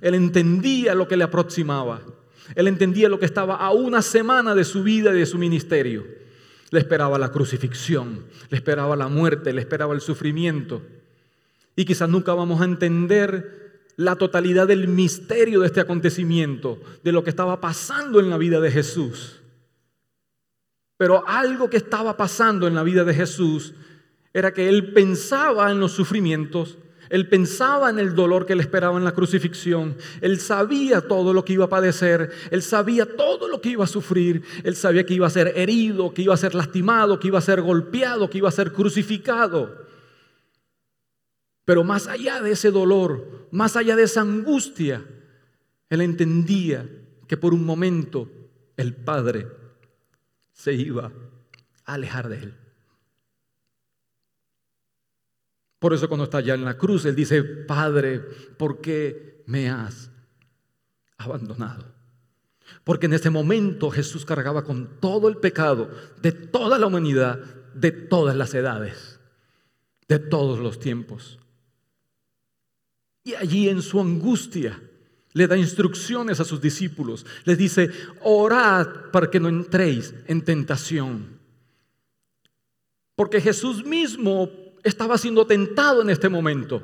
Él 0.00 0.14
entendía 0.14 0.94
lo 0.94 1.08
que 1.08 1.16
le 1.16 1.24
aproximaba. 1.24 2.02
Él 2.54 2.68
entendía 2.68 3.08
lo 3.08 3.18
que 3.18 3.24
estaba 3.24 3.56
a 3.56 3.70
una 3.70 4.02
semana 4.02 4.54
de 4.54 4.64
su 4.64 4.82
vida 4.82 5.12
y 5.14 5.18
de 5.18 5.26
su 5.26 5.38
ministerio. 5.38 6.04
Le 6.70 6.78
esperaba 6.78 7.18
la 7.18 7.32
crucifixión, 7.32 8.24
le 8.50 8.56
esperaba 8.56 8.94
la 8.96 9.08
muerte, 9.08 9.52
le 9.52 9.60
esperaba 9.60 9.94
el 9.94 10.00
sufrimiento. 10.00 10.82
Y 11.76 11.84
quizás 11.84 12.08
nunca 12.08 12.34
vamos 12.34 12.60
a 12.60 12.64
entender 12.64 13.63
la 13.96 14.16
totalidad 14.16 14.66
del 14.66 14.88
misterio 14.88 15.60
de 15.60 15.66
este 15.66 15.80
acontecimiento, 15.80 16.80
de 17.02 17.12
lo 17.12 17.22
que 17.22 17.30
estaba 17.30 17.60
pasando 17.60 18.20
en 18.20 18.30
la 18.30 18.38
vida 18.38 18.60
de 18.60 18.70
Jesús. 18.70 19.40
Pero 20.96 21.26
algo 21.26 21.68
que 21.68 21.76
estaba 21.76 22.16
pasando 22.16 22.66
en 22.66 22.74
la 22.74 22.82
vida 22.82 23.04
de 23.04 23.14
Jesús 23.14 23.74
era 24.32 24.52
que 24.52 24.68
él 24.68 24.92
pensaba 24.92 25.70
en 25.70 25.80
los 25.80 25.92
sufrimientos, 25.92 26.78
él 27.10 27.28
pensaba 27.28 27.90
en 27.90 27.98
el 27.98 28.14
dolor 28.14 28.46
que 28.46 28.54
le 28.54 28.62
esperaba 28.62 28.98
en 28.98 29.04
la 29.04 29.12
crucifixión, 29.12 29.96
él 30.20 30.40
sabía 30.40 31.02
todo 31.02 31.32
lo 31.32 31.44
que 31.44 31.52
iba 31.52 31.66
a 31.66 31.68
padecer, 31.68 32.30
él 32.50 32.62
sabía 32.62 33.06
todo 33.16 33.48
lo 33.48 33.60
que 33.60 33.70
iba 33.70 33.84
a 33.84 33.88
sufrir, 33.88 34.42
él 34.64 34.74
sabía 34.74 35.04
que 35.04 35.14
iba 35.14 35.26
a 35.26 35.30
ser 35.30 35.52
herido, 35.56 36.12
que 36.12 36.22
iba 36.22 36.34
a 36.34 36.38
ser 36.38 36.54
lastimado, 36.54 37.20
que 37.20 37.28
iba 37.28 37.38
a 37.38 37.42
ser 37.42 37.60
golpeado, 37.62 38.30
que 38.30 38.38
iba 38.38 38.48
a 38.48 38.52
ser 38.52 38.72
crucificado. 38.72 39.83
Pero 41.64 41.84
más 41.84 42.06
allá 42.06 42.40
de 42.40 42.52
ese 42.52 42.70
dolor, 42.70 43.48
más 43.50 43.76
allá 43.76 43.96
de 43.96 44.04
esa 44.04 44.20
angustia, 44.20 45.04
él 45.88 46.00
entendía 46.00 46.88
que 47.26 47.36
por 47.36 47.54
un 47.54 47.64
momento 47.64 48.30
el 48.76 48.94
Padre 48.94 49.46
se 50.52 50.74
iba 50.74 51.12
a 51.84 51.94
alejar 51.94 52.28
de 52.28 52.36
él. 52.38 52.54
Por 55.78 55.92
eso 55.92 56.08
cuando 56.08 56.24
está 56.24 56.38
allá 56.38 56.54
en 56.54 56.64
la 56.64 56.78
cruz, 56.78 57.04
él 57.04 57.14
dice, 57.14 57.42
Padre, 57.42 58.20
¿por 58.20 58.80
qué 58.80 59.42
me 59.46 59.68
has 59.68 60.10
abandonado? 61.18 61.94
Porque 62.84 63.06
en 63.06 63.12
ese 63.12 63.30
momento 63.30 63.90
Jesús 63.90 64.24
cargaba 64.24 64.64
con 64.64 64.98
todo 65.00 65.28
el 65.28 65.36
pecado 65.36 65.90
de 66.22 66.32
toda 66.32 66.78
la 66.78 66.86
humanidad, 66.86 67.38
de 67.74 67.92
todas 67.92 68.34
las 68.34 68.54
edades, 68.54 69.20
de 70.08 70.18
todos 70.18 70.58
los 70.58 70.78
tiempos. 70.78 71.38
Y 73.24 73.34
allí 73.34 73.68
en 73.68 73.82
su 73.82 74.00
angustia 74.00 74.80
le 75.32 75.46
da 75.46 75.56
instrucciones 75.56 76.38
a 76.40 76.44
sus 76.44 76.60
discípulos. 76.60 77.26
Les 77.44 77.58
dice, 77.58 77.90
orad 78.22 79.10
para 79.10 79.30
que 79.30 79.40
no 79.40 79.48
entréis 79.48 80.14
en 80.26 80.42
tentación. 80.42 81.40
Porque 83.16 83.40
Jesús 83.40 83.84
mismo 83.84 84.50
estaba 84.82 85.18
siendo 85.18 85.46
tentado 85.46 86.02
en 86.02 86.10
este 86.10 86.28
momento. 86.28 86.82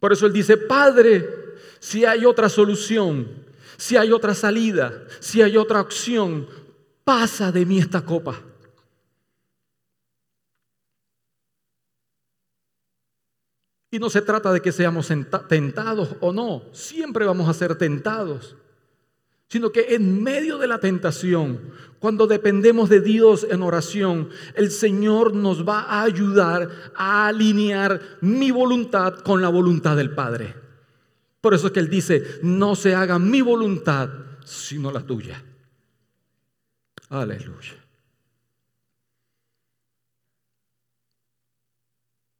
Por 0.00 0.12
eso 0.12 0.26
él 0.26 0.32
dice, 0.32 0.56
Padre, 0.56 1.28
si 1.78 2.04
hay 2.04 2.26
otra 2.26 2.48
solución, 2.48 3.28
si 3.76 3.96
hay 3.96 4.12
otra 4.12 4.34
salida, 4.34 5.06
si 5.20 5.40
hay 5.40 5.56
otra 5.56 5.80
opción, 5.80 6.48
pasa 7.04 7.52
de 7.52 7.64
mí 7.64 7.78
esta 7.78 8.04
copa. 8.04 8.42
Y 13.92 13.98
no 13.98 14.08
se 14.08 14.22
trata 14.22 14.50
de 14.50 14.62
que 14.62 14.72
seamos 14.72 15.12
tentados 15.48 16.16
o 16.20 16.32
no, 16.32 16.62
siempre 16.72 17.26
vamos 17.26 17.46
a 17.46 17.52
ser 17.52 17.76
tentados, 17.76 18.56
sino 19.50 19.70
que 19.70 19.94
en 19.94 20.22
medio 20.22 20.56
de 20.56 20.66
la 20.66 20.80
tentación, 20.80 21.60
cuando 21.98 22.26
dependemos 22.26 22.88
de 22.88 23.02
Dios 23.02 23.46
en 23.50 23.62
oración, 23.62 24.30
el 24.54 24.70
Señor 24.70 25.34
nos 25.34 25.68
va 25.68 25.82
a 25.82 26.04
ayudar 26.04 26.70
a 26.94 27.26
alinear 27.26 28.00
mi 28.22 28.50
voluntad 28.50 29.16
con 29.16 29.42
la 29.42 29.50
voluntad 29.50 29.94
del 29.94 30.14
Padre. 30.14 30.54
Por 31.42 31.52
eso 31.52 31.66
es 31.66 31.74
que 31.74 31.80
Él 31.80 31.90
dice, 31.90 32.40
no 32.42 32.74
se 32.74 32.94
haga 32.94 33.18
mi 33.18 33.42
voluntad, 33.42 34.08
sino 34.42 34.90
la 34.90 35.02
tuya. 35.02 35.44
Aleluya. 37.10 37.76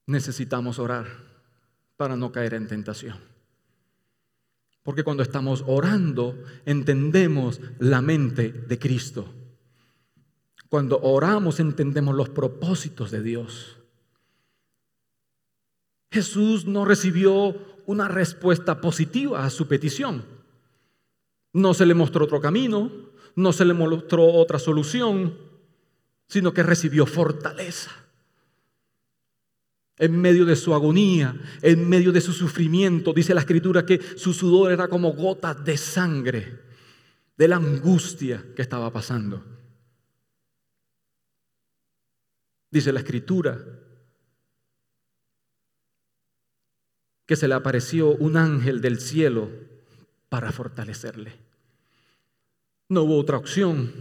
Necesitamos 0.06 0.78
orar 0.78 1.31
para 1.96 2.16
no 2.16 2.32
caer 2.32 2.54
en 2.54 2.66
tentación. 2.66 3.18
Porque 4.82 5.04
cuando 5.04 5.22
estamos 5.22 5.64
orando 5.66 6.42
entendemos 6.66 7.60
la 7.78 8.02
mente 8.02 8.52
de 8.52 8.78
Cristo. 8.78 9.32
Cuando 10.68 11.00
oramos 11.02 11.60
entendemos 11.60 12.14
los 12.14 12.30
propósitos 12.30 13.10
de 13.10 13.22
Dios. 13.22 13.78
Jesús 16.10 16.66
no 16.66 16.84
recibió 16.84 17.56
una 17.86 18.08
respuesta 18.08 18.80
positiva 18.80 19.44
a 19.44 19.50
su 19.50 19.66
petición. 19.66 20.24
No 21.52 21.74
se 21.74 21.86
le 21.86 21.94
mostró 21.94 22.24
otro 22.24 22.40
camino, 22.40 22.90
no 23.34 23.52
se 23.52 23.64
le 23.64 23.74
mostró 23.74 24.26
otra 24.26 24.58
solución, 24.58 25.38
sino 26.28 26.52
que 26.52 26.62
recibió 26.62 27.06
fortaleza. 27.06 27.90
En 29.98 30.20
medio 30.20 30.44
de 30.44 30.56
su 30.56 30.74
agonía, 30.74 31.34
en 31.60 31.88
medio 31.88 32.12
de 32.12 32.20
su 32.20 32.32
sufrimiento, 32.32 33.12
dice 33.12 33.34
la 33.34 33.40
escritura 33.40 33.84
que 33.84 34.00
su 34.16 34.32
sudor 34.32 34.72
era 34.72 34.88
como 34.88 35.12
gotas 35.12 35.64
de 35.64 35.76
sangre, 35.76 36.60
de 37.36 37.48
la 37.48 37.56
angustia 37.56 38.44
que 38.56 38.62
estaba 38.62 38.92
pasando. 38.92 39.44
Dice 42.70 42.92
la 42.92 43.00
escritura 43.00 43.62
que 47.26 47.36
se 47.36 47.46
le 47.46 47.54
apareció 47.54 48.16
un 48.16 48.36
ángel 48.36 48.80
del 48.80 48.98
cielo 48.98 49.50
para 50.28 50.52
fortalecerle. 50.52 51.32
No 52.88 53.02
hubo 53.02 53.18
otra 53.18 53.36
opción. 53.36 53.92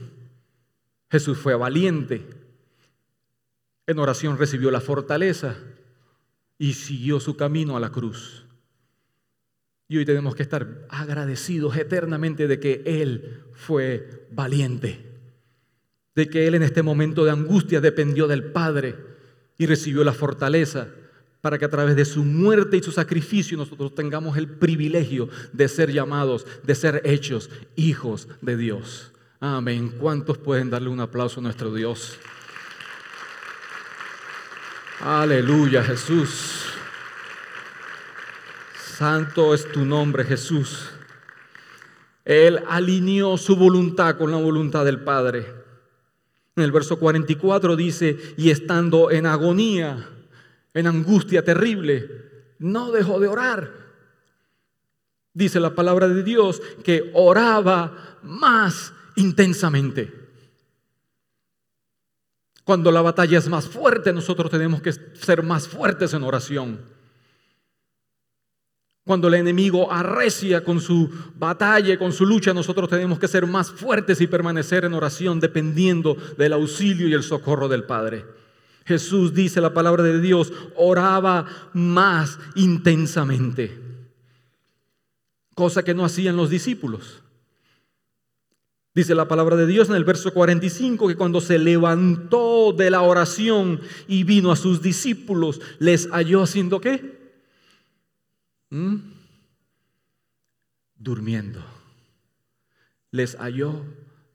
Jesús 1.09 1.37
fue 1.37 1.55
valiente. 1.55 2.25
En 3.87 3.99
oración 3.99 4.37
recibió 4.37 4.71
la 4.71 4.79
fortaleza 4.79 5.57
y 6.61 6.73
siguió 6.73 7.19
su 7.19 7.35
camino 7.35 7.75
a 7.75 7.79
la 7.79 7.89
cruz. 7.89 8.45
Y 9.87 9.97
hoy 9.97 10.05
tenemos 10.05 10.35
que 10.35 10.43
estar 10.43 10.85
agradecidos 10.89 11.75
eternamente 11.75 12.47
de 12.47 12.59
que 12.59 12.83
Él 12.85 13.41
fue 13.53 14.27
valiente, 14.31 15.03
de 16.13 16.29
que 16.29 16.45
Él 16.45 16.53
en 16.53 16.61
este 16.61 16.83
momento 16.83 17.25
de 17.25 17.31
angustia 17.31 17.81
dependió 17.81 18.27
del 18.27 18.51
Padre 18.51 18.95
y 19.57 19.65
recibió 19.65 20.03
la 20.03 20.13
fortaleza 20.13 20.87
para 21.41 21.57
que 21.57 21.65
a 21.65 21.69
través 21.69 21.95
de 21.95 22.05
su 22.05 22.23
muerte 22.23 22.77
y 22.77 22.83
su 22.83 22.91
sacrificio 22.91 23.57
nosotros 23.57 23.95
tengamos 23.95 24.37
el 24.37 24.47
privilegio 24.47 25.29
de 25.53 25.67
ser 25.67 25.91
llamados, 25.91 26.45
de 26.61 26.75
ser 26.75 27.01
hechos 27.05 27.49
hijos 27.75 28.27
de 28.39 28.55
Dios. 28.55 29.13
Amén. 29.39 29.95
¿Cuántos 29.99 30.37
pueden 30.37 30.69
darle 30.69 30.89
un 30.89 30.99
aplauso 30.99 31.39
a 31.39 31.43
nuestro 31.43 31.73
Dios? 31.73 32.19
Aleluya, 35.03 35.83
Jesús. 35.83 36.65
Santo 38.97 39.55
es 39.55 39.71
tu 39.71 39.83
nombre, 39.83 40.23
Jesús. 40.23 40.91
Él 42.23 42.59
alineó 42.67 43.35
su 43.37 43.55
voluntad 43.55 44.15
con 44.15 44.29
la 44.29 44.37
voluntad 44.37 44.85
del 44.85 44.99
Padre. 44.99 45.47
En 46.55 46.63
el 46.63 46.71
verso 46.71 46.99
44 46.99 47.75
dice, 47.75 48.15
y 48.37 48.51
estando 48.51 49.09
en 49.09 49.25
agonía, 49.25 50.07
en 50.75 50.85
angustia 50.85 51.43
terrible, 51.43 52.53
no 52.59 52.91
dejó 52.91 53.19
de 53.19 53.27
orar. 53.27 53.73
Dice 55.33 55.59
la 55.59 55.73
palabra 55.73 56.09
de 56.09 56.21
Dios 56.21 56.61
que 56.83 57.09
oraba 57.15 58.19
más 58.21 58.93
intensamente. 59.15 60.20
Cuando 62.63 62.91
la 62.91 63.01
batalla 63.01 63.37
es 63.37 63.49
más 63.49 63.67
fuerte, 63.67 64.13
nosotros 64.13 64.51
tenemos 64.51 64.81
que 64.81 64.91
ser 64.91 65.43
más 65.43 65.67
fuertes 65.67 66.13
en 66.13 66.23
oración. 66.23 66.79
Cuando 69.03 69.27
el 69.27 69.33
enemigo 69.33 69.91
arrecia 69.91 70.63
con 70.63 70.79
su 70.79 71.09
batalla, 71.35 71.97
con 71.97 72.13
su 72.13 72.25
lucha, 72.25 72.53
nosotros 72.53 72.87
tenemos 72.87 73.17
que 73.17 73.27
ser 73.27 73.47
más 73.47 73.71
fuertes 73.71 74.21
y 74.21 74.27
permanecer 74.27 74.85
en 74.85 74.93
oración 74.93 75.39
dependiendo 75.39 76.15
del 76.37 76.53
auxilio 76.53 77.07
y 77.07 77.13
el 77.13 77.23
socorro 77.23 77.67
del 77.67 77.83
Padre. 77.83 78.25
Jesús 78.85 79.33
dice 79.33 79.59
la 79.59 79.73
palabra 79.73 80.03
de 80.03 80.21
Dios, 80.21 80.53
oraba 80.75 81.45
más 81.73 82.37
intensamente, 82.55 83.79
cosa 85.55 85.83
que 85.83 85.93
no 85.93 86.05
hacían 86.05 86.37
los 86.37 86.49
discípulos. 86.49 87.20
Dice 88.93 89.15
la 89.15 89.27
palabra 89.27 89.55
de 89.55 89.67
Dios 89.67 89.89
en 89.89 89.95
el 89.95 90.03
verso 90.03 90.33
45 90.33 91.07
que 91.07 91.15
cuando 91.15 91.39
se 91.39 91.57
levantó 91.57 92.73
de 92.73 92.89
la 92.89 93.01
oración 93.01 93.79
y 94.07 94.23
vino 94.25 94.51
a 94.51 94.57
sus 94.57 94.81
discípulos, 94.81 95.61
les 95.79 96.09
halló 96.11 96.43
haciendo 96.43 96.81
qué? 96.81 97.31
¿Mm? 98.69 98.97
Durmiendo. 100.95 101.63
Les 103.11 103.37
halló 103.37 103.85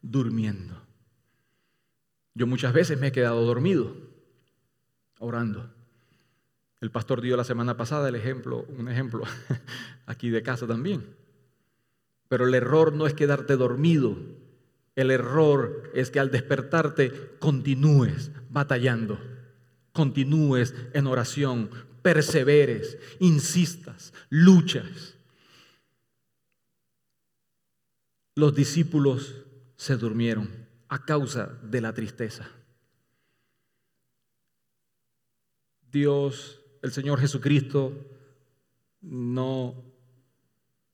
durmiendo. 0.00 0.80
Yo 2.34 2.46
muchas 2.46 2.72
veces 2.72 2.98
me 2.98 3.09
he 3.09 3.12
quedado 3.12 3.44
dormido 3.44 3.94
orando. 5.18 5.70
El 6.80 6.90
pastor 6.90 7.20
dio 7.20 7.36
la 7.36 7.44
semana 7.44 7.76
pasada 7.76 8.09
el 8.09 8.14
ejemplo, 8.14 8.64
un 8.68 8.88
ejemplo 8.88 9.24
aquí 10.07 10.30
de 10.30 10.42
casa 10.42 10.66
también. 10.66 11.14
Pero 12.28 12.46
el 12.46 12.54
error 12.54 12.92
no 12.92 13.07
es 13.07 13.14
quedarte 13.14 13.57
dormido. 13.57 14.16
El 14.97 15.11
error 15.11 15.90
es 15.94 16.11
que 16.11 16.18
al 16.18 16.30
despertarte 16.30 17.36
continúes 17.38 18.32
batallando, 18.49 19.20
continúes 19.92 20.74
en 20.94 21.07
oración, 21.07 21.70
perseveres, 22.03 22.99
insistas, 23.20 24.14
luchas. 24.30 25.16
Los 28.34 28.55
discípulos 28.55 29.44
se 29.76 29.97
durmieron 29.97 30.66
a 30.88 31.05
causa 31.05 31.59
de 31.62 31.80
la 31.80 31.92
tristeza. 31.92 32.49
Dios, 35.90 36.61
el 36.82 36.92
Señor 36.92 37.20
Jesucristo, 37.20 37.92
no 39.03 39.82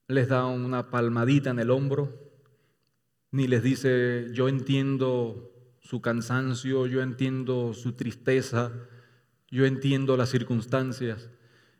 les 0.08 0.28
da 0.28 0.46
una 0.46 0.90
palmadita 0.90 1.50
en 1.50 1.58
el 1.58 1.70
hombro, 1.70 2.21
ni 3.32 3.48
les 3.48 3.62
dice, 3.62 4.28
yo 4.32 4.48
entiendo 4.48 5.50
su 5.80 6.00
cansancio, 6.00 6.86
yo 6.86 7.02
entiendo 7.02 7.74
su 7.74 7.94
tristeza, 7.94 8.72
yo 9.50 9.64
entiendo 9.66 10.16
las 10.16 10.28
circunstancias. 10.28 11.30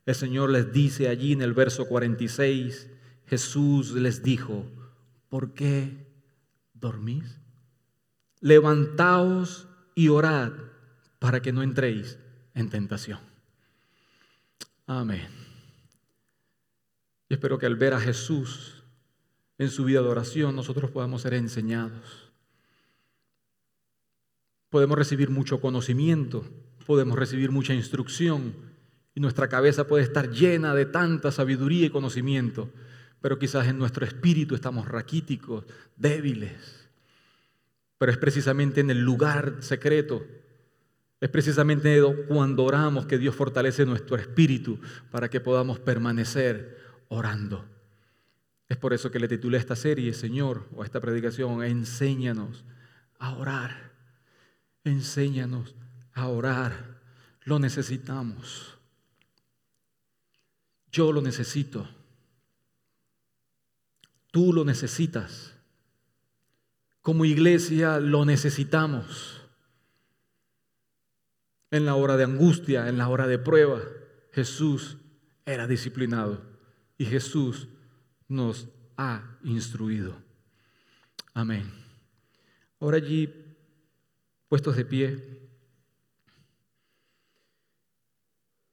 El 0.06 0.14
Señor 0.14 0.50
les 0.50 0.72
dice 0.72 1.08
allí 1.08 1.32
en 1.32 1.42
el 1.42 1.52
verso 1.52 1.86
46, 1.86 2.88
Jesús 3.26 3.92
les 3.92 4.22
dijo, 4.22 4.66
¿por 5.28 5.52
qué 5.52 6.06
dormís? 6.74 7.38
Levantaos 8.40 9.68
y 9.94 10.08
orad 10.08 10.52
para 11.18 11.40
que 11.42 11.52
no 11.52 11.62
entréis 11.62 12.18
en 12.54 12.70
tentación. 12.70 13.20
Amén. 14.86 15.28
Y 17.28 17.34
espero 17.34 17.58
que 17.58 17.66
al 17.66 17.76
ver 17.76 17.94
a 17.94 18.00
Jesús 18.00 18.81
en 19.62 19.70
su 19.70 19.84
vida 19.84 20.02
de 20.02 20.08
oración, 20.08 20.54
nosotros 20.56 20.90
podamos 20.90 21.22
ser 21.22 21.34
enseñados. 21.34 22.30
Podemos 24.70 24.96
recibir 24.96 25.30
mucho 25.30 25.60
conocimiento, 25.60 26.44
podemos 26.86 27.18
recibir 27.18 27.50
mucha 27.50 27.74
instrucción 27.74 28.54
y 29.14 29.20
nuestra 29.20 29.48
cabeza 29.48 29.86
puede 29.86 30.04
estar 30.04 30.30
llena 30.30 30.74
de 30.74 30.86
tanta 30.86 31.30
sabiduría 31.30 31.86
y 31.86 31.90
conocimiento, 31.90 32.70
pero 33.20 33.38
quizás 33.38 33.68
en 33.68 33.78
nuestro 33.78 34.04
espíritu 34.06 34.54
estamos 34.54 34.88
raquíticos, 34.88 35.64
débiles. 35.96 36.88
Pero 37.98 38.12
es 38.12 38.18
precisamente 38.18 38.80
en 38.80 38.90
el 38.90 39.00
lugar 39.00 39.56
secreto 39.60 40.22
es 41.22 41.30
precisamente 41.30 42.02
cuando 42.26 42.64
oramos 42.64 43.06
que 43.06 43.16
Dios 43.16 43.36
fortalece 43.36 43.86
nuestro 43.86 44.16
espíritu 44.16 44.80
para 45.12 45.30
que 45.30 45.38
podamos 45.38 45.78
permanecer 45.78 46.76
orando. 47.06 47.64
Es 48.72 48.78
por 48.78 48.94
eso 48.94 49.10
que 49.10 49.18
le 49.18 49.28
titulé 49.28 49.58
esta 49.58 49.76
serie, 49.76 50.14
Señor, 50.14 50.66
o 50.74 50.82
esta 50.82 50.98
predicación, 50.98 51.62
enséñanos 51.62 52.64
a 53.18 53.34
orar. 53.34 53.92
Enséñanos 54.82 55.74
a 56.14 56.28
orar. 56.28 56.98
Lo 57.42 57.58
necesitamos. 57.58 58.78
Yo 60.90 61.12
lo 61.12 61.20
necesito. 61.20 61.86
Tú 64.30 64.54
lo 64.54 64.64
necesitas. 64.64 65.52
Como 67.02 67.26
iglesia 67.26 68.00
lo 68.00 68.24
necesitamos 68.24 69.42
en 71.70 71.84
la 71.84 71.94
hora 71.94 72.16
de 72.16 72.24
angustia, 72.24 72.88
en 72.88 72.96
la 72.96 73.10
hora 73.10 73.26
de 73.26 73.38
prueba, 73.38 73.82
Jesús 74.32 74.96
era 75.44 75.66
disciplinado 75.66 76.40
y 76.96 77.04
Jesús 77.04 77.68
nos 78.32 78.68
ha 78.96 79.38
instruido. 79.44 80.16
Amén. 81.34 81.70
Ahora 82.80 82.96
allí, 82.96 83.32
puestos 84.48 84.74
de 84.76 84.84
pie, 84.84 85.41